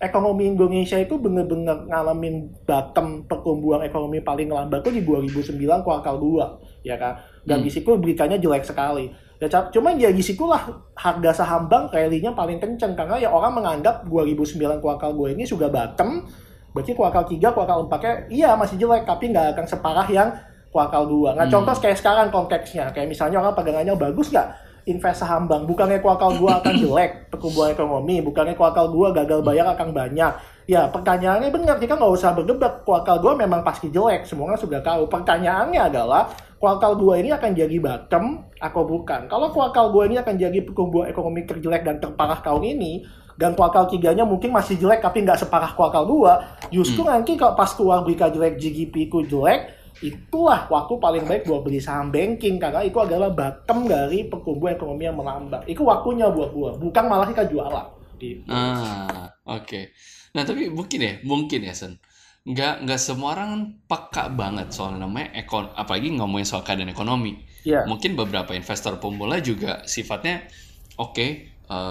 ekonomi 0.00 0.48
Indonesia 0.48 0.96
itu 0.98 1.20
benar-benar 1.20 1.86
ngalamin 1.86 2.50
bottom 2.64 3.28
pertumbuhan 3.28 3.84
ekonomi 3.84 4.18
paling 4.24 4.48
lambat 4.48 4.80
itu 4.88 4.90
di 4.98 5.02
2009 5.06 5.86
kuartal 5.86 6.16
2 6.18 6.88
ya 6.88 6.96
kan 6.96 7.20
dan 7.44 7.60
Hmm. 7.60 7.66
di 7.68 7.70
situ 7.70 7.94
beritanya 8.00 8.40
jelek 8.40 8.64
sekali 8.64 9.12
ya 9.40 9.48
cuman 9.48 9.96
ya 9.96 10.12
di 10.12 10.20
situlah 10.20 10.60
harga 10.92 11.32
saham 11.32 11.64
bank 11.64 11.88
rally-nya 11.96 12.36
paling 12.36 12.60
kenceng. 12.60 12.92
Karena 12.92 13.16
ya 13.16 13.32
orang 13.32 13.56
menganggap 13.56 14.04
2009 14.04 14.84
kuartal 14.84 15.16
2 15.16 15.32
ini 15.32 15.48
sudah 15.48 15.72
bottom. 15.72 16.28
Berarti 16.76 16.92
kuartal 16.92 17.24
3 17.24 17.40
kuartal 17.56 17.88
4 17.88 18.04
nya 18.04 18.12
iya 18.28 18.50
masih 18.54 18.76
jelek 18.76 19.08
tapi 19.08 19.32
nggak 19.32 19.56
akan 19.56 19.66
separah 19.66 20.06
yang 20.12 20.28
kuartal 20.70 21.02
2 21.08 21.34
nah 21.34 21.48
Hmm. 21.48 21.52
contoh 21.58 21.74
kayak 21.80 21.98
sekarang 21.98 22.28
konteksnya. 22.28 22.92
Kayak 22.92 23.08
misalnya 23.10 23.40
orang 23.42 23.56
pegangannya 23.56 23.96
bagus 23.96 24.28
nggak 24.30 24.48
invest 24.86 25.24
saham 25.24 25.48
bank? 25.48 25.64
Bukannya 25.66 25.98
kuartal 26.04 26.36
2 26.36 26.60
akan 26.60 26.74
jelek 26.76 27.32
pertumbuhan 27.32 27.72
ekonomi. 27.72 28.20
Bukannya 28.20 28.54
kuartal 28.54 28.92
2 28.92 29.16
gagal 29.24 29.40
bayar 29.40 29.72
akan 29.72 29.88
banyak 29.90 30.32
ya 30.70 30.86
pertanyaannya 30.86 31.50
benar 31.50 31.82
kita 31.82 31.98
nggak 31.98 32.14
usah 32.14 32.30
berdebat 32.30 32.86
kuartal 32.86 33.18
2 33.18 33.42
memang 33.42 33.66
pasti 33.66 33.90
jelek 33.90 34.22
semuanya 34.22 34.54
sudah 34.54 34.78
tahu 34.78 35.10
pertanyaannya 35.10 35.82
adalah 35.90 36.30
kuartal 36.62 36.94
2 36.94 37.26
ini 37.26 37.34
akan 37.34 37.50
jadi 37.58 37.76
bottom 37.82 38.46
atau 38.54 38.86
bukan 38.86 39.26
kalau 39.26 39.50
kuartal 39.50 39.90
2 39.90 40.14
ini 40.14 40.16
akan 40.22 40.38
jadi 40.38 40.58
pertumbuhan 40.62 41.10
ekonomi 41.10 41.42
terjelek 41.42 41.82
dan 41.82 41.98
terparah 41.98 42.38
tahun 42.38 42.78
ini 42.78 43.02
dan 43.34 43.58
kuartal 43.58 43.90
3-nya 43.90 44.22
mungkin 44.22 44.54
masih 44.54 44.78
jelek 44.78 45.02
tapi 45.02 45.26
nggak 45.26 45.42
separah 45.42 45.74
kuartal 45.74 46.06
2 46.06 46.70
justru 46.70 47.02
nanti 47.02 47.34
kalau 47.34 47.58
pas 47.58 47.74
keluar 47.74 48.06
berita 48.06 48.30
jelek 48.30 48.54
GDP 48.54 49.10
ku 49.10 49.26
jelek 49.26 49.74
itulah 50.06 50.70
waktu 50.70 50.94
paling 51.02 51.24
baik 51.26 51.50
buat 51.50 51.66
beli 51.66 51.82
saham 51.82 52.14
banking 52.14 52.62
karena 52.62 52.86
itu 52.86 52.96
adalah 53.02 53.34
bottom 53.34 53.90
dari 53.90 54.24
pertumbuhan 54.24 54.78
ekonomi 54.78 55.04
yang 55.04 55.18
melambat. 55.18 55.68
Itu 55.68 55.84
waktunya 55.84 56.32
buat 56.32 56.56
gua, 56.56 56.72
bukan 56.80 57.04
malah 57.04 57.28
kita 57.28 57.44
jualan. 57.44 57.86
Gitu. 58.16 58.48
Ah, 58.48 59.28
oke. 59.44 59.92
Nah, 60.34 60.42
tapi 60.46 60.70
mungkin 60.70 60.98
ya, 61.02 61.12
mungkin 61.26 61.60
ya, 61.66 61.74
Sen. 61.74 61.98
Nggak, 62.46 62.88
nggak 62.88 63.00
semua 63.00 63.36
orang 63.36 63.48
kan 63.52 63.62
peka 63.84 64.24
banget 64.32 64.72
soal 64.72 64.96
namanya 64.96 65.28
ekon, 65.36 65.68
apalagi 65.76 66.08
ngomongin 66.16 66.46
soal 66.48 66.62
keadaan 66.64 66.88
ekonomi. 66.88 67.36
Ya, 67.66 67.84
Mungkin 67.84 68.16
beberapa 68.16 68.56
investor 68.56 68.96
pemula 68.96 69.36
juga 69.44 69.84
sifatnya, 69.84 70.48
oke, 70.96 71.26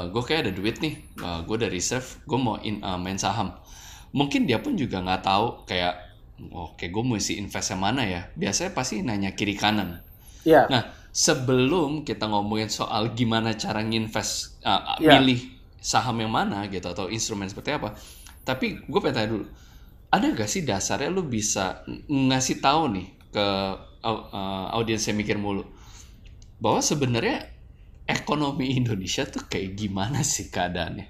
gue 0.10 0.24
kayak 0.26 0.50
ada 0.50 0.52
duit 0.52 0.82
nih, 0.82 0.98
gue 1.46 1.56
udah 1.56 1.70
reserve, 1.70 2.08
gue 2.26 2.40
mau 2.42 2.58
in, 2.66 2.82
eh, 2.82 2.98
main 2.98 3.20
saham. 3.22 3.54
Mungkin 4.12 4.50
dia 4.50 4.58
pun 4.58 4.74
juga 4.74 4.98
nggak 5.06 5.22
tahu 5.22 5.46
kayak, 5.70 5.94
oke, 6.50 6.82
gue 6.90 7.04
mesti 7.06 7.38
invest 7.38 7.70
yang 7.78 7.82
mana 7.86 8.02
ya. 8.10 8.22
Biasanya 8.34 8.72
pasti 8.74 9.06
nanya 9.06 9.38
kiri 9.38 9.54
kanan. 9.54 10.02
ya, 10.48 10.66
Nah, 10.72 10.82
sebelum 11.14 12.02
kita 12.08 12.26
ngomongin 12.26 12.72
soal 12.72 13.14
gimana 13.14 13.54
cara 13.54 13.84
nginvest, 13.86 14.64
uh, 14.66 14.98
Ya. 14.98 15.20
milih 15.22 15.38
saham 15.80 16.18
yang 16.20 16.32
mana 16.34 16.66
gitu 16.72 16.90
atau 16.90 17.06
instrumen 17.12 17.46
seperti 17.52 17.76
apa, 17.78 17.94
tapi 18.50 18.82
gue 18.82 19.00
pengen 19.00 19.16
tanya 19.16 19.30
dulu, 19.38 19.46
ada 20.10 20.26
gak 20.34 20.50
sih 20.50 20.66
dasarnya 20.66 21.14
lu 21.14 21.22
bisa 21.30 21.86
ng- 21.86 22.34
ngasih 22.34 22.58
tahu 22.66 22.90
nih 22.98 23.08
ke 23.30 23.48
uh, 24.02 24.68
audiens 24.74 25.06
yang 25.06 25.22
mikir 25.22 25.38
mulu 25.38 25.62
bahwa 26.58 26.82
sebenarnya 26.82 27.46
ekonomi 28.10 28.74
Indonesia 28.82 29.22
tuh 29.30 29.46
kayak 29.46 29.78
gimana 29.78 30.26
sih 30.26 30.50
keadaannya? 30.50 31.08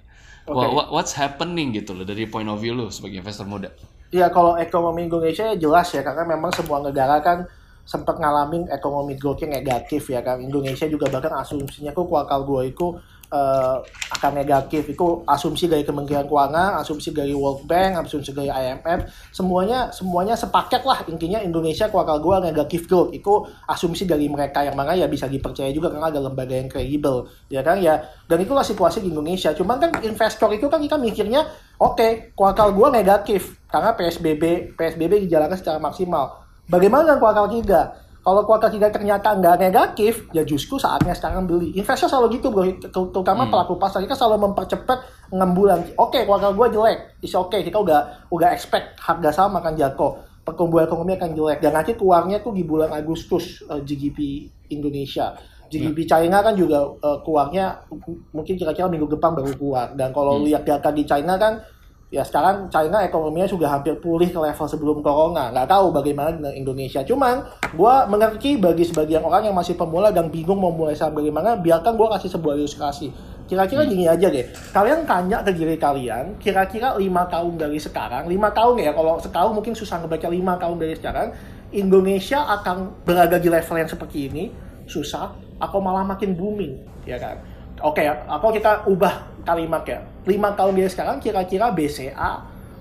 Oke. 0.52 0.56
Wha- 0.60 0.72
wha- 0.76 0.90
what's 0.92 1.16
happening 1.16 1.72
gitu 1.72 1.96
loh 1.96 2.04
dari 2.04 2.28
point 2.28 2.52
of 2.52 2.60
view 2.60 2.76
lu 2.76 2.92
sebagai 2.92 3.24
investor 3.24 3.48
muda? 3.48 3.72
ya 4.10 4.26
kalau 4.34 4.58
ekonomi 4.58 5.06
Indonesia 5.06 5.54
ya 5.54 5.56
jelas 5.56 5.94
ya 5.94 6.02
karena 6.02 6.26
memang 6.26 6.50
semua 6.50 6.82
negara 6.82 7.22
kan 7.22 7.46
sempat 7.86 8.18
ngalamin 8.18 8.70
ekonomi 8.70 9.14
growth 9.18 9.42
yang 9.46 9.54
negatif 9.54 10.10
ya 10.10 10.22
kan. 10.22 10.42
Indonesia 10.42 10.86
juga 10.90 11.10
bahkan 11.10 11.34
asumsinya 11.42 11.94
kok 11.94 12.06
kuartal 12.06 12.46
2 12.46 12.74
itu 12.74 12.98
eh, 13.30 13.78
akan 14.20 14.32
negatif. 14.36 14.90
Itu 14.90 15.24
asumsi 15.24 15.70
dari 15.70 15.88
Kementerian 15.88 16.28
Keuangan, 16.28 16.82
asumsi 16.82 17.16
dari 17.16 17.32
World 17.32 17.64
Bank, 17.70 18.04
asumsi 18.04 18.36
dari 18.36 18.50
IMF, 18.50 19.08
semuanya 19.32 19.94
semuanya 19.94 20.36
sepaket 20.36 20.84
lah 20.84 21.06
intinya 21.08 21.40
Indonesia 21.40 21.88
kuartal 21.88 22.20
2 22.20 22.50
negatif 22.52 22.90
growth. 22.90 23.16
Itu 23.16 23.48
asumsi 23.70 24.04
dari 24.10 24.28
mereka 24.28 24.66
yang 24.66 24.76
mana 24.76 24.98
ya 24.98 25.08
bisa 25.08 25.30
dipercaya 25.30 25.72
juga 25.72 25.94
karena 25.94 26.12
ada 26.12 26.20
lembaga 26.20 26.58
yang 26.58 26.68
kredibel, 26.68 27.30
ya 27.48 27.62
kan 27.62 27.80
ya. 27.80 28.02
Dan 28.26 28.44
itulah 28.44 28.66
situasi 28.66 29.00
di 29.06 29.14
Indonesia. 29.14 29.54
Cuman 29.56 29.78
kan 29.80 29.92
investor 30.04 30.50
itu 30.52 30.68
kan 30.68 30.82
kita 30.82 30.98
mikirnya 31.00 31.46
oke, 31.80 32.34
kuartal 32.36 32.76
2 32.76 32.92
negatif 32.92 33.62
karena 33.70 33.94
PSBB 33.94 34.76
PSBB 34.76 35.30
dijalankan 35.30 35.58
secara 35.58 35.78
maksimal. 35.78 36.44
Bagaimana 36.70 37.14
dengan 37.14 37.20
kuartal 37.22 37.48
3? 37.50 38.09
Kalau 38.30 38.46
kuartal 38.46 38.70
3 38.70 38.94
ternyata 38.94 39.34
nggak 39.34 39.58
negatif, 39.58 40.30
ya 40.30 40.46
justru 40.46 40.78
saatnya 40.78 41.18
sekarang 41.18 41.50
beli. 41.50 41.74
Investor 41.74 42.06
selalu 42.06 42.38
gitu 42.38 42.54
bro, 42.54 42.62
terutama 42.94 43.50
hmm. 43.50 43.52
pelaku 43.58 43.74
pasar. 43.82 44.06
Kita 44.06 44.14
selalu 44.14 44.54
mempercepat 44.54 45.34
6 45.34 45.58
bulan. 45.58 45.82
Oke, 45.98 46.22
okay, 46.22 46.22
kuartal 46.30 46.54
gue 46.54 46.78
jelek, 46.78 47.26
is 47.26 47.34
oke. 47.34 47.50
Okay. 47.50 47.66
Kita 47.66 47.82
udah 47.82 48.30
udah 48.30 48.54
expect 48.54 49.02
harga 49.02 49.34
saham 49.34 49.58
akan 49.58 49.74
jatuh. 49.74 50.14
Pertumbuhan 50.46 50.86
ekonomi 50.86 51.18
akan 51.18 51.34
jelek. 51.34 51.58
Dan 51.58 51.74
nanti 51.74 51.98
keluarnya 51.98 52.38
tuh 52.46 52.54
di 52.54 52.62
bulan 52.62 52.94
Agustus 52.94 53.66
uh, 53.66 53.82
eh, 53.82 53.82
GDP 53.82 54.46
Indonesia. 54.78 55.34
GDP 55.66 56.06
hmm. 56.06 56.10
China 56.14 56.38
kan 56.46 56.54
juga 56.54 56.86
uh, 56.86 57.26
keluarnya 57.26 57.82
mungkin 58.30 58.54
kira-kira 58.54 58.86
minggu 58.86 59.10
depan 59.10 59.42
baru 59.42 59.58
keluar. 59.58 59.98
Dan 59.98 60.14
kalau 60.14 60.38
hmm. 60.38 60.46
lihat 60.54 60.70
data 60.70 60.94
di 60.94 61.02
China 61.02 61.34
kan 61.42 61.66
ya 62.10 62.26
sekarang 62.26 62.74
China 62.74 63.06
ekonominya 63.06 63.46
sudah 63.46 63.70
hampir 63.70 63.94
pulih 64.02 64.34
ke 64.34 64.40
level 64.42 64.66
sebelum 64.66 64.98
corona. 65.06 65.54
Nggak 65.54 65.70
tahu 65.70 65.94
bagaimana 65.94 66.34
dengan 66.34 66.54
Indonesia. 66.58 67.06
Cuman 67.06 67.46
gue 67.70 67.96
mengerti 68.10 68.58
bagi 68.58 68.84
sebagian 68.86 69.22
orang 69.22 69.50
yang 69.50 69.56
masih 69.56 69.78
pemula 69.78 70.10
dan 70.10 70.34
bingung 70.34 70.58
mau 70.58 70.74
mulai 70.74 70.98
saham 70.98 71.14
bagaimana 71.14 71.62
biarkan 71.62 71.94
gue 71.94 72.08
kasih 72.18 72.30
sebuah 72.34 72.54
ilustrasi. 72.58 73.14
Kira-kira 73.46 73.86
hmm. 73.86 73.92
gini 73.94 74.06
aja 74.10 74.28
deh. 74.30 74.46
Kalian 74.74 75.06
tanya 75.06 75.46
ke 75.46 75.54
diri 75.54 75.78
kalian 75.78 76.38
kira-kira 76.42 76.98
lima 76.98 77.30
tahun 77.30 77.62
dari 77.62 77.78
sekarang 77.78 78.26
lima 78.26 78.50
tahun 78.54 78.82
ya 78.82 78.92
kalau 78.94 79.22
setahun 79.22 79.54
mungkin 79.54 79.74
susah 79.78 80.02
ngebaca 80.02 80.28
lima 80.30 80.58
tahun 80.58 80.78
dari 80.82 80.94
sekarang 80.98 81.34
Indonesia 81.70 82.42
akan 82.42 83.06
berada 83.06 83.38
di 83.38 83.50
level 83.54 83.76
yang 83.78 83.90
seperti 83.90 84.34
ini? 84.34 84.50
Susah 84.90 85.38
atau 85.62 85.78
malah 85.78 86.02
makin 86.02 86.34
booming? 86.34 87.06
Ya 87.06 87.22
kan 87.22 87.59
oke 87.82 88.00
okay, 88.00 88.08
atau 88.08 88.50
kita 88.52 88.72
ubah 88.88 89.44
kalimat 89.48 89.84
ya 89.88 90.00
lima 90.28 90.54
tahun 90.54 90.78
dari 90.78 90.92
sekarang 90.92 91.18
kira-kira 91.18 91.74
BCA, 91.74 92.32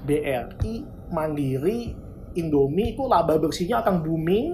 BRI, 0.04 0.74
Mandiri, 1.08 1.96
Indomie 2.36 2.92
itu 2.92 3.02
laba 3.08 3.40
bersihnya 3.40 3.80
akan 3.80 4.04
booming 4.04 4.46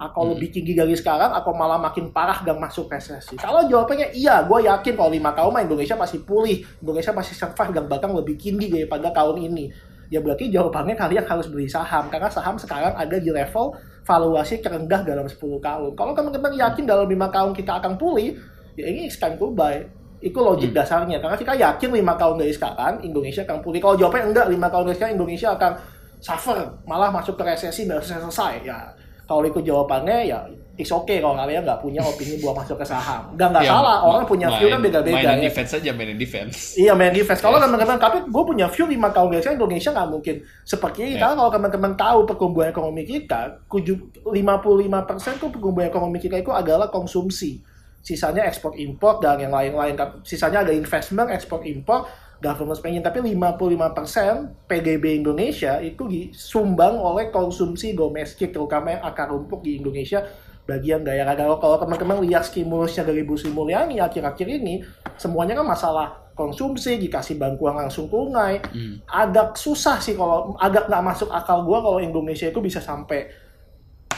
atau 0.00 0.24
hmm. 0.24 0.30
lebih 0.32 0.48
tinggi 0.48 0.72
dari 0.72 0.96
sekarang 0.96 1.36
atau 1.36 1.52
malah 1.52 1.76
makin 1.76 2.08
parah 2.08 2.40
dan 2.40 2.56
masuk 2.56 2.88
resesi? 2.88 3.36
Kalau 3.36 3.68
jawabannya 3.68 4.16
iya, 4.16 4.40
gue 4.48 4.64
yakin 4.64 4.96
kalau 4.96 5.12
lima 5.12 5.36
tahun 5.36 5.52
mah 5.52 5.62
Indonesia 5.68 5.94
pasti 5.94 6.18
pulih, 6.24 6.64
Indonesia 6.80 7.12
pasti 7.12 7.36
survive 7.36 7.72
dan 7.76 7.84
bahkan 7.84 8.08
lebih 8.10 8.40
tinggi 8.40 8.72
daripada 8.72 9.12
tahun 9.12 9.44
ini. 9.52 9.64
Ya 10.10 10.18
berarti 10.18 10.50
jawabannya 10.50 10.98
kalian 10.98 11.22
harus 11.22 11.46
beli 11.46 11.70
saham 11.70 12.10
karena 12.10 12.26
saham 12.26 12.58
sekarang 12.58 12.96
ada 12.98 13.14
di 13.14 13.30
level 13.30 13.76
valuasi 14.02 14.58
terendah 14.58 15.06
dalam 15.06 15.28
10 15.28 15.38
tahun. 15.38 15.92
Kalau 15.94 16.12
teman-teman 16.16 16.50
yakin 16.56 16.82
dalam 16.82 17.06
lima 17.06 17.30
tahun 17.30 17.54
kita 17.54 17.78
akan 17.78 17.94
pulih, 17.94 18.34
ya 18.76 18.84
ini 18.86 19.10
time 19.10 19.36
to 19.38 19.50
buy. 19.50 19.80
Itu 20.20 20.36
logik 20.44 20.70
hmm. 20.70 20.76
dasarnya. 20.76 21.16
Karena 21.16 21.36
kita 21.36 21.52
yakin 21.56 21.90
lima 21.96 22.12
tahun 22.20 22.44
dari 22.44 22.52
sekarang 22.52 23.00
Indonesia 23.00 23.40
akan 23.48 23.58
pulih. 23.64 23.80
Kalau 23.80 23.96
jawabannya 23.96 24.26
enggak, 24.36 24.46
lima 24.52 24.68
tahun 24.68 24.84
dari 24.92 24.96
sekarang 25.00 25.14
Indonesia 25.16 25.48
akan 25.56 25.72
suffer, 26.20 26.58
malah 26.84 27.08
masuk 27.08 27.40
ke 27.40 27.42
resesi 27.48 27.88
dan 27.88 28.04
selesai. 28.04 28.60
Ya, 28.60 28.92
kalau 29.24 29.48
itu 29.48 29.64
jawabannya 29.64 30.28
ya 30.28 30.44
it's 30.80 30.88
okay 30.88 31.20
kalau 31.20 31.36
kalian 31.36 31.60
nggak 31.60 31.80
punya 31.84 32.00
opini 32.00 32.40
buat 32.40 32.56
masuk 32.56 32.80
ke 32.80 32.86
saham. 32.88 33.36
Gak 33.36 33.52
nggak 33.52 33.64
ya, 33.68 33.76
salah, 33.76 34.00
orang 34.00 34.24
punya 34.24 34.48
view 34.56 34.72
kan 34.72 34.80
beda-beda. 34.80 35.36
Main 35.36 35.44
ya. 35.44 35.52
defense 35.52 35.72
aja, 35.76 35.90
main 35.92 36.16
defense. 36.16 36.56
Iya, 36.80 36.92
main 36.96 37.12
defense. 37.12 37.44
Kalau 37.44 37.60
teman-teman, 37.60 38.00
tapi 38.00 38.24
gue 38.24 38.44
punya 38.48 38.66
view 38.72 38.88
lima 38.88 39.12
tahun 39.12 39.36
dari 39.36 39.42
sekarang 39.44 39.60
Indonesia 39.60 39.90
nggak 39.92 40.08
mungkin 40.08 40.36
seperti 40.64 40.98
ini. 41.04 41.12
Yeah. 41.12 41.20
Karena 41.20 41.34
kalau 41.36 41.50
teman-teman 41.52 41.92
tahu 42.00 42.18
pertumbuhan 42.24 42.68
ekonomi 42.72 43.02
kita, 43.04 43.40
55% 43.68 45.36
tuh 45.36 45.48
pertumbuhan 45.52 45.86
ekonomi 45.92 46.16
kita 46.16 46.40
itu 46.40 46.50
adalah 46.50 46.88
konsumsi 46.88 47.60
sisanya 48.00 48.48
ekspor 48.48 48.76
impor 48.76 49.20
dan 49.20 49.40
yang 49.40 49.52
lain-lain. 49.52 49.96
Sisanya 50.24 50.64
ada 50.64 50.72
investment 50.72 51.28
ekspor 51.30 51.64
impor 51.68 52.08
government 52.40 52.80
spending. 52.80 53.04
Tapi 53.04 53.20
55% 53.36 54.66
PDB 54.66 55.20
Indonesia 55.20 55.78
itu 55.78 56.08
disumbang 56.08 56.96
oleh 56.96 57.28
konsumsi 57.28 57.92
domestik 57.92 58.50
terutama 58.50 58.96
yang 58.96 59.02
akar 59.04 59.28
rumput 59.28 59.60
di 59.60 59.76
Indonesia 59.78 60.24
bagian 60.64 61.04
daerah. 61.04 61.36
Kalau 61.36 61.60
kalau 61.60 61.76
teman-teman 61.82 62.24
lihat 62.24 62.48
stimulusnya 62.48 63.04
dari 63.04 63.22
Bu 63.26 63.36
Sri 63.36 63.52
Mulyani 63.52 64.00
akhir-akhir 64.00 64.48
ini 64.48 64.80
semuanya 65.20 65.60
kan 65.60 65.66
masalah 65.68 66.08
konsumsi 66.32 66.96
dikasih 66.96 67.36
bantuan 67.36 67.76
langsung 67.76 68.08
tunai. 68.08 68.62
Hmm. 68.72 69.02
agak 69.04 69.60
susah 69.60 70.00
sih 70.00 70.16
kalau 70.16 70.56
agak 70.56 70.88
nggak 70.88 71.04
masuk 71.04 71.28
akal 71.28 71.66
gua 71.66 71.84
kalau 71.84 71.98
Indonesia 72.00 72.48
itu 72.48 72.62
bisa 72.64 72.80
sampai 72.80 73.28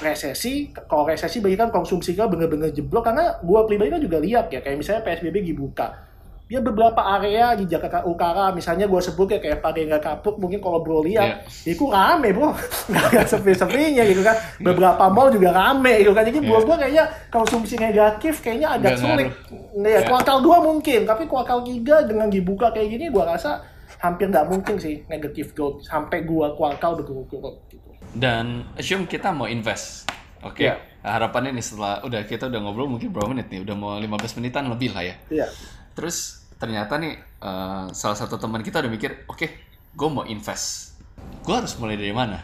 resesi 0.03 0.75
kalau 0.91 1.07
resesi 1.07 1.39
bagi 1.39 1.57
kan 1.57 1.71
konsumsi 1.71 2.13
kan 2.19 2.27
bener-bener 2.29 2.75
jeblok 2.75 3.07
karena 3.07 3.39
gua 3.41 3.65
pribadi 3.65 3.95
kan 3.95 4.03
juga 4.03 4.19
lihat 4.19 4.51
ya 4.51 4.61
kayak 4.61 4.77
misalnya 4.77 5.03
PSBB 5.07 5.47
dibuka 5.47 6.13
ya 6.53 6.61
beberapa 6.61 7.01
area 7.17 7.57
di 7.57 7.65
Jakarta 7.65 8.05
Utara 8.05 8.53
misalnya 8.53 8.85
gue 8.85 9.01
sebut 9.01 9.25
ya 9.25 9.41
kayak 9.41 9.65
nggak 9.65 10.05
Kapuk 10.05 10.37
mungkin 10.37 10.61
kalau 10.61 10.85
bro 10.85 11.01
lihat 11.01 11.49
yeah. 11.49 11.73
itu 11.73 11.89
rame 11.89 12.29
bro. 12.37 12.53
Nggak 12.93 13.25
sepi-sepinya 13.25 14.05
gitu 14.05 14.21
kan. 14.21 14.37
Beberapa 14.61 15.09
mall 15.09 15.33
juga 15.33 15.49
rame 15.57 16.05
gitu 16.05 16.13
kan. 16.13 16.29
Jadi 16.29 16.45
buat 16.45 16.61
yeah. 16.61 16.69
gue 16.69 16.77
kayaknya 16.77 17.05
konsumsi 17.33 17.81
negatif 17.81 18.45
kayaknya 18.45 18.69
agak 18.77 19.01
sulit. 19.01 19.33
Ya 19.81 19.89
yeah. 19.89 20.03
kuartal 20.05 20.45
dua 20.45 20.61
mungkin 20.61 21.09
tapi 21.09 21.25
kuartal 21.25 21.65
tiga 21.65 22.05
dengan 22.05 22.29
dibuka 22.29 22.69
kayak 22.69 23.01
gini 23.01 23.09
gue 23.09 23.25
rasa 23.25 23.65
hampir 24.05 24.29
nggak 24.29 24.45
mungkin 24.53 24.77
sih 24.77 25.09
negatif 25.09 25.57
growth. 25.57 25.89
Sampai 25.89 26.29
gua 26.29 26.53
kuartal 26.53 27.01
gitu 27.01 27.25
dan 28.13 28.69
assume 28.77 29.09
kita 29.09 29.33
mau 29.33 29.49
invest. 29.49 30.09
Oke. 30.45 30.65
Okay? 30.65 30.69
Ya. 30.69 30.77
Yeah. 30.77 30.81
harapannya 31.03 31.59
nih 31.59 31.67
setelah 31.67 31.99
udah 32.07 32.23
kita 32.31 32.47
udah 32.47 32.63
ngobrol 32.63 32.87
mungkin 32.87 33.11
berapa 33.11 33.27
menit 33.35 33.51
nih? 33.51 33.67
Udah 33.67 33.75
mau 33.75 33.99
15 33.99 34.39
menitan 34.39 34.71
lebih 34.71 34.95
lah 34.95 35.03
ya. 35.03 35.17
Iya. 35.27 35.47
Yeah. 35.47 35.51
Terus 35.99 36.47
ternyata 36.63 36.95
nih 36.95 37.19
uh, 37.43 37.91
salah 37.91 38.15
satu 38.15 38.39
teman 38.39 38.63
kita 38.63 38.79
udah 38.79 38.87
mikir, 38.87 39.27
oke, 39.27 39.35
okay, 39.35 39.51
gue 39.99 40.09
mau 40.09 40.23
invest. 40.23 40.95
Gue 41.43 41.59
harus 41.59 41.75
mulai 41.83 41.99
dari 41.99 42.15
mana? 42.15 42.39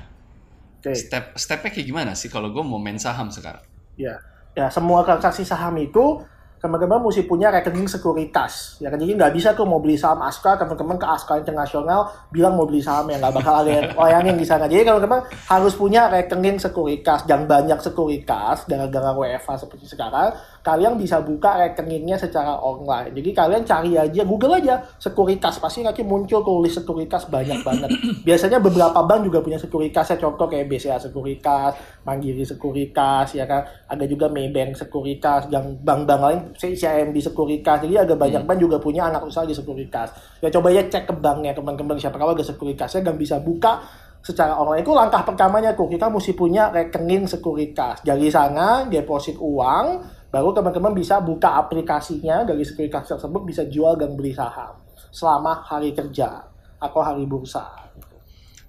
Okay. 0.83 0.95
Step 0.95 1.39
stepnya 1.39 1.71
kayak 1.71 1.87
gimana 1.87 2.13
sih 2.19 2.27
kalau 2.27 2.51
gue 2.51 2.65
mau 2.67 2.83
main 2.83 2.99
saham 2.99 3.31
sekarang? 3.31 3.63
Ya, 3.95 4.19
ya 4.59 4.67
semua 4.75 5.07
transaksi 5.07 5.47
saham 5.47 5.79
itu 5.79 6.23
teman-teman 6.59 6.99
mesti 6.99 7.23
punya 7.25 7.55
rekening 7.55 7.87
sekuritas. 7.87 8.83
Ya 8.83 8.91
kan 8.91 8.99
jadi 8.99 9.15
nggak 9.15 9.33
bisa 9.35 9.55
tuh 9.55 9.65
mau 9.65 9.79
beli 9.79 9.95
saham 9.95 10.23
Aska, 10.27 10.59
teman-teman 10.59 10.99
ke 10.99 11.07
Aska 11.07 11.39
Internasional 11.39 12.11
bilang 12.35 12.59
mau 12.59 12.67
beli 12.67 12.83
saham 12.83 13.07
yang 13.11 13.23
nggak 13.23 13.35
bakal 13.39 13.63
ada 13.63 13.71
yang 13.71 13.87
yang 14.29 14.39
di 14.39 14.47
sana. 14.47 14.67
Jadi 14.67 14.83
kalau 14.83 15.01
teman 15.01 15.23
harus 15.47 15.75
punya 15.79 16.11
rekening 16.11 16.59
sekuritas 16.59 17.25
dan 17.25 17.47
banyak 17.47 17.79
sekuritas 17.79 18.67
gara-gara 18.67 19.11
WFA 19.15 19.55
seperti 19.55 19.87
sekarang, 19.87 20.35
kalian 20.63 20.99
bisa 20.99 21.23
buka 21.23 21.57
rekeningnya 21.57 22.19
secara 22.19 22.59
online. 22.59 23.15
Jadi 23.15 23.31
kalian 23.33 23.63
cari 23.65 23.93
aja 23.95 24.23
Google 24.27 24.59
aja 24.59 24.83
sekuritas 24.99 25.63
pasti 25.63 25.87
nanti 25.87 26.03
muncul 26.03 26.43
tulis 26.43 26.75
sekuritas 26.75 27.31
banyak 27.31 27.63
banget. 27.63 27.91
Biasanya 28.29 28.59
beberapa 28.59 29.01
bank 29.05 29.21
juga 29.27 29.39
punya 29.45 29.59
sekuritas 29.61 30.11
ya 30.11 30.17
contoh 30.19 30.51
kayak 30.51 30.67
BCA 30.67 30.99
Sekuritas, 30.99 31.79
Mandiri 32.05 32.43
Sekuritas 32.43 33.37
ya 33.37 33.45
kan. 33.47 33.65
Ada 33.89 34.05
juga 34.05 34.27
Maybank 34.29 34.77
Sekuritas, 34.77 35.49
yang 35.49 35.79
bank-bank 35.81 36.21
lain 36.21 36.41
CIMB 36.57 37.17
Sekuritas. 37.23 37.85
Jadi 37.85 37.95
ada 37.95 38.15
banyak 38.19 38.43
hmm. 38.43 38.49
bank 38.49 38.59
juga 38.59 38.77
punya 38.83 39.09
anak 39.09 39.25
usaha 39.25 39.47
di 39.47 39.55
Sekuritas. 39.57 40.13
Ya 40.43 40.51
coba 40.53 40.69
ya 40.75 40.85
cek 40.85 41.09
ke 41.09 41.15
banknya 41.17 41.53
teman-teman 41.57 41.99
siapa 41.99 42.17
kalau 42.17 42.33
ada 42.33 42.45
sekuritasnya 42.47 43.03
dan 43.03 43.15
bisa 43.19 43.43
buka 43.43 43.83
secara 44.19 44.59
online 44.59 44.83
itu 44.83 44.93
langkah 44.93 45.23
pertamanya 45.23 45.73
tuh 45.79 45.87
kita 45.87 46.11
mesti 46.11 46.35
punya 46.35 46.75
rekening 46.75 47.31
sekuritas 47.31 48.03
dari 48.03 48.29
sana 48.29 48.85
deposit 48.91 49.39
uang 49.39 50.18
baru 50.29 50.53
teman-teman 50.53 50.93
bisa 50.93 51.21
buka 51.25 51.57
aplikasinya 51.57 52.45
dari 52.45 52.61
sekuritas 52.61 53.09
tersebut 53.09 53.43
bisa 53.49 53.65
jual 53.65 53.97
dan 53.97 54.13
beli 54.13 54.37
saham 54.37 54.77
selama 55.09 55.65
hari 55.65 55.97
kerja 55.97 56.45
atau 56.79 57.01
hari 57.01 57.25
bursa. 57.25 57.65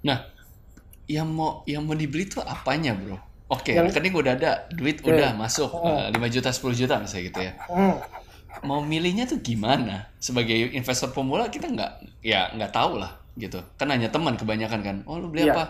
Nah, 0.00 0.18
yang 1.04 1.28
mau 1.28 1.60
yang 1.68 1.84
mau 1.84 1.92
dibeli 1.92 2.24
itu 2.24 2.40
apanya, 2.40 2.96
bro? 2.96 3.18
Oke, 3.50 3.74
yang, 3.74 3.90
rekening 3.90 4.14
udah 4.14 4.32
ada, 4.38 4.52
duit 4.70 5.02
okay. 5.02 5.10
udah 5.10 5.34
masuk 5.34 5.74
hmm. 5.74 6.14
uh, 6.14 6.22
5 6.22 6.34
juta 6.34 6.48
10 6.54 6.80
juta 6.86 6.94
misalnya 7.02 7.24
gitu 7.26 7.40
ya. 7.42 7.52
Hmm. 7.66 7.96
Mau 8.62 8.80
milihnya 8.80 9.26
tuh 9.26 9.42
gimana? 9.42 10.06
Sebagai 10.22 10.70
investor 10.70 11.10
pemula 11.10 11.50
kita 11.50 11.66
nggak 11.66 12.22
ya 12.22 12.54
nggak 12.54 12.70
tahu 12.70 13.02
lah 13.02 13.18
gitu. 13.34 13.58
Kan 13.74 13.90
hanya 13.90 14.06
teman 14.08 14.38
kebanyakan 14.38 14.80
kan. 14.80 14.96
Oh 15.04 15.18
lu 15.18 15.28
beli 15.34 15.50
yeah. 15.50 15.54
apa? 15.54 15.64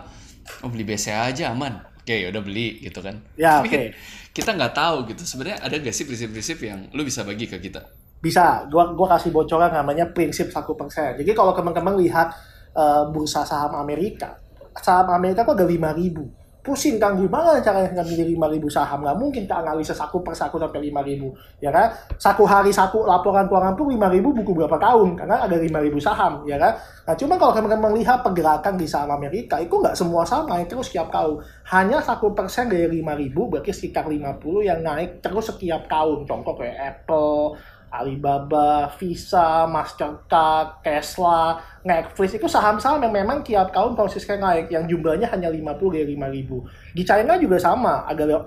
Oh 0.60 0.68
beli 0.68 0.84
BCA 0.84 1.32
aja 1.32 1.56
aman. 1.56 1.80
Oke, 2.10 2.26
okay, 2.26 2.30
udah 2.34 2.42
beli 2.42 2.82
gitu 2.82 2.98
kan. 2.98 3.22
Ya, 3.38 3.62
oke. 3.62 3.70
Okay. 3.70 3.86
kita 4.34 4.58
nggak 4.58 4.74
tahu 4.74 5.06
gitu. 5.14 5.22
Sebenarnya 5.22 5.62
ada 5.62 5.78
gak 5.78 5.94
sih 5.94 6.10
prinsip-prinsip 6.10 6.58
yang 6.58 6.90
lu 6.90 7.06
bisa 7.06 7.22
bagi 7.22 7.46
ke 7.46 7.62
kita? 7.62 7.86
Bisa. 8.18 8.66
Gua 8.66 8.90
gua 8.98 9.14
kasih 9.14 9.30
bocoran 9.30 9.70
namanya 9.70 10.10
prinsip 10.10 10.50
satu 10.50 10.74
persen. 10.74 11.14
Jadi 11.22 11.30
kalau 11.38 11.54
teman-teman 11.54 11.94
lihat 12.02 12.34
uh, 12.74 13.06
bursa 13.14 13.46
saham 13.46 13.78
Amerika, 13.78 14.42
saham 14.82 15.14
Amerika 15.14 15.46
kok 15.46 15.54
ada 15.54 15.70
lima 15.70 15.94
ribu 15.94 16.39
pusing 16.60 17.00
kan 17.00 17.16
gimana 17.16 17.56
caranya 17.64 18.00
ngambil 18.00 18.20
lima 18.24 18.46
ribu 18.52 18.68
saham. 18.68 19.00
Nggak 19.00 19.16
mungkin 19.16 19.40
kita 19.48 19.64
analisa 19.64 19.96
satu 19.96 20.20
per 20.20 20.36
satu 20.36 20.60
sampai 20.60 20.80
lima 20.88 21.00
ribu 21.00 21.32
ya 21.58 21.72
kan? 21.72 21.92
Satu 22.20 22.44
hari 22.44 22.70
satu 22.70 23.08
laporan 23.08 23.48
keuangan 23.48 23.74
pun 23.74 23.88
lima 23.88 24.12
ribu 24.12 24.36
buku 24.36 24.52
berapa 24.52 24.76
tahun 24.76 25.16
karena 25.16 25.44
ada 25.44 25.56
lima 25.56 25.80
ribu 25.80 25.96
saham 25.96 26.44
ya 26.44 26.60
kan? 26.60 26.76
Nah 27.08 27.14
cuma 27.16 27.40
kalau 27.40 27.52
teman-teman 27.56 27.96
melihat 27.96 28.20
pergerakan 28.20 28.76
di 28.76 28.86
saham 28.86 29.10
Amerika 29.16 29.56
itu 29.56 29.72
nggak 29.72 29.96
semua 29.96 30.22
saham 30.28 30.46
naik 30.46 30.68
terus 30.68 30.92
setiap 30.92 31.08
tahun. 31.08 31.40
Hanya 31.72 31.98
satu 32.04 32.36
persen 32.36 32.68
dari 32.68 33.00
lima 33.00 33.16
ribu 33.16 33.48
berarti 33.48 33.72
sekitar 33.72 34.06
lima 34.06 34.36
puluh 34.36 34.62
yang 34.62 34.84
naik 34.84 35.24
terus 35.24 35.48
setiap 35.48 35.88
tahun. 35.88 36.28
Contoh 36.28 36.54
kayak 36.54 36.76
Apple 36.76 37.56
Alibaba, 37.90 38.86
Visa, 38.94 39.66
Mastercard, 39.66 40.78
Tesla, 40.86 41.58
Netflix 41.82 42.38
itu 42.38 42.46
saham-saham 42.46 43.02
yang 43.02 43.10
memang 43.10 43.42
tiap 43.42 43.74
tahun 43.74 43.98
konsisten 43.98 44.38
naik 44.38 44.70
yang 44.70 44.86
jumlahnya 44.86 45.26
hanya 45.26 45.50
50 45.50 45.98
dari 45.98 46.14
5 46.14 46.30
ribu. 46.30 46.62
Di 46.94 47.02
China 47.02 47.34
juga 47.34 47.58
sama, 47.58 48.06
ada 48.06 48.46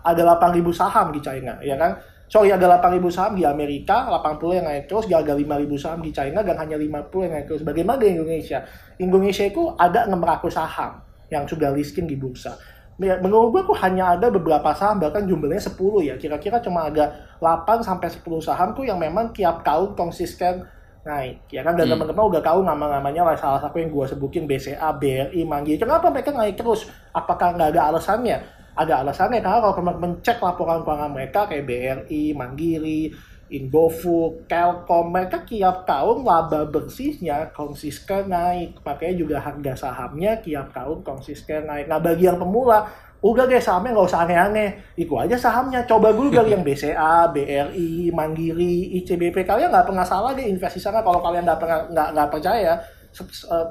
ada 0.00 0.22
8 0.24 0.56
ribu 0.56 0.72
saham 0.72 1.12
di 1.12 1.20
China, 1.20 1.60
ya 1.60 1.76
kan? 1.76 2.00
Sorry, 2.30 2.48
ada 2.48 2.80
8 2.80 2.96
ribu 2.96 3.12
saham 3.12 3.36
di 3.36 3.44
Amerika, 3.44 4.08
80 4.08 4.56
yang 4.56 4.66
naik 4.66 4.88
terus, 4.88 5.04
ada 5.10 5.34
5 5.36 5.60
ribu 5.60 5.76
saham 5.76 6.00
di 6.00 6.10
China, 6.14 6.40
dan 6.40 6.56
hanya 6.56 6.80
50 6.80 7.26
yang 7.28 7.32
naik 7.36 7.46
terus. 7.52 7.60
Bagaimana 7.60 8.00
di 8.00 8.16
Indonesia? 8.16 8.64
Indonesia 8.96 9.44
itu 9.44 9.76
ada 9.76 10.08
600 10.08 10.48
saham 10.48 11.04
yang 11.28 11.44
sudah 11.44 11.70
listing 11.70 12.08
di 12.08 12.18
bursa 12.18 12.58
menurut 13.00 13.48
gue 13.56 13.62
kok 13.64 13.80
hanya 13.80 14.12
ada 14.12 14.28
beberapa 14.28 14.76
saham 14.76 15.00
bahkan 15.00 15.24
jumlahnya 15.24 15.64
10 15.64 16.04
ya. 16.04 16.14
Kira-kira 16.20 16.60
cuma 16.60 16.92
ada 16.92 17.32
8 17.40 17.80
sampai 17.80 18.12
10 18.12 18.20
saham 18.44 18.76
tuh 18.76 18.84
yang 18.84 19.00
memang 19.00 19.32
tiap 19.32 19.64
tahun 19.64 19.96
konsisten 19.96 20.68
naik. 21.00 21.48
Ya 21.48 21.64
kan 21.64 21.80
dan 21.80 21.88
hmm. 21.88 21.96
teman-teman 21.96 22.24
udah 22.28 22.42
tahu 22.44 22.60
nama-namanya 22.60 23.32
lah 23.32 23.36
salah 23.40 23.60
satu 23.64 23.80
yang 23.80 23.88
gue 23.88 24.04
sebutin 24.04 24.44
BCA, 24.44 24.92
BRI, 25.00 25.48
Mandiri 25.48 25.80
kenapa 25.80 26.12
mereka 26.12 26.36
naik 26.36 26.60
terus? 26.60 26.92
Apakah 27.16 27.56
nggak 27.56 27.72
ada 27.72 27.88
alasannya? 27.88 28.38
Ada 28.76 29.02
alasannya 29.02 29.40
karena 29.40 29.58
kalau 29.64 29.74
teman-teman 29.80 30.12
cek 30.20 30.38
laporan 30.44 30.84
keuangan 30.84 31.10
mereka 31.10 31.48
kayak 31.48 31.64
BRI, 31.64 32.36
Mandiri, 32.36 33.10
Indofood, 33.50 34.46
Telkom, 34.46 35.10
mereka 35.10 35.42
tiap 35.42 35.82
tahun 35.82 36.22
laba 36.22 36.70
bersihnya 36.70 37.50
konsisten 37.50 38.30
naik. 38.30 38.78
Makanya 38.86 39.14
juga 39.18 39.36
harga 39.42 39.90
sahamnya 39.90 40.38
tiap 40.38 40.70
tahun 40.70 41.02
konsisten 41.02 41.66
naik. 41.66 41.90
Nah 41.90 41.98
bagi 41.98 42.30
yang 42.30 42.38
pemula, 42.38 42.86
udah 43.18 43.50
deh 43.50 43.58
sahamnya 43.58 43.90
nggak 43.98 44.06
usah 44.06 44.22
aneh-aneh. 44.22 44.70
Itu 44.94 45.18
aja 45.18 45.34
sahamnya. 45.34 45.82
Coba 45.82 46.14
dulu 46.14 46.30
dari 46.38 46.54
yang 46.54 46.62
BCA, 46.62 47.34
BRI, 47.34 48.14
Mandiri, 48.14 48.94
ICBP. 49.02 49.42
Kalian 49.42 49.74
nggak 49.74 49.90
pernah 49.90 50.06
salah 50.06 50.30
deh 50.30 50.46
investasi 50.46 50.78
sana 50.78 51.02
kalau 51.02 51.18
kalian 51.18 51.42
nggak 51.42 51.60
pernah 51.60 51.78
nggak 51.90 52.30
percaya 52.30 52.78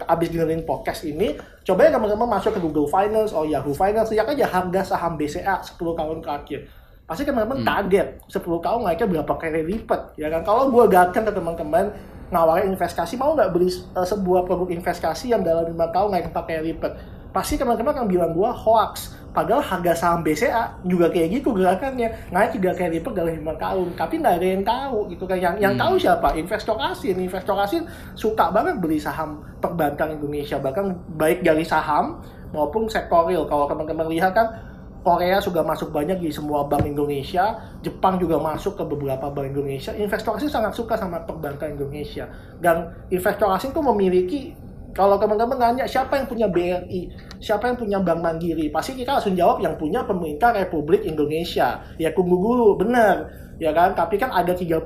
abis 0.03 0.35
dengerin 0.35 0.67
podcast 0.67 1.07
ini, 1.07 1.31
coba 1.63 1.87
ya 1.87 1.95
teman-teman 1.95 2.27
masuk 2.27 2.51
ke 2.51 2.59
Google 2.59 2.91
Finance 2.91 3.31
atau 3.31 3.47
Yahoo 3.47 3.71
Finance, 3.71 4.11
lihat 4.11 4.27
aja 4.27 4.45
harga 4.51 4.81
saham 4.83 5.15
BCA 5.15 5.63
10 5.63 5.79
tahun 5.79 6.19
terakhir 6.19 6.67
pasti 7.09 7.25
kan 7.25 7.33
teman-teman 7.33 7.65
hmm. 7.65 7.67
kaget. 7.67 8.07
10 8.29 8.45
tahun 8.61 8.79
naiknya 8.85 9.07
berapa 9.09 9.33
kali 9.33 9.61
lipat 9.65 10.01
ya 10.13 10.29
kan? 10.29 10.45
Kalau 10.45 10.69
gue 10.69 10.85
datang 10.93 11.25
ke 11.25 11.33
teman-teman 11.33 11.89
nawarin 12.29 12.69
investasi 12.69 13.17
mau 13.17 13.33
nggak 13.33 13.49
beli 13.49 13.73
uh, 13.97 14.05
sebuah 14.05 14.45
produk 14.45 14.69
investasi 14.69 15.33
yang 15.33 15.41
dalam 15.41 15.65
lima 15.65 15.89
tahun 15.89 16.13
naik 16.13 16.29
empat 16.29 16.43
kali 16.45 16.77
lipat? 16.77 16.91
Pasti 17.33 17.57
teman-teman 17.57 17.97
akan 17.97 18.05
bilang 18.05 18.31
gue 18.37 18.45
hoax. 18.45 19.17
Padahal 19.29 19.61
harga 19.61 19.93
saham 19.93 20.25
BCA 20.25 20.81
juga 20.85 21.09
kayak 21.09 21.41
gitu 21.41 21.53
gerakannya. 21.53 22.29
Naik 22.29 22.61
tiga 22.61 22.77
kali 22.77 23.01
lipat 23.01 23.13
dalam 23.17 23.33
lima 23.33 23.57
tahun. 23.57 23.97
Tapi 23.97 24.13
nggak 24.21 24.35
ada 24.37 24.47
yang 24.53 24.63
tahu 24.65 24.97
gitu 25.09 25.25
kan? 25.25 25.37
Yang 25.41 25.55
yang 25.65 25.73
hmm. 25.73 25.81
tahu 25.81 25.93
siapa? 25.97 26.27
Investor 26.37 26.77
asing 26.77 27.17
investor 27.17 27.57
asing 27.57 27.83
suka 28.13 28.53
banget 28.53 28.77
beli 28.77 29.01
saham 29.01 29.41
perbankan 29.57 30.13
Indonesia. 30.13 30.61
Bahkan 30.61 31.17
baik 31.17 31.41
dari 31.41 31.65
saham 31.65 32.21
maupun 32.53 32.85
sektor 32.85 33.25
real. 33.25 33.49
Kalau 33.49 33.65
teman-teman 33.65 34.09
lihat 34.09 34.33
kan 34.37 34.68
Korea 34.99 35.39
sudah 35.39 35.63
masuk 35.63 35.95
banyak 35.95 36.19
di 36.19 36.29
semua 36.29 36.67
bank 36.67 36.83
Indonesia, 36.83 37.55
Jepang 37.79 38.19
juga 38.19 38.35
masuk 38.39 38.75
ke 38.75 38.83
beberapa 38.83 39.31
bank 39.31 39.55
Indonesia. 39.55 39.95
Investor 39.95 40.35
asing 40.35 40.51
sangat 40.51 40.75
suka 40.75 40.99
sama 40.99 41.23
perbankan 41.23 41.79
Indonesia. 41.79 42.27
Dan 42.59 43.07
investor 43.07 43.47
asing 43.55 43.71
tuh 43.71 43.83
memiliki 43.83 44.51
kalau 44.91 45.15
teman-teman 45.21 45.55
nanya 45.55 45.85
siapa 45.85 46.17
yang 46.19 46.27
punya 46.27 46.47
BRI, 46.49 47.13
siapa 47.39 47.71
yang 47.71 47.77
punya 47.77 47.97
Bank 48.01 48.19
Mandiri, 48.25 48.67
pasti 48.73 48.97
kita 48.97 49.21
langsung 49.21 49.37
jawab 49.37 49.61
yang 49.61 49.77
punya 49.77 50.03
pemerintah 50.03 50.51
Republik 50.51 51.05
Indonesia. 51.05 51.79
Ya 51.95 52.09
tunggu 52.11 52.35
dulu, 52.35 52.75
benar 52.75 53.29
ya 53.59 53.75
kan? 53.75 53.93
Tapi 53.93 54.15
kan 54.15 54.31
ada 54.31 54.55
30% 54.55 54.81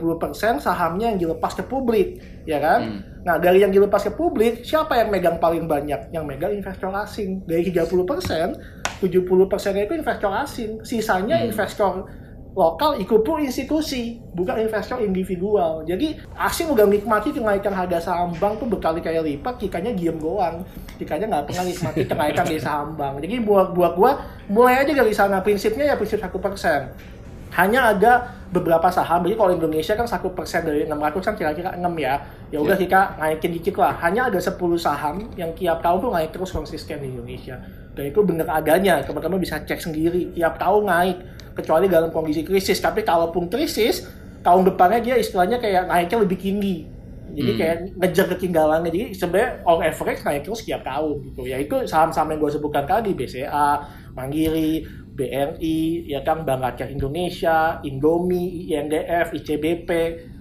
sahamnya 0.59 1.13
yang 1.13 1.19
dilepas 1.21 1.53
ke 1.53 1.63
publik, 1.63 2.19
ya 2.43 2.57
kan? 2.57 2.81
Hmm. 2.81 2.99
Nah, 3.23 3.37
dari 3.39 3.61
yang 3.63 3.71
dilepas 3.71 4.01
ke 4.03 4.11
publik, 4.11 4.65
siapa 4.65 4.99
yang 4.99 5.13
megang 5.13 5.37
paling 5.37 5.69
banyak? 5.69 6.11
Yang 6.11 6.25
megang 6.25 6.51
investor 6.51 6.91
asing. 6.97 7.45
Dari 7.45 7.69
30%, 7.69 8.82
70% 9.03 9.83
itu 9.83 9.93
investor 9.99 10.31
asing. 10.31 10.71
Sisanya 10.87 11.43
hmm. 11.43 11.51
investor 11.51 12.07
lokal 12.53 13.01
ikut 13.01 13.25
pun 13.25 13.41
institusi, 13.41 14.21
bukan 14.37 14.61
investor 14.61 15.01
individual. 15.01 15.81
Jadi 15.83 16.21
asing 16.37 16.69
udah 16.69 16.85
nikmati 16.85 17.33
kenaikan 17.33 17.73
harga 17.73 18.13
saham 18.13 18.29
bank 18.37 18.61
tuh 18.61 18.69
berkali-kali 18.69 19.35
lipat, 19.35 19.57
kikanya 19.57 19.91
diem 19.91 20.15
doang. 20.21 20.61
Kikanya 21.01 21.25
nggak 21.33 21.45
pernah 21.49 21.65
nikmati 21.65 22.01
kenaikan 22.05 22.45
di 22.45 22.57
saham 22.61 22.93
bank. 22.93 23.25
Jadi 23.25 23.41
buat 23.41 23.73
buat 23.73 23.97
gua 23.97 24.21
mulai 24.47 24.85
aja 24.85 24.93
dari 24.93 25.11
sana 25.11 25.41
prinsipnya 25.41 25.91
ya 25.91 25.95
prinsip 25.97 26.21
satu 26.21 26.37
persen 26.37 26.93
hanya 27.53 27.93
ada 27.93 28.33
beberapa 28.49 28.89
saham 28.89 29.25
jadi 29.25 29.37
kalau 29.37 29.53
Indonesia 29.53 29.93
kan 29.93 30.09
satu 30.09 30.33
persen 30.33 30.65
dari 30.65 30.85
600 30.89 31.21
kan 31.21 31.33
kira-kira 31.37 31.69
6 31.77 31.85
ya 32.01 32.13
ya 32.49 32.57
udah 32.61 32.77
yeah. 32.77 32.81
kita 32.85 32.99
naikin 33.17 33.51
dikit 33.53 33.75
lah 33.77 33.93
hanya 34.01 34.29
ada 34.29 34.41
10 34.41 34.57
saham 34.77 35.15
yang 35.37 35.53
tiap 35.53 35.81
tahun 35.81 36.01
tuh 36.01 36.11
naik 36.13 36.29
terus 36.33 36.49
konsisten 36.53 37.01
di 37.01 37.13
Indonesia 37.13 37.61
dan 37.93 38.03
itu 38.09 38.19
bener 38.25 38.47
adanya 38.49 39.01
teman-teman 39.05 39.37
bisa 39.37 39.61
cek 39.61 39.79
sendiri 39.79 40.33
tiap 40.33 40.57
tahun 40.57 40.89
naik 40.89 41.17
kecuali 41.53 41.85
dalam 41.85 42.09
kondisi 42.09 42.41
krisis 42.41 42.81
tapi 42.81 43.05
kalaupun 43.05 43.47
krisis 43.47 44.09
tahun 44.41 44.73
depannya 44.73 44.99
dia 44.99 45.15
istilahnya 45.17 45.61
kayak 45.61 45.87
naiknya 45.87 46.17
lebih 46.25 46.37
tinggi 46.41 46.75
jadi 47.33 47.51
hmm. 47.53 47.59
kayak 47.59 47.77
ngejar 47.97 48.25
ketinggalannya 48.35 48.89
jadi 48.89 49.01
sebenarnya 49.13 49.49
on 49.65 49.79
average 49.81 50.21
naik 50.25 50.41
terus 50.45 50.61
tiap 50.65 50.81
tahun 50.81 51.15
gitu 51.31 51.41
ya 51.45 51.57
itu 51.61 51.75
saham-saham 51.85 52.33
yang 52.33 52.39
gue 52.41 52.51
sebutkan 52.51 52.85
tadi 52.85 53.13
BCA 53.13 53.69
Mandiri 54.13 54.85
BRI, 55.13 56.09
ya 56.09 56.25
kan 56.25 56.41
Bank 56.41 56.65
Rakyat 56.65 56.89
Indonesia, 56.89 57.77
Indomie, 57.85 58.65
INDF, 58.73 59.29
ICBP, 59.37 59.89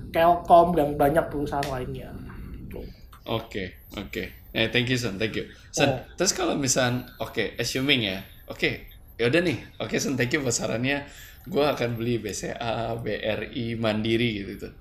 Telkom 0.09 0.73
dan 0.73 0.97
banyak 0.97 1.29
perusahaan 1.29 1.65
lainnya. 1.69 2.09
Gitu. 2.57 2.81
Oke, 2.81 2.89
okay, 3.29 3.67
oke. 4.01 4.09
Okay. 4.09 4.27
Eh, 4.53 4.69
thank 4.69 4.89
you 4.93 5.01
Son, 5.01 5.17
thank 5.17 5.33
you. 5.33 5.49
Son, 5.73 5.89
oh. 5.89 5.97
terus 6.17 6.37
kalau 6.37 6.53
misal, 6.61 7.09
oke, 7.17 7.33
okay, 7.33 7.47
assuming 7.57 8.05
ya, 8.05 8.21
oke, 8.45 8.61
okay, 8.61 8.73
ya 9.17 9.33
udah 9.33 9.41
nih, 9.41 9.59
oke 9.81 9.89
okay, 9.89 9.99
Son, 9.99 10.13
thank 10.13 10.33
you 10.33 10.45
buat 10.45 10.53
sarannya. 10.53 11.09
Gue 11.49 11.65
akan 11.65 11.99
beli 11.99 12.23
BCA, 12.23 12.95
BRI, 13.01 13.75
Mandiri 13.75 14.45
gitu 14.45 14.69
tuh. 14.69 14.73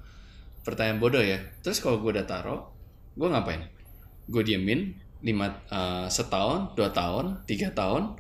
Pertanyaan 0.62 1.02
bodoh 1.02 1.24
ya. 1.24 1.42
Terus 1.66 1.82
kalau 1.82 1.98
gue 2.04 2.14
udah 2.14 2.28
taruh, 2.30 2.70
gue 3.18 3.26
ngapain? 3.26 3.66
Gue 4.30 4.46
diemin 4.46 4.94
lima 5.26 5.58
uh, 5.74 6.06
setahun, 6.06 6.78
dua 6.78 6.94
tahun, 6.94 7.42
tiga 7.50 7.74
tahun, 7.74 8.14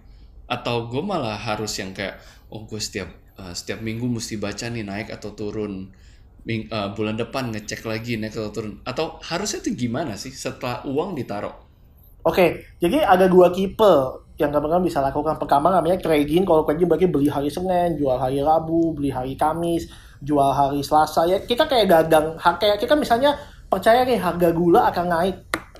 atau 0.50 0.90
gue 0.90 1.04
malah 1.06 1.38
harus 1.38 1.72
yang 1.78 1.96
kayak 1.96 2.18
oh 2.52 2.68
gue 2.68 2.82
setiap 2.82 3.08
uh, 3.40 3.56
setiap 3.56 3.80
minggu 3.80 4.04
mesti 4.04 4.36
baca 4.36 4.68
nih 4.68 4.84
naik 4.84 5.08
atau 5.08 5.32
turun 5.32 5.96
Ming, 6.42 6.66
uh, 6.74 6.90
bulan 6.98 7.14
depan 7.14 7.54
ngecek 7.54 7.86
lagi 7.86 8.18
naik 8.18 8.34
atau 8.34 8.50
turun. 8.50 8.82
Atau 8.82 9.22
harusnya 9.22 9.62
itu 9.62 9.88
gimana 9.88 10.18
sih 10.18 10.34
setelah 10.34 10.82
uang 10.90 11.14
ditaruh? 11.14 11.54
Oke 12.22 12.38
okay, 12.38 12.50
jadi 12.78 13.02
ada 13.02 13.26
dua 13.26 13.50
tipe 13.50 14.22
yang 14.42 14.50
kamu 14.50 14.90
bisa 14.90 15.02
lakukan. 15.02 15.38
Pertama 15.38 15.70
namanya 15.70 16.02
trading. 16.02 16.46
Kalau 16.46 16.66
trading 16.66 16.90
berarti 16.90 17.08
beli 17.10 17.30
hari 17.30 17.50
Senin 17.54 17.98
jual 17.98 18.18
hari 18.18 18.42
Rabu 18.42 18.98
beli 18.98 19.14
hari 19.14 19.38
Kamis 19.38 19.86
jual 20.22 20.50
hari 20.50 20.82
Selasa. 20.82 21.30
Ya 21.30 21.42
kita 21.42 21.70
kayak 21.70 21.90
dagang 21.90 22.38
kayak 22.38 22.82
kita 22.82 22.98
misalnya 22.98 23.38
percaya 23.70 24.02
nih 24.06 24.18
harga 24.18 24.50
gula 24.54 24.90
akan 24.90 25.06
naik 25.10 25.36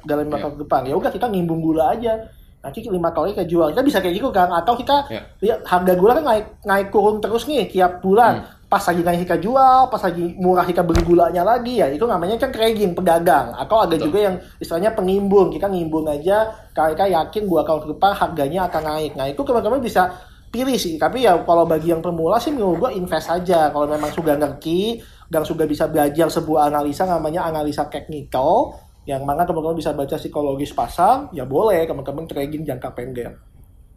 dalam 0.06 0.30
lima 0.30 0.38
yeah. 0.38 0.58
depan. 0.62 0.82
Ya 0.86 0.94
udah 0.98 1.12
kita 1.14 1.26
ngimbung 1.30 1.62
gula 1.62 1.94
aja. 1.98 2.22
Nanti 2.62 2.86
lima 2.86 3.10
kali 3.10 3.34
kita 3.34 3.46
jual. 3.50 3.74
Kita 3.74 3.82
bisa 3.82 3.98
kayak 4.02 4.16
gitu 4.22 4.30
kan 4.30 4.50
atau 4.54 4.74
kita 4.78 5.10
yeah. 5.10 5.26
lihat 5.42 5.66
harga 5.66 5.94
gula 5.98 6.12
kan 6.22 6.26
naik 6.26 6.46
naik 6.66 6.88
turun 6.94 7.18
terus 7.18 7.50
nih 7.50 7.66
tiap 7.70 8.02
bulan. 8.02 8.46
Hmm. 8.46 8.61
Pas 8.72 8.80
lagi 8.88 9.04
naik 9.04 9.28
kita 9.28 9.36
jual 9.44 9.92
pas 9.92 10.00
lagi 10.00 10.32
murah 10.40 10.64
kita 10.64 10.80
beli 10.80 11.04
gulanya 11.04 11.44
lagi 11.44 11.84
ya 11.84 11.92
itu 11.92 12.08
namanya 12.08 12.40
kan 12.40 12.56
trading 12.56 12.96
pedagang 12.96 13.52
atau 13.52 13.84
ada 13.84 14.00
Betul. 14.00 14.08
juga 14.08 14.20
yang 14.32 14.36
istilahnya 14.64 14.96
pengimbun 14.96 15.52
kita 15.52 15.68
ngimbun 15.68 16.08
aja 16.08 16.56
kalau 16.72 16.96
kita 16.96 17.12
yakin 17.12 17.44
buat 17.52 17.68
kalau 17.68 17.84
depan 17.84 18.16
harganya 18.16 18.72
akan 18.72 18.84
naik 18.88 19.12
nah 19.20 19.28
itu 19.28 19.44
teman-teman 19.44 19.84
bisa 19.84 20.16
pilih 20.48 20.80
sih 20.80 20.96
tapi 20.96 21.28
ya 21.28 21.36
kalau 21.44 21.68
bagi 21.68 21.92
yang 21.92 22.00
pemula 22.00 22.40
sih 22.40 22.56
menurut 22.56 22.88
gua 22.88 22.92
invest 22.96 23.28
aja 23.28 23.68
kalau 23.76 23.92
memang 23.92 24.16
sudah 24.16 24.40
ngerti 24.40 25.04
dan 25.28 25.44
sudah 25.44 25.68
bisa 25.68 25.92
belajar 25.92 26.32
sebuah 26.32 26.72
analisa 26.72 27.04
namanya 27.04 27.52
analisa 27.52 27.92
teknikal 27.92 28.80
yang 29.10 29.26
mana 29.26 29.42
teman-teman 29.42 29.74
bisa 29.74 29.98
baca 29.98 30.14
psikologis 30.14 30.78
pasar, 30.78 31.34
ya 31.34 31.42
boleh 31.42 31.90
teman-teman 31.90 32.30
trading 32.30 32.62
jangka 32.62 32.90
pendek. 32.94 33.34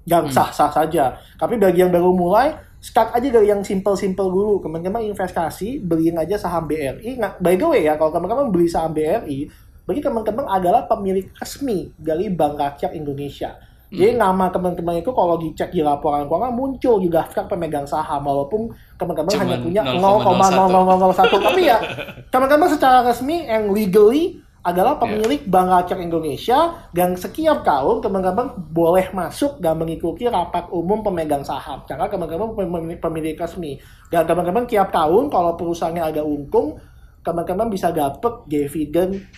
Yang 0.09 0.33
hmm. 0.33 0.37
sah-sah 0.37 0.71
saja. 0.73 1.17
Tapi 1.37 1.61
bagi 1.61 1.85
yang 1.85 1.93
baru 1.93 2.13
mulai, 2.13 2.57
start 2.85 3.17
aja 3.17 3.29
dari 3.33 3.49
yang 3.49 3.65
simple-simple 3.65 4.29
dulu. 4.29 4.61
Teman-teman 4.61 5.09
investasi, 5.09 5.81
beliin 5.81 6.21
aja 6.21 6.37
saham 6.37 6.69
BRI. 6.69 7.17
Nah, 7.17 7.41
by 7.41 7.57
the 7.57 7.65
way 7.65 7.89
ya, 7.89 7.97
kalau 7.97 8.13
teman-teman 8.13 8.53
beli 8.53 8.69
saham 8.69 8.93
BRI, 8.93 9.49
bagi 9.89 10.01
teman-teman 10.05 10.45
adalah 10.45 10.85
pemilik 10.85 11.33
resmi 11.41 11.89
dari 11.97 12.29
Bank 12.29 12.61
Rakyat 12.61 12.93
Indonesia. 12.93 13.57
Hmm. 13.57 13.97
Jadi 13.97 14.13
nama 14.21 14.53
teman-teman 14.53 15.01
itu 15.01 15.13
kalau 15.17 15.41
dicek 15.41 15.73
di 15.73 15.81
laporan 15.81 16.29
keuangan 16.29 16.53
muncul 16.53 17.01
di 17.01 17.09
daftar 17.09 17.49
pemegang 17.49 17.89
saham 17.89 18.21
walaupun 18.21 18.69
teman-teman 19.01 19.33
hanya 19.33 19.57
punya 19.61 19.83
0,0001 19.85 21.47
tapi 21.53 21.63
ya 21.69 21.79
teman-teman 22.33 22.69
secara 22.73 23.05
resmi 23.05 23.45
yang 23.45 23.69
legally 23.71 24.44
adalah 24.65 24.97
pemilik 24.97 25.45
yeah. 25.45 25.53
Bank 25.53 25.69
Rakyat 25.69 26.01
Indonesia 26.01 26.89
dan 26.97 27.13
setiap 27.21 27.61
tahun 27.69 28.01
teman-teman 28.01 28.57
boleh 28.73 29.13
masuk 29.13 29.61
dan 29.61 29.77
mengikuti 29.77 30.25
rapat 30.25 30.73
umum 30.73 31.05
pemegang 31.05 31.45
saham. 31.45 31.85
Karena 31.85 32.09
teman-teman 32.09 32.57
pemilik 32.97 33.37
resmi. 33.37 33.77
Dan 34.09 34.25
teman-teman 34.25 34.65
tiap 34.65 34.89
tahun 34.89 35.29
kalau 35.29 35.53
perusahaannya 35.61 36.03
ada 36.17 36.25
untung 36.25 36.81
teman-teman 37.21 37.69
bisa 37.69 37.93
dapet 37.93 38.49
dividen 38.49 39.29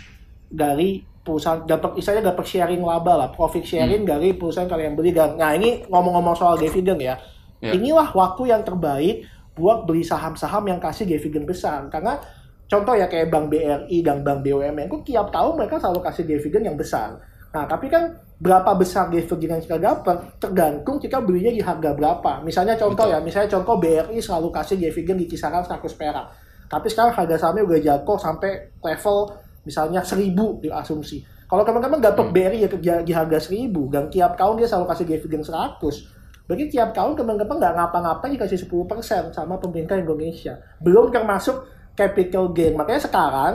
dari 0.47 1.03
perusahaan 1.27 1.67
dapat 1.67 1.99
istilahnya 1.99 2.31
dapat 2.31 2.47
sharing 2.47 2.83
laba 2.87 3.27
lah 3.27 3.29
profit 3.35 3.67
sharing 3.67 4.07
dari 4.07 4.31
perusahaan 4.39 4.71
kalian 4.71 4.95
beli. 4.95 5.11
Dan 5.11 5.35
nah 5.35 5.51
ini 5.59 5.83
ngomong-ngomong 5.91 6.39
soal 6.39 6.55
dividen 6.55 7.03
ya. 7.03 7.19
Ya. 7.59 7.75
inilah 7.75 8.15
waktu 8.15 8.53
yang 8.55 8.63
terbaik 8.63 9.27
buat 9.57 9.89
beli 9.89 10.05
saham-saham 10.07 10.71
yang 10.71 10.79
kasih 10.79 11.03
dividen 11.03 11.43
besar. 11.49 11.83
Karena 11.91 12.21
contoh 12.67 12.95
ya 12.99 13.07
kayak 13.07 13.31
bank 13.31 13.47
BRI 13.51 13.99
dan 14.03 14.27
bank 14.27 14.43
BUMN 14.43 14.87
itu 14.91 14.99
tiap 15.15 15.31
tahun 15.31 15.55
mereka 15.59 15.79
selalu 15.79 16.01
kasih 16.03 16.25
dividen 16.27 16.63
yang 16.67 16.77
besar 16.79 17.19
nah 17.55 17.65
tapi 17.65 17.89
kan 17.89 18.11
berapa 18.37 18.77
besar 18.77 19.09
dividen 19.09 19.57
yang 19.57 19.63
kita 19.65 19.79
dapat 19.81 20.37
tergantung 20.37 21.01
kita 21.01 21.23
belinya 21.25 21.49
di 21.49 21.63
harga 21.65 21.97
berapa 21.97 22.45
misalnya 22.45 22.77
contoh 22.77 23.09
Betul. 23.09 23.15
ya 23.17 23.19
misalnya 23.23 23.51
contoh 23.57 23.75
BRI 23.81 24.19
selalu 24.21 24.49
kasih 24.53 24.77
dividen 24.77 25.17
di 25.17 25.27
kisaran 25.31 25.65
100 25.65 25.81
perak 25.97 26.27
tapi 26.67 26.87
sekarang 26.91 27.15
harga 27.15 27.37
sahamnya 27.39 27.63
udah 27.63 27.79
jatuh 27.79 28.19
sampai 28.19 28.75
level 28.83 29.19
misalnya 29.67 30.03
1000 30.03 30.63
di 30.63 30.69
asumsi. 30.71 31.19
Kalau 31.47 31.63
teman-teman 31.63 32.03
dapat 32.03 32.27
BRI 32.35 32.67
ya 32.67 32.69
di, 32.71 32.79
di 33.07 33.13
harga 33.15 33.39
1000 33.39 33.71
dan 33.91 34.11
tiap 34.11 34.35
tahun 34.35 34.59
dia 34.59 34.67
selalu 34.67 34.87
kasih 34.91 35.07
dividen 35.07 35.43
100. 35.47 36.47
Berarti 36.47 36.65
tiap 36.71 36.91
tahun 36.95 37.19
teman-teman 37.19 37.59
nggak 37.59 37.75
ngapa-ngapain 37.75 38.31
dikasih 38.39 38.71
10% 38.71 39.35
sama 39.35 39.59
pemerintah 39.59 39.99
Indonesia. 39.99 40.59
Belum 40.79 41.11
termasuk 41.11 41.67
capital 41.97 42.53
gain. 42.53 42.77
Makanya 42.77 43.03
sekarang 43.09 43.55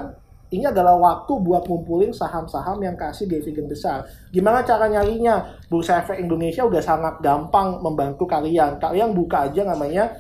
ini 0.52 0.68
adalah 0.68 1.00
waktu 1.00 1.32
buat 1.40 1.64
ngumpulin 1.64 2.12
saham-saham 2.12 2.84
yang 2.84 3.00
kasih 3.00 3.24
dividen 3.24 3.72
besar. 3.72 4.04
Gimana 4.36 4.68
cara 4.68 4.92
nyarinya? 4.92 5.56
Bursa 5.72 6.04
Efek 6.04 6.20
Indonesia 6.20 6.68
udah 6.68 6.84
sangat 6.84 7.24
gampang 7.24 7.80
membantu 7.80 8.28
kalian. 8.28 8.76
Kalian 8.76 9.16
buka 9.16 9.48
aja 9.48 9.64
namanya 9.64 10.12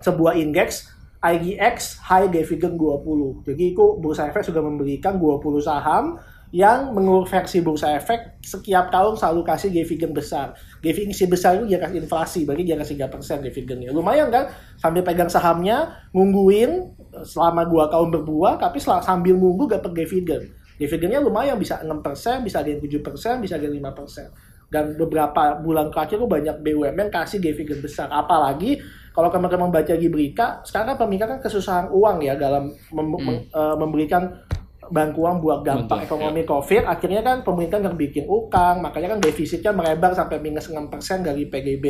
sebuah 0.00 0.40
indeks 0.40 0.88
IGX 1.20 2.00
High 2.00 2.32
Dividend 2.32 2.80
20. 2.80 3.44
Jadi 3.44 3.76
itu 3.76 3.84
Bursa 4.00 4.32
Efek 4.32 4.46
sudah 4.46 4.64
memberikan 4.64 5.20
20 5.20 5.60
saham 5.60 6.16
yang 6.48 6.96
menurut 6.96 7.28
versi 7.28 7.60
Bursa 7.60 7.92
Efek 7.92 8.40
setiap 8.40 8.88
tahun 8.88 9.20
selalu 9.20 9.44
kasih 9.44 9.68
dividen 9.68 10.16
besar. 10.16 10.56
Dividen 10.80 11.12
besar 11.28 11.60
itu 11.60 11.68
dia 11.68 11.76
kasih 11.76 12.00
inflasi, 12.00 12.40
berarti 12.48 12.64
dia 12.64 12.76
kasih 12.80 12.96
3% 12.96 13.44
dividennya. 13.44 13.92
Lumayan 13.92 14.32
kan? 14.32 14.48
Sambil 14.80 15.04
pegang 15.04 15.28
sahamnya, 15.28 16.08
nungguin 16.16 16.97
selama 17.24 17.66
2 17.66 17.92
tahun 17.92 18.08
berbuah, 18.20 18.60
tapi 18.60 18.78
sel- 18.78 19.02
sambil 19.02 19.34
nunggu 19.34 19.68
dapat 19.68 19.92
dividen. 19.92 20.52
Dividennya 20.78 21.18
lumayan, 21.18 21.58
bisa 21.58 21.82
6%, 21.82 22.46
bisa 22.46 22.62
ada 22.62 22.70
yang 22.70 22.78
7%, 22.78 23.42
bisa 23.42 23.58
ada 23.58 23.66
yang 23.66 23.76
5%. 23.82 24.30
Dan 24.68 24.94
beberapa 24.94 25.58
bulan 25.64 25.88
terakhir 25.88 26.20
tuh 26.20 26.28
banyak 26.28 26.60
BUMN 26.60 27.08
kasih 27.08 27.40
dividen 27.40 27.80
besar. 27.80 28.12
Apalagi 28.12 28.78
kalau 29.16 29.32
teman-teman 29.32 29.72
baca 29.72 29.96
di 29.96 30.06
berita, 30.06 30.60
sekarang 30.62 30.94
kan 30.94 30.98
pemerintah 31.02 31.28
kan 31.34 31.40
kesusahan 31.40 31.86
uang 31.90 32.22
ya 32.22 32.36
dalam 32.36 32.70
mem- 32.92 33.16
mem- 33.16 33.44
eh, 33.48 33.76
memberikan 33.80 34.22
bantuan 34.88 35.40
buat 35.40 35.64
dampak 35.64 36.08
ekonomi 36.08 36.42
COVID. 36.48 36.88
Akhirnya 36.88 37.20
kan 37.20 37.44
pemerintah 37.44 37.80
nggak 37.80 37.98
bikin 37.98 38.24
utang, 38.28 38.80
makanya 38.80 39.16
kan 39.16 39.20
defisitnya 39.20 39.72
merebak 39.72 40.16
sampai 40.16 40.40
minus 40.40 40.68
6% 40.68 41.24
dari 41.24 41.44
PGB 41.48 41.84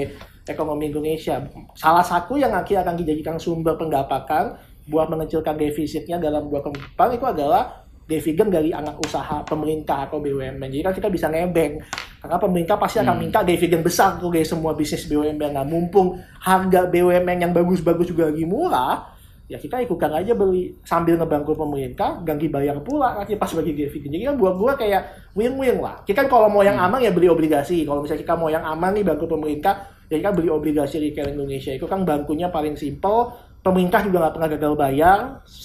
ekonomi 0.47 0.91
Indonesia. 0.91 1.39
Salah 1.79 2.03
satu 2.03 2.35
yang 2.35 2.51
akhirnya 2.55 2.83
akan 2.87 2.97
dijadikan 2.99 3.37
sumber 3.39 3.79
pendapatan 3.79 4.59
buat 4.89 5.13
mengecilkan 5.13 5.55
defisitnya 5.61 6.17
dalam 6.17 6.49
dua 6.49 6.65
tahun 6.65 6.81
ke 6.81 6.83
depan 6.93 7.09
itu 7.13 7.27
adalah 7.29 7.63
dividen 8.09 8.49
dari 8.49 8.73
anak 8.73 8.97
usaha 9.05 9.45
pemerintah 9.45 10.09
atau 10.09 10.17
BUMN. 10.17 10.65
Jadi 10.65 10.81
kan 10.81 10.95
kita 10.97 11.09
bisa 11.13 11.29
nebeng. 11.29 11.77
Karena 12.19 12.41
pemerintah 12.41 12.81
pasti 12.81 13.05
akan 13.05 13.21
minta 13.21 13.45
dividen 13.45 13.85
besar 13.85 14.17
tuh 14.17 14.33
dari 14.33 14.49
semua 14.49 14.73
bisnis 14.73 15.05
BUMN. 15.07 15.53
Nah, 15.53 15.63
mumpung 15.69 16.17
harga 16.41 16.89
BUMN 16.89 17.39
yang 17.45 17.53
bagus-bagus 17.53 18.09
juga 18.09 18.33
lagi 18.33 18.49
murah, 18.49 19.13
ya 19.45 19.61
kita 19.61 19.85
ikutan 19.85 20.09
aja 20.17 20.33
beli 20.33 20.73
sambil 20.89 21.21
ngebantu 21.21 21.53
pemerintah, 21.53 22.25
dan 22.25 22.41
dibayar 22.41 22.81
pula 22.81 23.13
nanti 23.13 23.37
pas 23.37 23.53
bagi 23.53 23.77
dividen. 23.77 24.09
Jadi 24.09 24.25
kan 24.25 24.37
buat 24.41 24.57
gua 24.57 24.73
kayak 24.73 25.37
win-win 25.37 25.77
lah. 25.77 26.01
Kita 26.03 26.25
kan 26.25 26.29
kalau 26.33 26.49
mau 26.49 26.65
yang 26.65 26.81
aman 26.81 27.05
ya 27.05 27.13
beli 27.13 27.29
obligasi. 27.29 27.85
Kalau 27.85 28.01
misalnya 28.01 28.25
kita 28.25 28.35
mau 28.41 28.49
yang 28.49 28.65
aman 28.65 28.97
nih 28.97 29.05
bantu 29.05 29.29
pemerintah, 29.29 29.85
ya 30.09 30.17
kita 30.17 30.33
beli 30.33 30.49
obligasi 30.49 30.97
retail 30.97 31.37
Indonesia. 31.37 31.77
Itu 31.77 31.85
kan 31.85 32.09
bantunya 32.09 32.49
paling 32.49 32.73
simple. 32.73 33.48
Pemerintah 33.69 34.01
juga 34.01 34.17
nggak 34.25 34.35
pernah 34.41 34.49
gagal 34.49 34.73
bayar 34.81 35.19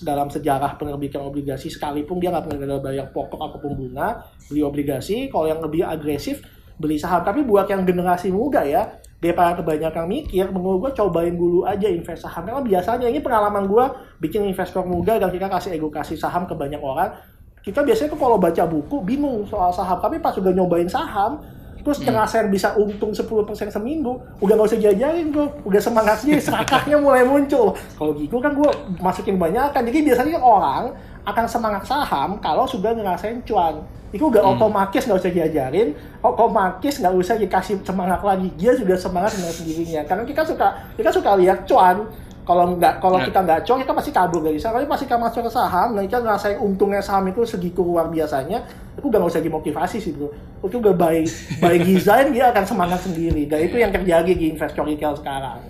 dalam 0.03 0.27
sejarah 0.27 0.75
penerbitan 0.75 1.23
obligasi 1.23 1.71
sekalipun 1.71 2.19
dia 2.19 2.35
nggak 2.35 2.51
pernah 2.51 2.59
gagal 2.59 2.79
bayar 2.83 3.05
pokok 3.15 3.39
ataupun 3.39 3.71
bunga 3.79 4.27
beli 4.51 4.59
obligasi. 4.59 5.31
Kalau 5.31 5.47
yang 5.47 5.63
lebih 5.63 5.87
agresif 5.87 6.43
beli 6.75 6.99
saham. 6.99 7.23
Tapi 7.23 7.47
buat 7.47 7.63
yang 7.71 7.87
generasi 7.87 8.27
muda 8.27 8.67
ya, 8.67 8.99
daripada 9.23 9.55
kebanyakan 9.63 10.03
mikir, 10.03 10.51
menurut 10.51 10.91
gue 10.91 10.99
cobain 10.99 11.31
dulu 11.31 11.63
aja 11.63 11.87
invest 11.87 12.27
saham. 12.27 12.43
Karena 12.43 12.59
biasanya 12.59 13.07
ini 13.07 13.23
pengalaman 13.23 13.71
gue 13.71 13.85
bikin 14.19 14.43
investor 14.51 14.83
muda 14.83 15.15
dan 15.15 15.31
kita 15.31 15.47
kasih 15.47 15.79
edukasi 15.79 16.19
saham 16.19 16.43
ke 16.43 16.51
banyak 16.51 16.83
orang. 16.83 17.15
Kita 17.63 17.87
biasanya 17.87 18.11
tuh 18.11 18.19
kalau 18.19 18.35
baca 18.35 18.67
buku 18.67 18.99
bingung 19.07 19.47
soal 19.47 19.71
saham, 19.71 19.95
tapi 20.03 20.19
pas 20.19 20.35
udah 20.35 20.51
nyobain 20.51 20.91
saham, 20.91 21.39
terus 21.83 21.99
ngerasain 21.99 22.47
bisa 22.47 22.73
untung 22.79 23.11
10% 23.11 23.27
seminggu, 23.67 24.15
udah 24.39 24.53
nggak 24.55 24.69
usah 24.71 24.79
jajarin 24.79 25.35
gue, 25.35 25.45
udah 25.67 25.81
semangat 25.83 26.23
aja, 26.23 26.39
serakahnya 26.49 26.97
mulai 26.97 27.27
muncul. 27.27 27.75
Kalau 27.75 28.11
gitu 28.15 28.39
kan 28.39 28.55
gue 28.55 28.69
masukin 29.03 29.35
banyak 29.35 29.75
kan, 29.75 29.83
jadi 29.83 29.99
biasanya 30.01 30.39
orang 30.39 30.95
akan 31.23 31.45
semangat 31.47 31.83
saham 31.87 32.39
kalau 32.39 32.63
sudah 32.63 32.95
ngerasain 32.95 33.43
cuan. 33.43 33.83
Itu 34.13 34.29
udah 34.29 34.45
otomatis 34.45 35.09
nggak 35.09 35.19
usah 35.25 35.33
diajarin, 35.33 35.97
otomatis 36.21 37.01
nggak 37.01 37.13
usah 37.17 37.35
dikasih 37.35 37.81
semangat 37.81 38.21
lagi. 38.21 38.47
Dia 38.55 38.77
sudah 38.77 38.93
semangat 38.93 39.33
dengan 39.33 39.49
sendirinya. 39.49 40.01
Karena 40.05 40.23
kita 40.23 40.45
suka 40.45 40.67
kita 40.93 41.09
suka 41.09 41.33
lihat 41.41 41.65
cuan. 41.65 42.07
Kalau 42.43 42.75
nggak 42.75 42.99
kalau 42.99 43.17
Ya. 43.17 43.31
kita 43.31 43.39
nggak 43.39 43.59
cuan, 43.63 43.79
kita 43.79 43.93
pasti 43.95 44.11
kabur 44.11 44.41
dari 44.43 44.59
saham. 44.59 44.75
Tapi 44.77 44.87
pasti 44.87 45.05
kita 45.07 45.15
masuk 45.15 45.41
ke 45.47 45.51
saham, 45.51 45.87
nah 45.95 46.01
kita 46.01 46.19
ngerasain 46.19 46.57
untungnya 46.59 46.99
saham 46.99 47.23
itu 47.27 47.41
segitu 47.43 47.79
luar 47.79 48.11
biasanya. 48.11 48.67
Itu 48.93 49.07
udah 49.07 49.17
nggak 49.17 49.31
usah 49.31 49.41
dimotivasi 49.41 49.97
sih 49.97 50.11
bro. 50.11 50.27
Itu 50.59 50.83
udah 50.83 50.91
by 50.91 51.23
by 51.59 51.75
design 51.87 52.35
dia 52.35 52.51
akan 52.51 52.63
semangat 52.63 52.99
sendiri. 53.01 53.47
Dan 53.47 53.63
itu 53.63 53.79
yang 53.79 53.89
terjadi 53.89 54.31
di 54.31 54.51
investor 54.51 54.83
retail 54.83 55.15
sekarang. 55.15 55.63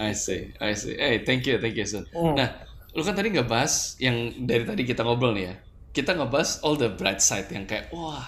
I 0.00 0.16
see, 0.16 0.56
I 0.56 0.72
see. 0.72 0.96
Eh, 0.96 1.20
thank 1.22 1.44
you, 1.44 1.60
thank 1.60 1.76
you, 1.76 1.84
Sun. 1.84 2.08
Hmm. 2.16 2.32
Nah, 2.32 2.48
lu 2.90 3.04
kan 3.04 3.12
tadi 3.12 3.28
nggak 3.28 3.44
bahas 3.44 4.00
yang 4.00 4.16
dari 4.40 4.64
tadi 4.64 4.82
kita 4.82 5.04
ngobrol 5.04 5.36
nih 5.36 5.44
ya. 5.44 5.54
Kita 5.92 6.16
ngebahas 6.16 6.64
all 6.64 6.74
the 6.74 6.88
bright 6.88 7.20
side 7.20 7.52
yang 7.52 7.68
kayak 7.68 7.92
wah, 7.92 8.24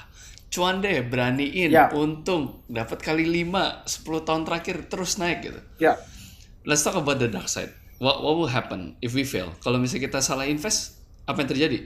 cuan 0.53 0.85
deh, 0.85 1.01
beraniin, 1.01 1.73
Ya. 1.73 1.89
untung, 1.89 2.61
dapat 2.69 3.01
kali 3.01 3.25
5, 3.25 3.89
10 3.89 4.21
tahun 4.21 4.45
terakhir 4.45 4.93
terus 4.93 5.17
naik 5.17 5.39
gitu. 5.41 5.61
Ya. 5.81 5.97
Let's 6.63 6.87
talk 6.87 6.95
about 6.95 7.19
the 7.19 7.27
dark 7.27 7.51
side. 7.51 7.75
What 7.99 8.23
what 8.23 8.39
will 8.39 8.51
happen 8.51 8.95
if 9.03 9.15
we 9.15 9.23
fail? 9.27 9.51
Kalau 9.63 9.79
misalnya 9.79 10.11
kita 10.11 10.19
salah 10.23 10.47
invest, 10.47 10.99
apa 11.27 11.43
yang 11.43 11.51
terjadi? 11.51 11.79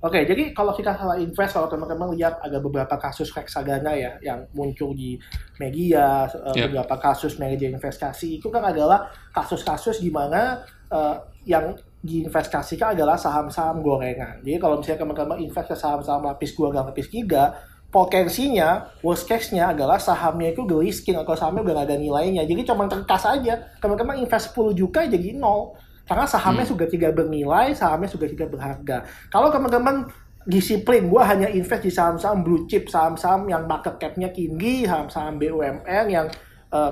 Oke, 0.00 0.24
jadi 0.24 0.56
kalau 0.56 0.72
kita 0.72 0.96
salah 0.96 1.20
invest, 1.20 1.52
kalau 1.52 1.68
teman-teman 1.68 2.16
lihat 2.16 2.40
ada 2.40 2.56
beberapa 2.56 2.96
kasus 2.96 3.28
reksadana 3.36 3.92
ya 3.92 4.16
yang 4.24 4.48
muncul 4.56 4.96
di 4.96 5.20
media, 5.60 6.24
eh, 6.24 6.56
Ya. 6.56 6.64
beberapa 6.72 6.96
kasus 6.96 7.36
manajer 7.36 7.68
investasi 7.68 8.40
itu 8.40 8.48
kan 8.48 8.64
adalah 8.64 9.12
kasus-kasus 9.34 10.00
di 10.00 10.08
mana 10.08 10.62
eh, 10.90 11.16
yang 11.46 11.70
diinvestasikan 12.02 12.98
adalah 12.98 13.14
saham-saham 13.14 13.78
gorengan. 13.84 14.40
Jadi 14.42 14.58
kalau 14.58 14.80
misalnya 14.80 15.04
teman-teman 15.04 15.38
invest 15.38 15.68
ke 15.70 15.76
saham-saham 15.76 16.24
lapis 16.26 16.50
2 16.58 16.72
dan 16.74 16.82
lapis 16.88 17.06
3, 17.12 17.69
potensinya 17.90 18.86
worst 19.02 19.26
case-nya 19.26 19.74
adalah 19.74 19.98
sahamnya 19.98 20.54
itu 20.54 20.62
delisting 20.62 21.18
atau 21.18 21.34
sahamnya 21.34 21.66
udah 21.66 21.74
nggak 21.74 21.86
ada 21.90 21.98
nilainya. 21.98 22.42
Jadi 22.46 22.62
cuma 22.62 22.86
terkas 22.86 23.26
aja. 23.26 23.58
Teman-teman 23.82 24.22
invest 24.22 24.54
10 24.54 24.78
juta 24.78 25.02
jadi 25.04 25.34
nol. 25.34 25.74
Karena 26.06 26.26
sahamnya 26.26 26.66
sudah 26.66 26.90
tidak 26.90 27.14
bernilai, 27.14 27.70
sahamnya 27.70 28.10
sudah 28.10 28.26
tidak 28.26 28.50
berharga. 28.50 29.06
Kalau 29.30 29.50
teman-teman 29.50 30.10
disiplin, 30.42 31.06
gue 31.06 31.22
hanya 31.22 31.46
invest 31.46 31.86
di 31.86 31.92
saham-saham 31.94 32.42
blue 32.42 32.66
chip, 32.66 32.90
saham-saham 32.90 33.46
yang 33.46 33.66
market 33.70 33.94
cap-nya 33.98 34.30
tinggi, 34.34 34.86
saham-saham 34.86 35.38
BUMN 35.38 36.06
yang 36.10 36.26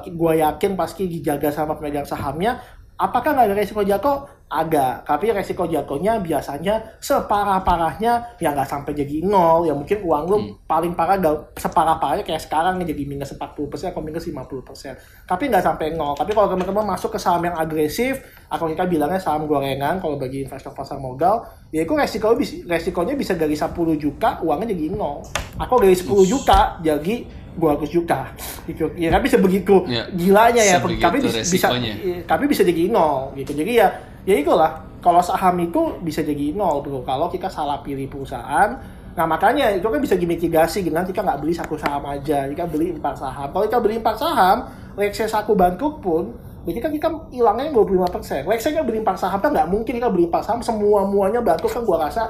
gue 0.07 0.33
yakin 0.43 0.75
pasti 0.75 1.07
dijaga 1.07 1.51
sama 1.51 1.75
pemegang 1.75 2.07
sahamnya. 2.07 2.63
Apakah 2.99 3.31
nggak 3.31 3.47
ada 3.47 3.55
resiko 3.55 3.87
jatuh? 3.87 4.27
Ada, 4.49 5.05
tapi 5.05 5.29
resiko 5.29 5.69
jatuhnya 5.69 6.25
biasanya 6.25 6.97
separah-parahnya 7.05 8.41
ya 8.41 8.49
nggak 8.57 8.65
sampai 8.65 8.97
jadi 8.97 9.21
nol, 9.21 9.69
ya 9.69 9.77
mungkin 9.77 10.01
uang 10.01 10.25
lu 10.25 10.37
paling 10.65 10.97
parah 10.97 11.21
gak, 11.21 11.53
separah-parahnya 11.61 12.25
kayak 12.25 12.49
sekarang 12.49 12.81
nih 12.81 12.97
jadi 12.97 13.05
minus 13.05 13.37
40% 13.37 13.93
atau 13.93 14.01
minus 14.01 14.25
50%. 14.25 15.29
Tapi 15.29 15.43
nggak 15.53 15.65
sampai 15.69 15.93
nol. 15.93 16.17
Tapi 16.17 16.33
kalau 16.33 16.49
teman-teman 16.49 16.97
masuk 16.97 17.13
ke 17.13 17.21
saham 17.21 17.45
yang 17.45 17.61
agresif, 17.61 18.25
atau 18.49 18.65
kita 18.73 18.89
bilangnya 18.89 19.21
saham 19.21 19.45
gorengan, 19.45 20.01
kalau 20.01 20.17
bagi 20.17 20.49
investor 20.49 20.73
pasar 20.73 20.97
modal, 20.97 21.45
ya 21.69 21.85
itu 21.85 21.93
resiko 21.93 22.33
resikonya 22.65 23.21
bisa 23.21 23.37
dari 23.37 23.53
10 23.53 23.77
juta, 24.01 24.41
uangnya 24.41 24.73
jadi 24.73 24.97
nol. 24.97 25.29
Atau 25.61 25.77
dari 25.77 25.93
10 25.93 26.09
juta 26.25 26.81
jadi 26.81 27.38
200 27.59 27.91
juta. 27.91 28.31
Gitu. 28.65 28.87
Ya 28.95 29.11
tapi 29.11 29.27
sebegitu 29.27 29.83
Ya. 29.91 30.07
gilanya 30.15 30.63
ya. 30.63 30.79
Sebegitu 30.79 31.29
bisa. 31.29 31.69
Iya, 31.75 32.23
tapi 32.25 32.47
bisa 32.47 32.63
jadi 32.63 32.87
nol 32.89 33.35
gitu. 33.35 33.53
Jadi 33.53 33.83
ya 33.83 33.91
ya 34.25 34.39
itulah. 34.39 34.87
Kalau 34.99 35.23
saham 35.23 35.59
itu 35.63 35.99
bisa 36.03 36.23
jadi 36.23 36.55
nol 36.55 36.81
bro. 36.81 37.03
Kalau 37.03 37.27
kita 37.29 37.51
salah 37.51 37.83
pilih 37.83 38.07
perusahaan 38.07 38.79
nah 39.19 39.27
makanya 39.27 39.75
itu 39.75 39.83
kan 39.83 39.99
bisa 39.99 40.15
dimitigasi. 40.15 40.87
Dengan 40.87 41.03
kita 41.03 41.27
nggak 41.27 41.43
beli 41.43 41.51
satu 41.51 41.75
saham 41.75 42.07
aja. 42.07 42.47
Kita 42.47 42.65
beli 42.71 42.95
empat 42.95 43.19
saham. 43.19 43.51
Kalau 43.51 43.65
kita 43.67 43.79
beli 43.83 43.99
empat 43.99 44.17
saham 44.17 44.71
say 45.11 45.27
satu 45.27 45.59
bangkrut 45.59 45.99
pun 45.99 46.25
Jadi 46.69 46.85
kan 46.85 46.93
kita 46.93 47.09
hilangnya 47.33 47.73
25%. 47.73 48.45
Let's 48.45 48.61
say 48.61 48.77
kita 48.77 48.85
beli 48.85 49.01
empat 49.01 49.17
saham 49.17 49.41
kan 49.41 49.57
nggak 49.57 49.73
mungkin 49.73 49.89
kita 49.89 50.13
beli 50.13 50.29
empat 50.29 50.45
saham. 50.45 50.61
Semua 50.61 51.01
muanya 51.09 51.41
bangkrut 51.41 51.73
kan 51.73 51.81
gua 51.81 52.05
rasa 52.05 52.29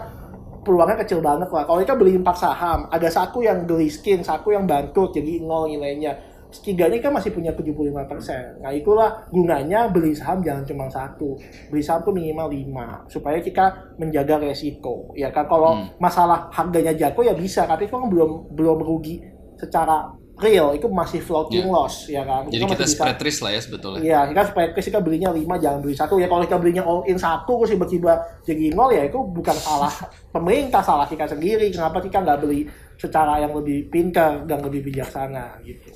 peluangnya 0.64 1.02
kecil 1.04 1.20
banget 1.22 1.48
lah. 1.50 1.64
Kalau 1.66 1.78
kita 1.80 1.94
beli 1.98 2.18
empat 2.18 2.36
saham, 2.38 2.86
ada 2.90 3.08
satu 3.08 3.42
yang 3.42 3.66
geliskin, 3.66 4.22
satu 4.22 4.54
yang 4.54 4.64
bangkrut 4.66 5.14
jadi 5.14 5.42
nol 5.42 5.70
nilainya. 5.70 6.16
Setiganya 6.48 6.96
kan 7.04 7.12
masih 7.12 7.36
punya 7.36 7.52
75%. 7.52 8.64
Nah 8.64 8.72
itulah 8.72 9.28
gunanya 9.28 9.84
beli 9.92 10.16
saham 10.16 10.40
jangan 10.40 10.64
cuma 10.64 10.88
satu. 10.88 11.36
Beli 11.68 11.84
saham 11.84 12.00
tuh 12.08 12.16
minimal 12.16 12.48
5. 12.48 13.04
Supaya 13.12 13.36
kita 13.44 13.92
menjaga 14.00 14.40
resiko. 14.40 15.12
Ya 15.12 15.28
kan 15.28 15.44
kalau 15.44 15.76
Hmm. 15.76 15.92
masalah 16.00 16.48
harganya 16.48 16.96
jatuh 16.96 17.20
ya 17.20 17.36
bisa. 17.36 17.68
Tapi 17.68 17.84
kan 17.84 18.08
belum 18.08 18.56
belum 18.56 18.80
rugi 18.80 19.20
secara 19.60 20.08
real. 20.38 20.72
Itu 20.72 20.86
masih 20.88 21.18
floating 21.18 21.66
Ya. 21.66 21.70
loss 21.70 22.06
ya 22.06 22.22
kan. 22.22 22.46
Jadi 22.46 22.64
kita 22.64 22.84
bisa- 22.84 22.94
spread 22.94 23.18
risk 23.18 23.40
lah 23.42 23.52
ya 23.52 23.60
sebetulnya. 23.60 24.00
Iya, 24.00 24.20
kita 24.30 24.42
supaya 24.48 24.66
kita 24.72 24.98
belinya 24.98 25.30
5 25.30 25.54
jangan 25.58 25.78
beli 25.78 25.94
satu 25.94 26.16
ya. 26.16 26.26
Kalau 26.26 26.42
kita 26.42 26.56
belinya 26.56 26.82
all 26.82 27.02
in 27.04 27.18
satu 27.18 27.62
terus 27.62 27.74
tiba-tiba 27.74 28.12
jadi 28.42 28.72
nol 28.72 28.90
ya 28.90 29.02
itu 29.04 29.18
bukan 29.18 29.54
salah 29.54 29.90
pemerintah, 30.34 30.80
salah 30.80 31.04
kita 31.04 31.26
sendiri. 31.26 31.68
Kenapa 31.68 31.98
kita 31.98 32.22
nggak 32.22 32.38
beli 32.40 32.64
secara 32.94 33.38
yang 33.38 33.54
lebih 33.54 33.86
pintar 33.88 34.42
dan 34.42 34.58
lebih 34.58 34.82
bijaksana 34.82 35.62
gitu. 35.62 35.90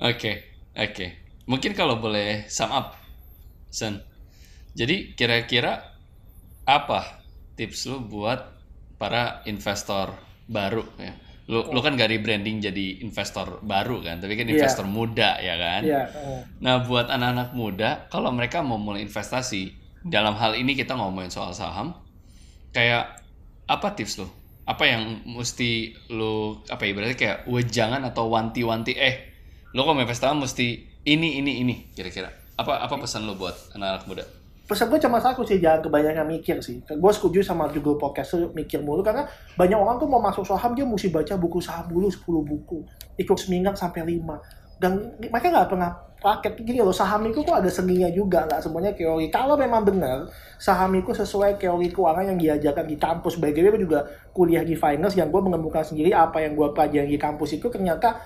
Oke, 0.00 0.32
oke. 0.72 1.06
Mungkin 1.44 1.72
kalau 1.72 1.98
boleh 1.98 2.46
sum 2.46 2.70
up, 2.70 2.94
Sen. 3.68 4.00
Jadi 4.72 5.12
kira-kira 5.12 5.92
apa 6.64 7.20
tips 7.54 7.84
lu 7.86 8.00
buat 8.00 8.40
para 8.96 9.42
investor 9.44 10.14
baru 10.46 10.86
ya? 10.96 11.12
Lu, 11.50 11.66
lu 11.74 11.80
kan 11.82 11.98
gak 11.98 12.06
rebranding 12.06 12.62
jadi 12.62 13.02
investor 13.02 13.58
baru 13.66 13.98
kan, 13.98 14.22
tapi 14.22 14.38
kan 14.38 14.46
Iya. 14.46 14.54
investor 14.54 14.86
muda 14.86 15.42
ya 15.42 15.58
kan? 15.58 15.82
Iya, 15.82 16.02
eh, 16.06 16.40
Nah, 16.62 16.86
buat 16.86 17.10
anak-anak 17.10 17.50
muda, 17.58 18.06
kalau 18.14 18.30
mereka 18.30 18.62
mau 18.62 18.78
mulai 18.78 19.02
investasi, 19.02 19.74
dalam 20.06 20.38
hal 20.38 20.54
ini 20.54 20.78
kita 20.78 20.94
ngomongin 20.94 21.30
soal 21.34 21.50
saham, 21.50 21.94
kayak 22.70 23.18
apa 23.66 23.88
tips 23.94 24.22
lo? 24.22 24.30
Apa 24.66 24.86
yang 24.86 25.26
mesti 25.26 25.90
lo, 26.14 26.62
apa 26.70 26.86
ya, 26.86 26.94
ibaratnya 26.94 27.18
kayak 27.18 27.38
wejangan 27.50 28.02
atau 28.06 28.30
wanti-wanti, 28.30 28.94
eh, 28.94 29.14
lo 29.74 29.82
kalau 29.82 29.98
mau 29.98 30.06
investasi 30.06 30.34
mesti 30.38 30.66
ini, 31.02 31.42
ini, 31.42 31.58
ini, 31.58 31.74
kira-kira. 31.90 32.30
Apa 32.54 32.78
apa 32.86 32.94
pesan 33.02 33.26
lo 33.26 33.34
buat 33.34 33.74
anak-anak 33.74 34.06
muda? 34.06 34.24
Pesan 34.72 34.88
gue 34.88 34.96
cuma 35.04 35.20
satu 35.20 35.44
sih 35.44 35.60
jangan 35.60 35.84
kebanyakan 35.84 36.24
mikir 36.32 36.56
sih. 36.64 36.80
Gue 36.80 37.12
setuju 37.12 37.44
sama 37.44 37.68
Google 37.68 38.00
Podcast 38.00 38.32
mikir 38.56 38.80
mulu 38.80 39.04
karena 39.04 39.28
banyak 39.60 39.76
orang 39.76 40.00
tuh 40.00 40.08
mau 40.08 40.24
masuk 40.24 40.48
saham 40.48 40.72
dia 40.72 40.88
mesti 40.88 41.12
baca 41.12 41.36
buku 41.36 41.60
saham 41.60 41.92
dulu 41.92 42.08
10 42.08 42.24
buku. 42.24 42.80
Ikut 43.20 43.36
seminggu 43.36 43.76
sampai 43.76 44.00
5 44.16 44.80
dan 44.82 45.14
mereka 45.20 45.46
nggak 45.52 45.68
pernah 45.70 45.90
paket. 46.18 46.58
Gini 46.64 46.80
loh 46.82 46.90
saham 46.90 47.22
itu 47.30 47.44
kok 47.44 47.54
ada 47.54 47.70
seninya 47.70 48.10
juga 48.10 48.48
nggak 48.48 48.64
semuanya 48.64 48.90
teori. 48.96 49.28
Kalau 49.28 49.54
memang 49.54 49.84
benar 49.84 50.26
saham 50.56 50.90
itu 50.96 51.14
sesuai 51.14 51.60
teori 51.60 51.92
keuangan 51.92 52.34
yang 52.34 52.38
diajarkan 52.40 52.88
di 52.88 52.96
kampus. 52.96 53.36
Gue 53.36 53.52
juga 53.76 54.08
kuliah 54.34 54.64
di 54.64 54.74
finance 54.74 55.14
yang 55.14 55.28
gue 55.28 55.38
menemukan 55.38 55.84
sendiri 55.84 56.10
apa 56.16 56.40
yang 56.40 56.56
gue 56.56 56.72
pelajari 56.74 57.12
di 57.12 57.20
kampus 57.20 57.60
itu 57.60 57.70
ternyata 57.70 58.24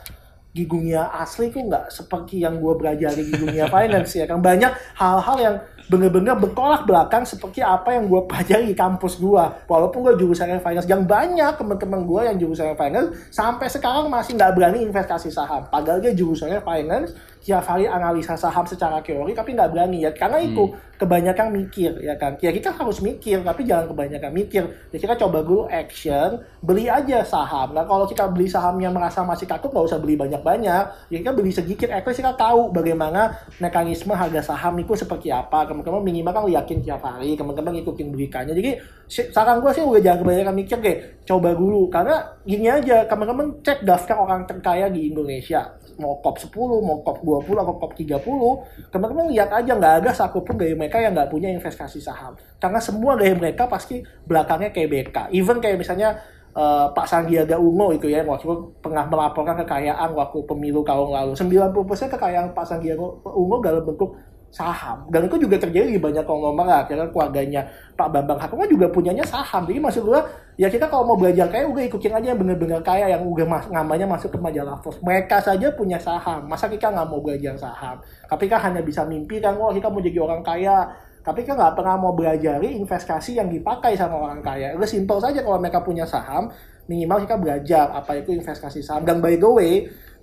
di 0.56 0.64
dunia 0.64 1.12
asli 1.12 1.52
kok 1.52 1.60
nggak 1.60 1.92
seperti 1.92 2.40
yang 2.40 2.56
gue 2.56 2.72
pelajari 2.80 3.28
di 3.28 3.34
dunia 3.36 3.68
finance 3.74 4.16
ya 4.16 4.24
kan. 4.24 4.40
Banyak 4.40 4.96
hal-hal 4.96 5.36
yang 5.36 5.56
bener-bener 5.86 6.34
bertolak 6.34 6.82
belakang 6.82 7.22
seperti 7.22 7.62
apa 7.62 7.94
yang 7.94 8.10
gue 8.10 8.26
pelajari 8.26 8.74
di 8.74 8.76
kampus 8.76 9.22
gue 9.22 9.44
walaupun 9.70 10.02
gue 10.02 10.14
jurusannya 10.18 10.58
finance 10.58 10.90
yang 10.90 11.06
banyak 11.06 11.54
teman-teman 11.54 12.02
gue 12.02 12.20
yang 12.26 12.36
jurusannya 12.42 12.74
finance 12.74 13.08
sampai 13.30 13.70
sekarang 13.70 14.10
masih 14.10 14.34
nggak 14.34 14.52
berani 14.58 14.82
investasi 14.82 15.30
saham. 15.30 15.62
Padahal 15.70 16.02
dia 16.02 16.10
jurusannya 16.10 16.58
finance 16.62 17.14
tiap 17.46 17.62
hari 17.62 17.86
analisa 17.86 18.34
saham 18.34 18.66
secara 18.66 18.98
teori 18.98 19.30
tapi 19.30 19.54
nggak 19.54 19.70
berani 19.70 20.02
ya. 20.02 20.10
Karena 20.10 20.42
itu 20.42 20.74
kebanyakan 20.98 21.54
mikir 21.54 21.94
ya 22.02 22.18
kan? 22.18 22.34
Ya 22.42 22.50
kita 22.50 22.74
harus 22.74 22.98
mikir 22.98 23.46
tapi 23.46 23.62
jangan 23.62 23.86
kebanyakan 23.86 24.30
mikir. 24.34 24.64
Ya 24.90 24.98
kita 24.98 25.14
coba 25.14 25.46
dulu 25.46 25.70
action 25.70 26.42
beli 26.58 26.90
aja 26.90 27.22
saham. 27.22 27.70
Nah 27.78 27.86
kalau 27.86 28.10
kita 28.10 28.26
beli 28.26 28.50
sahamnya 28.50 28.90
merasa 28.90 29.22
masih 29.22 29.46
takut 29.46 29.70
nggak 29.70 29.86
usah 29.86 30.02
beli 30.02 30.18
banyak-banyak. 30.18 30.84
Ya 31.14 31.16
kita 31.22 31.30
beli 31.30 31.54
sedikit 31.54 31.94
at 31.94 32.02
least 32.02 32.18
kita 32.18 32.34
tahu 32.34 32.74
bagaimana 32.74 33.38
mekanisme 33.62 34.10
harga 34.10 34.42
saham 34.42 34.74
itu 34.82 34.98
seperti 34.98 35.30
apa 35.30 35.70
teman-teman 35.76 36.02
minimal 36.08 36.32
kan 36.32 36.42
yakin 36.48 36.78
tiap 36.80 37.04
hari 37.04 37.36
teman-teman 37.36 37.76
ikutin 37.84 38.08
berikannya 38.08 38.56
jadi 38.56 38.80
saran 39.06 39.62
gue 39.62 39.70
sih 39.70 39.84
udah 39.86 40.02
jangan 40.02 40.18
kebanyakan 40.26 40.54
mikir 40.56 40.78
deh 40.82 40.96
coba 41.26 41.54
dulu. 41.54 41.86
Karena 41.90 42.22
gini 42.42 42.66
aja 42.66 43.06
teman-teman 43.06 43.62
cek 43.62 43.86
daftar 43.86 44.16
orang 44.18 44.46
terkaya 44.46 44.90
di 44.90 45.10
Indonesia. 45.10 45.78
Mau 45.96 46.20
top 46.20 46.36
10, 46.36 46.52
mau 46.84 47.00
top 47.00 47.24
20, 47.24 47.56
atau 47.56 47.74
top 47.80 47.92
30 47.96 48.92
teman-teman 48.92 49.26
lihat 49.32 49.48
aja 49.48 49.72
nggak 49.72 49.94
ada 50.04 50.10
satupun 50.12 50.60
dari 50.60 50.76
mereka 50.76 51.00
yang 51.00 51.16
nggak 51.16 51.30
punya 51.30 51.48
investasi 51.50 52.02
saham. 52.02 52.36
Karena 52.58 52.82
semua 52.82 53.16
dari 53.16 53.32
mereka 53.32 53.70
pasti 53.70 54.02
belakangnya 54.26 54.74
kayak 54.74 54.88
BK 54.90 55.16
even 55.32 55.58
kayak 55.62 55.80
misalnya 55.80 56.20
eh, 56.52 56.86
Pak 56.92 57.06
Sandiaga 57.06 57.56
Uno 57.56 57.94
itu 57.94 58.10
ya 58.10 58.26
waktu 58.26 58.44
pernah 58.82 59.06
melaporkan 59.08 59.56
kekayaan 59.64 60.12
waktu 60.12 60.38
pemilu 60.44 60.82
tahun 60.82 61.08
lalu. 61.14 61.32
90% 61.32 62.12
kekayaan 62.12 62.52
Pak 62.52 62.66
Sandiaga 62.66 63.06
Uno 63.32 63.56
dalam 63.62 63.82
bentuk 63.86 64.18
saham. 64.56 65.04
Dan 65.12 65.28
itu 65.28 65.36
juga 65.36 65.60
terjadi 65.60 65.92
di 65.92 66.00
banyak 66.00 66.24
konglomerat. 66.24 66.88
Ya 66.88 66.96
kan 67.04 67.08
keluarganya 67.12 67.68
Pak 67.92 68.08
Bambang 68.08 68.40
Hartono 68.40 68.64
juga 68.64 68.88
punyanya 68.88 69.20
saham. 69.28 69.68
Jadi 69.68 69.76
maksud 69.76 70.08
gua 70.08 70.24
ya 70.56 70.72
kita 70.72 70.88
kalau 70.88 71.12
mau 71.12 71.16
belajar 71.20 71.52
kaya 71.52 71.68
udah 71.68 71.84
ikutin 71.84 72.16
aja 72.16 72.32
yang 72.32 72.40
bener-bener 72.40 72.80
kaya 72.80 73.12
yang 73.12 73.20
udah 73.28 73.44
mas 73.44 73.68
namanya 73.68 74.08
masuk 74.08 74.32
ke 74.32 74.38
majalah 74.40 74.80
Forbes. 74.80 75.04
Mereka 75.04 75.44
saja 75.44 75.68
punya 75.76 76.00
saham. 76.00 76.48
Masa 76.48 76.72
kita 76.72 76.88
nggak 76.88 77.06
mau 77.12 77.20
belajar 77.20 77.52
saham? 77.60 78.00
Tapi 78.24 78.44
kan 78.48 78.72
hanya 78.72 78.80
bisa 78.80 79.04
mimpi 79.04 79.36
kan 79.36 79.52
wah 79.60 79.76
kita 79.76 79.92
mau 79.92 80.00
jadi 80.00 80.16
orang 80.24 80.40
kaya. 80.40 80.88
Tapi 81.20 81.44
kan 81.44 81.60
nggak 81.60 81.74
pernah 81.76 82.00
mau 82.00 82.16
belajari 82.16 82.80
investasi 82.80 83.36
yang 83.36 83.52
dipakai 83.52 83.92
sama 83.92 84.16
orang 84.16 84.40
kaya. 84.40 84.72
Udah 84.72 84.88
simpel 84.88 85.20
saja 85.20 85.44
kalau 85.44 85.60
mereka 85.60 85.84
punya 85.84 86.08
saham 86.08 86.48
minimal 86.86 87.18
kita 87.26 87.36
belajar 87.36 87.84
apa 87.92 88.16
itu 88.16 88.32
investasi 88.32 88.80
saham. 88.80 89.04
Dan 89.04 89.20
by 89.20 89.36
the 89.36 89.50
way 89.50 89.72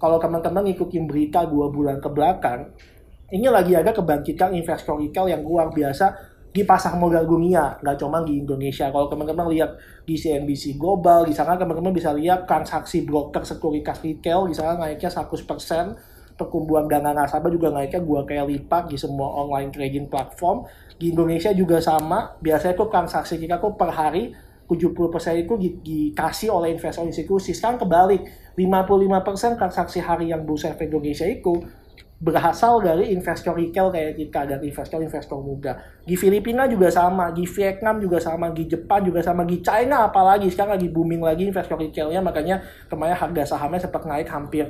kalau 0.01 0.17
teman-teman 0.19 0.67
ngikutin 0.67 1.03
berita 1.07 1.45
dua 1.47 1.69
bulan 1.69 1.99
ke 1.99 2.09
belakang 2.11 2.73
ini 3.33 3.49
lagi 3.49 3.73
ada 3.73 3.89
kebangkitan 3.89 4.53
investor 4.53 5.01
retail 5.01 5.25
yang 5.25 5.41
luar 5.41 5.73
biasa 5.73 6.33
di 6.53 6.61
pasar 6.61 7.01
modal 7.01 7.25
dunia, 7.25 7.81
nggak 7.81 7.97
cuma 7.97 8.21
di 8.21 8.37
Indonesia. 8.37 8.93
Kalau 8.93 9.09
teman-teman 9.09 9.49
lihat 9.49 9.73
di 10.05 10.13
CNBC 10.13 10.77
Global, 10.77 11.25
di 11.25 11.33
sana 11.33 11.57
teman-teman 11.57 11.89
bisa 11.89 12.13
lihat 12.13 12.45
transaksi 12.45 13.01
broker 13.01 13.41
sekuritas 13.41 14.05
retail, 14.05 14.45
di 14.45 14.53
sana 14.53 14.77
naiknya 14.77 15.09
100%, 15.09 16.37
pertumbuhan 16.37 16.85
dana 16.85 17.09
nasabah 17.09 17.49
juga 17.49 17.73
naiknya 17.73 18.05
dua 18.05 18.21
kali 18.21 18.61
lipat 18.61 18.93
di 18.93 19.01
semua 19.01 19.33
online 19.33 19.73
trading 19.73 20.05
platform. 20.13 20.69
Di 21.01 21.09
Indonesia 21.09 21.49
juga 21.57 21.81
sama, 21.81 22.37
biasanya 22.37 22.77
tuh 22.77 22.85
transaksi 22.93 23.41
kita 23.41 23.57
tuh 23.57 23.73
per 23.73 23.89
hari 23.89 24.29
70% 24.69 25.33
itu 25.41 25.53
di- 25.57 25.75
dikasih 25.81 26.53
oleh 26.53 26.77
investor 26.77 27.01
institusi. 27.01 27.57
Sekarang 27.57 27.81
kebalik, 27.81 28.53
55% 28.53 29.57
transaksi 29.57 30.05
hari 30.05 30.29
yang 30.29 30.45
bursa 30.45 30.69
efek 30.69 30.93
Indonesia 30.93 31.25
itu 31.25 31.81
berasal 32.23 32.79
dari 32.79 33.11
investor 33.11 33.51
retail 33.51 33.91
kayak 33.91 34.15
kita 34.15 34.47
dan 34.47 34.59
investor-investor 34.63 35.43
muda. 35.43 35.75
Di 36.07 36.15
Filipina 36.15 36.63
juga 36.71 36.87
sama, 36.87 37.35
di 37.35 37.43
Vietnam 37.43 37.99
juga 37.99 38.23
sama, 38.23 38.47
di 38.55 38.63
Jepang 38.63 39.03
juga 39.03 39.19
sama, 39.19 39.43
di 39.43 39.59
China 39.59 40.07
apalagi. 40.07 40.47
Sekarang 40.47 40.79
lagi 40.79 40.87
booming 40.87 41.19
lagi 41.19 41.51
investor 41.51 41.75
retailnya 41.75 42.23
makanya 42.23 42.63
kemarin 42.87 43.19
harga 43.19 43.43
sahamnya 43.43 43.83
sempat 43.83 44.07
naik 44.07 44.31
hampir 44.31 44.63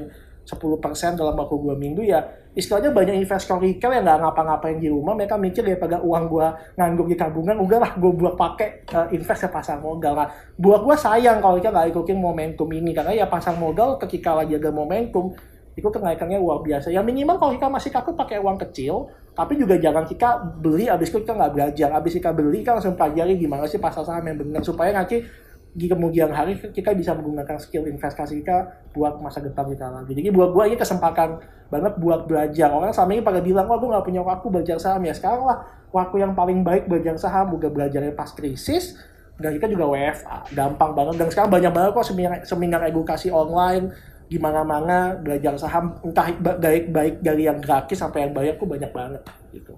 10% 0.43 1.13
dalam 1.13 1.37
waktu 1.37 1.55
dua 1.61 1.77
minggu. 1.77 2.01
Ya 2.01 2.25
istilahnya 2.57 2.89
banyak 2.89 3.21
investor 3.21 3.61
retail 3.61 4.01
yang 4.01 4.05
nggak 4.05 4.19
ngapa-ngapain 4.25 4.77
di 4.81 4.89
rumah 4.89 5.13
mereka 5.13 5.37
mikir 5.37 5.61
daripada 5.65 6.01
uang 6.01 6.25
gua 6.29 6.53
nganggur 6.77 7.09
di 7.09 7.17
tabungan 7.17 7.57
udahlah 7.57 7.97
gua 7.97 8.11
buat 8.13 8.33
pakai 8.37 8.85
eh, 8.85 9.07
invest 9.17 9.45
ke 9.45 9.49
pasar 9.49 9.81
modal 9.81 10.13
nah 10.13 10.29
buat 10.53 10.85
gua 10.85 10.93
sayang 10.93 11.41
kalau 11.41 11.57
kita 11.57 11.73
nggak 11.73 11.89
ikutin 11.89 12.17
momentum 12.21 12.69
ini 12.69 12.93
karena 12.93 13.09
ya 13.13 13.25
pasar 13.25 13.57
modal 13.57 13.97
ketika 13.97 14.37
lagi 14.37 14.53
ada 14.53 14.69
momentum 14.69 15.33
itu 15.73 15.87
kenaikannya 15.89 16.37
luar 16.37 16.61
biasa. 16.61 16.93
Ya 16.93 17.01
minimal 17.01 17.41
kalau 17.41 17.53
kita 17.57 17.67
masih 17.69 17.89
takut 17.89 18.13
pakai 18.13 18.37
uang 18.37 18.61
kecil, 18.61 19.09
tapi 19.33 19.57
juga 19.57 19.77
jangan 19.81 20.05
kita 20.05 20.61
beli 20.61 20.85
abis 20.85 21.09
itu 21.09 21.25
kita 21.25 21.33
nggak 21.33 21.53
belajar. 21.53 21.89
Abis 21.97 22.13
kita 22.17 22.29
beli 22.29 22.61
kita 22.61 22.77
langsung 22.77 22.93
pelajari 22.93 23.33
gimana 23.41 23.65
sih 23.65 23.81
pasar 23.81 24.05
saham 24.05 24.25
yang 24.29 24.37
benar 24.37 24.61
supaya 24.61 24.93
nanti 24.93 25.25
di 25.73 25.89
kemudian 25.89 26.29
hari 26.29 26.53
kita 26.61 26.93
bisa 26.93 27.17
menggunakan 27.17 27.57
skill 27.57 27.89
investasi 27.89 28.45
kita 28.45 28.85
buat 28.93 29.17
masa 29.17 29.41
depan 29.41 29.73
kita 29.73 29.89
lagi. 29.89 30.13
Jadi 30.13 30.29
buat 30.29 30.53
gue 30.53 30.63
ini 30.69 30.77
kesempatan 30.77 31.41
banget 31.73 31.93
buat 31.97 32.29
belajar. 32.29 32.69
Orang 32.69 32.93
selama 32.93 33.11
ini 33.17 33.23
pada 33.25 33.41
bilang, 33.41 33.65
wah 33.65 33.81
gue 33.81 33.89
nggak 33.89 34.05
punya 34.05 34.21
waktu 34.21 34.45
belajar 34.53 34.77
saham 34.77 35.01
ya. 35.01 35.17
Sekarang 35.17 35.49
lah 35.49 35.65
waktu 35.89 36.21
yang 36.21 36.37
paling 36.37 36.61
baik 36.61 36.85
belajar 36.85 37.17
saham, 37.17 37.57
udah 37.57 37.73
belajarnya 37.73 38.13
pas 38.13 38.29
krisis, 38.29 39.01
dan 39.41 39.49
kita 39.57 39.65
juga 39.65 39.89
WFA, 39.89 40.45
gampang 40.53 40.93
banget. 40.93 41.15
Dan 41.25 41.27
sekarang 41.33 41.49
banyak 41.49 41.71
banget 41.73 41.89
kok 41.97 42.05
seminar, 42.05 42.37
seminar 42.45 42.81
edukasi 42.85 43.33
online, 43.33 43.89
gimana 44.31 44.63
mana 44.63 45.17
belajar 45.19 45.55
saham 45.59 45.95
entah 46.03 46.29
baik 46.39 46.89
baik 46.89 47.15
dari 47.19 47.47
yang 47.47 47.59
gratis 47.59 47.99
sampai 47.99 48.27
yang 48.27 48.33
bayar 48.33 48.55
tuh 48.59 48.67
banyak 48.67 48.91
banget 48.91 49.21
gitu. 49.51 49.73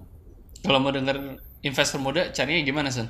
Kalau 0.66 0.80
mau 0.82 0.90
denger 0.90 1.38
investor 1.62 2.02
muda, 2.02 2.34
carinya 2.34 2.62
gimana, 2.66 2.90
Sen? 2.90 3.06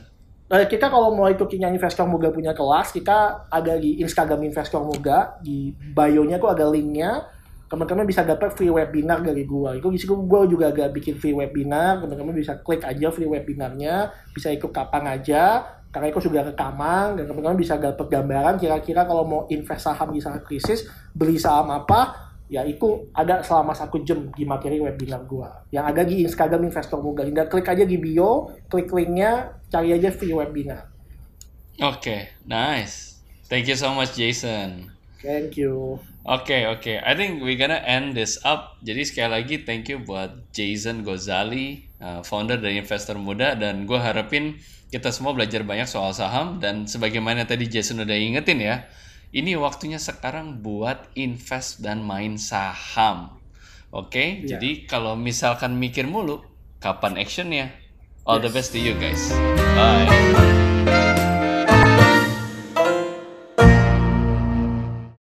Eh, 0.46 0.66
kita 0.70 0.94
kalau 0.94 1.10
mau 1.18 1.26
ikutin 1.26 1.66
yang 1.66 1.74
investor 1.74 2.06
muda 2.06 2.30
punya 2.30 2.54
kelas, 2.54 2.94
kita 2.94 3.50
ada 3.50 3.74
di 3.82 3.98
Instagram 3.98 4.46
investor 4.46 4.86
muda 4.86 5.42
di 5.42 5.74
bio-nya 5.74 6.38
tuh 6.38 6.54
ada 6.54 6.66
linknya. 6.70 7.32
teman-teman 7.66 8.06
bisa 8.06 8.22
dapat 8.22 8.54
free 8.54 8.70
webinar 8.70 9.26
dari 9.26 9.42
gua. 9.42 9.74
Itu 9.74 9.90
di 9.90 9.98
situ 9.98 10.14
gua 10.30 10.46
juga 10.46 10.70
agak 10.70 10.94
bikin 11.02 11.18
free 11.18 11.34
webinar, 11.34 11.98
teman-teman 11.98 12.38
bisa 12.38 12.62
klik 12.62 12.86
aja 12.86 13.10
free 13.10 13.26
webinarnya, 13.26 14.14
bisa 14.38 14.54
ikut 14.54 14.70
kapan 14.70 15.18
aja, 15.18 15.66
karena 15.96 16.12
itu 16.12 16.28
sudah 16.28 16.44
rekaman, 16.44 17.16
dan 17.16 17.24
teman-teman 17.24 17.56
bisa 17.56 17.80
dapat 17.80 18.12
gambaran 18.12 18.60
kira-kira 18.60 19.08
kalau 19.08 19.24
mau 19.24 19.42
invest 19.48 19.88
saham 19.88 20.12
di 20.12 20.20
saat 20.20 20.44
krisis, 20.44 20.84
beli 21.16 21.40
saham 21.40 21.72
apa, 21.72 22.36
ya 22.52 22.68
itu 22.68 23.08
ada 23.16 23.40
selama 23.40 23.72
satu 23.72 24.04
jam 24.04 24.28
di 24.36 24.44
materi 24.44 24.84
webinar 24.84 25.24
gua. 25.24 25.64
Yang 25.72 25.86
ada 25.96 26.02
di 26.04 26.16
Instagram 26.28 26.68
Investor 26.68 27.00
Muda. 27.00 27.24
Tinggal 27.24 27.48
klik 27.48 27.72
aja 27.72 27.88
di 27.88 27.96
bio, 27.96 28.52
klik 28.68 28.92
linknya, 28.92 29.56
cari 29.72 29.96
aja 29.96 30.12
free 30.12 30.36
webinar. 30.36 30.92
Oke, 31.80 31.96
okay, 31.96 32.20
nice. 32.44 33.24
Thank 33.48 33.72
you 33.72 33.80
so 33.80 33.96
much, 33.96 34.20
Jason. 34.20 34.92
Thank 35.24 35.56
you. 35.56 36.04
Oke, 36.28 36.44
okay, 36.52 36.62
oke. 36.68 36.84
Okay. 36.84 36.98
I 37.00 37.16
think 37.16 37.40
we 37.40 37.56
gonna 37.56 37.80
end 37.80 38.20
this 38.20 38.36
up. 38.44 38.84
Jadi 38.84 39.08
sekali 39.08 39.32
lagi 39.32 39.56
thank 39.64 39.88
you 39.88 40.04
buat 40.04 40.52
Jason 40.52 41.08
Gozali, 41.08 41.88
uh, 42.04 42.20
founder 42.20 42.60
dari 42.60 42.84
Investor 42.84 43.16
Muda 43.16 43.56
dan 43.56 43.88
gue 43.88 43.96
harapin 43.96 44.60
kita 44.96 45.12
semua 45.12 45.36
belajar 45.36 45.60
banyak 45.68 45.92
soal 45.92 46.16
saham 46.16 46.64
dan 46.64 46.88
sebagaimana 46.88 47.44
tadi 47.44 47.68
Jason 47.68 48.00
udah 48.00 48.16
ingetin 48.16 48.64
ya, 48.64 48.88
ini 49.36 49.60
waktunya 49.60 50.00
sekarang 50.00 50.64
buat 50.64 51.12
invest 51.20 51.84
dan 51.84 52.00
main 52.00 52.40
saham. 52.40 53.36
Oke, 53.92 54.08
okay? 54.08 54.28
yeah. 54.48 54.56
jadi 54.56 54.88
kalau 54.88 55.20
misalkan 55.20 55.76
mikir 55.76 56.08
mulu, 56.08 56.48
kapan 56.80 57.20
actionnya? 57.20 57.76
All 58.24 58.40
yes. 58.40 58.48
the 58.48 58.52
best 58.56 58.70
to 58.72 58.80
you 58.80 58.96
guys. 58.96 59.36
Bye. 59.76 61.05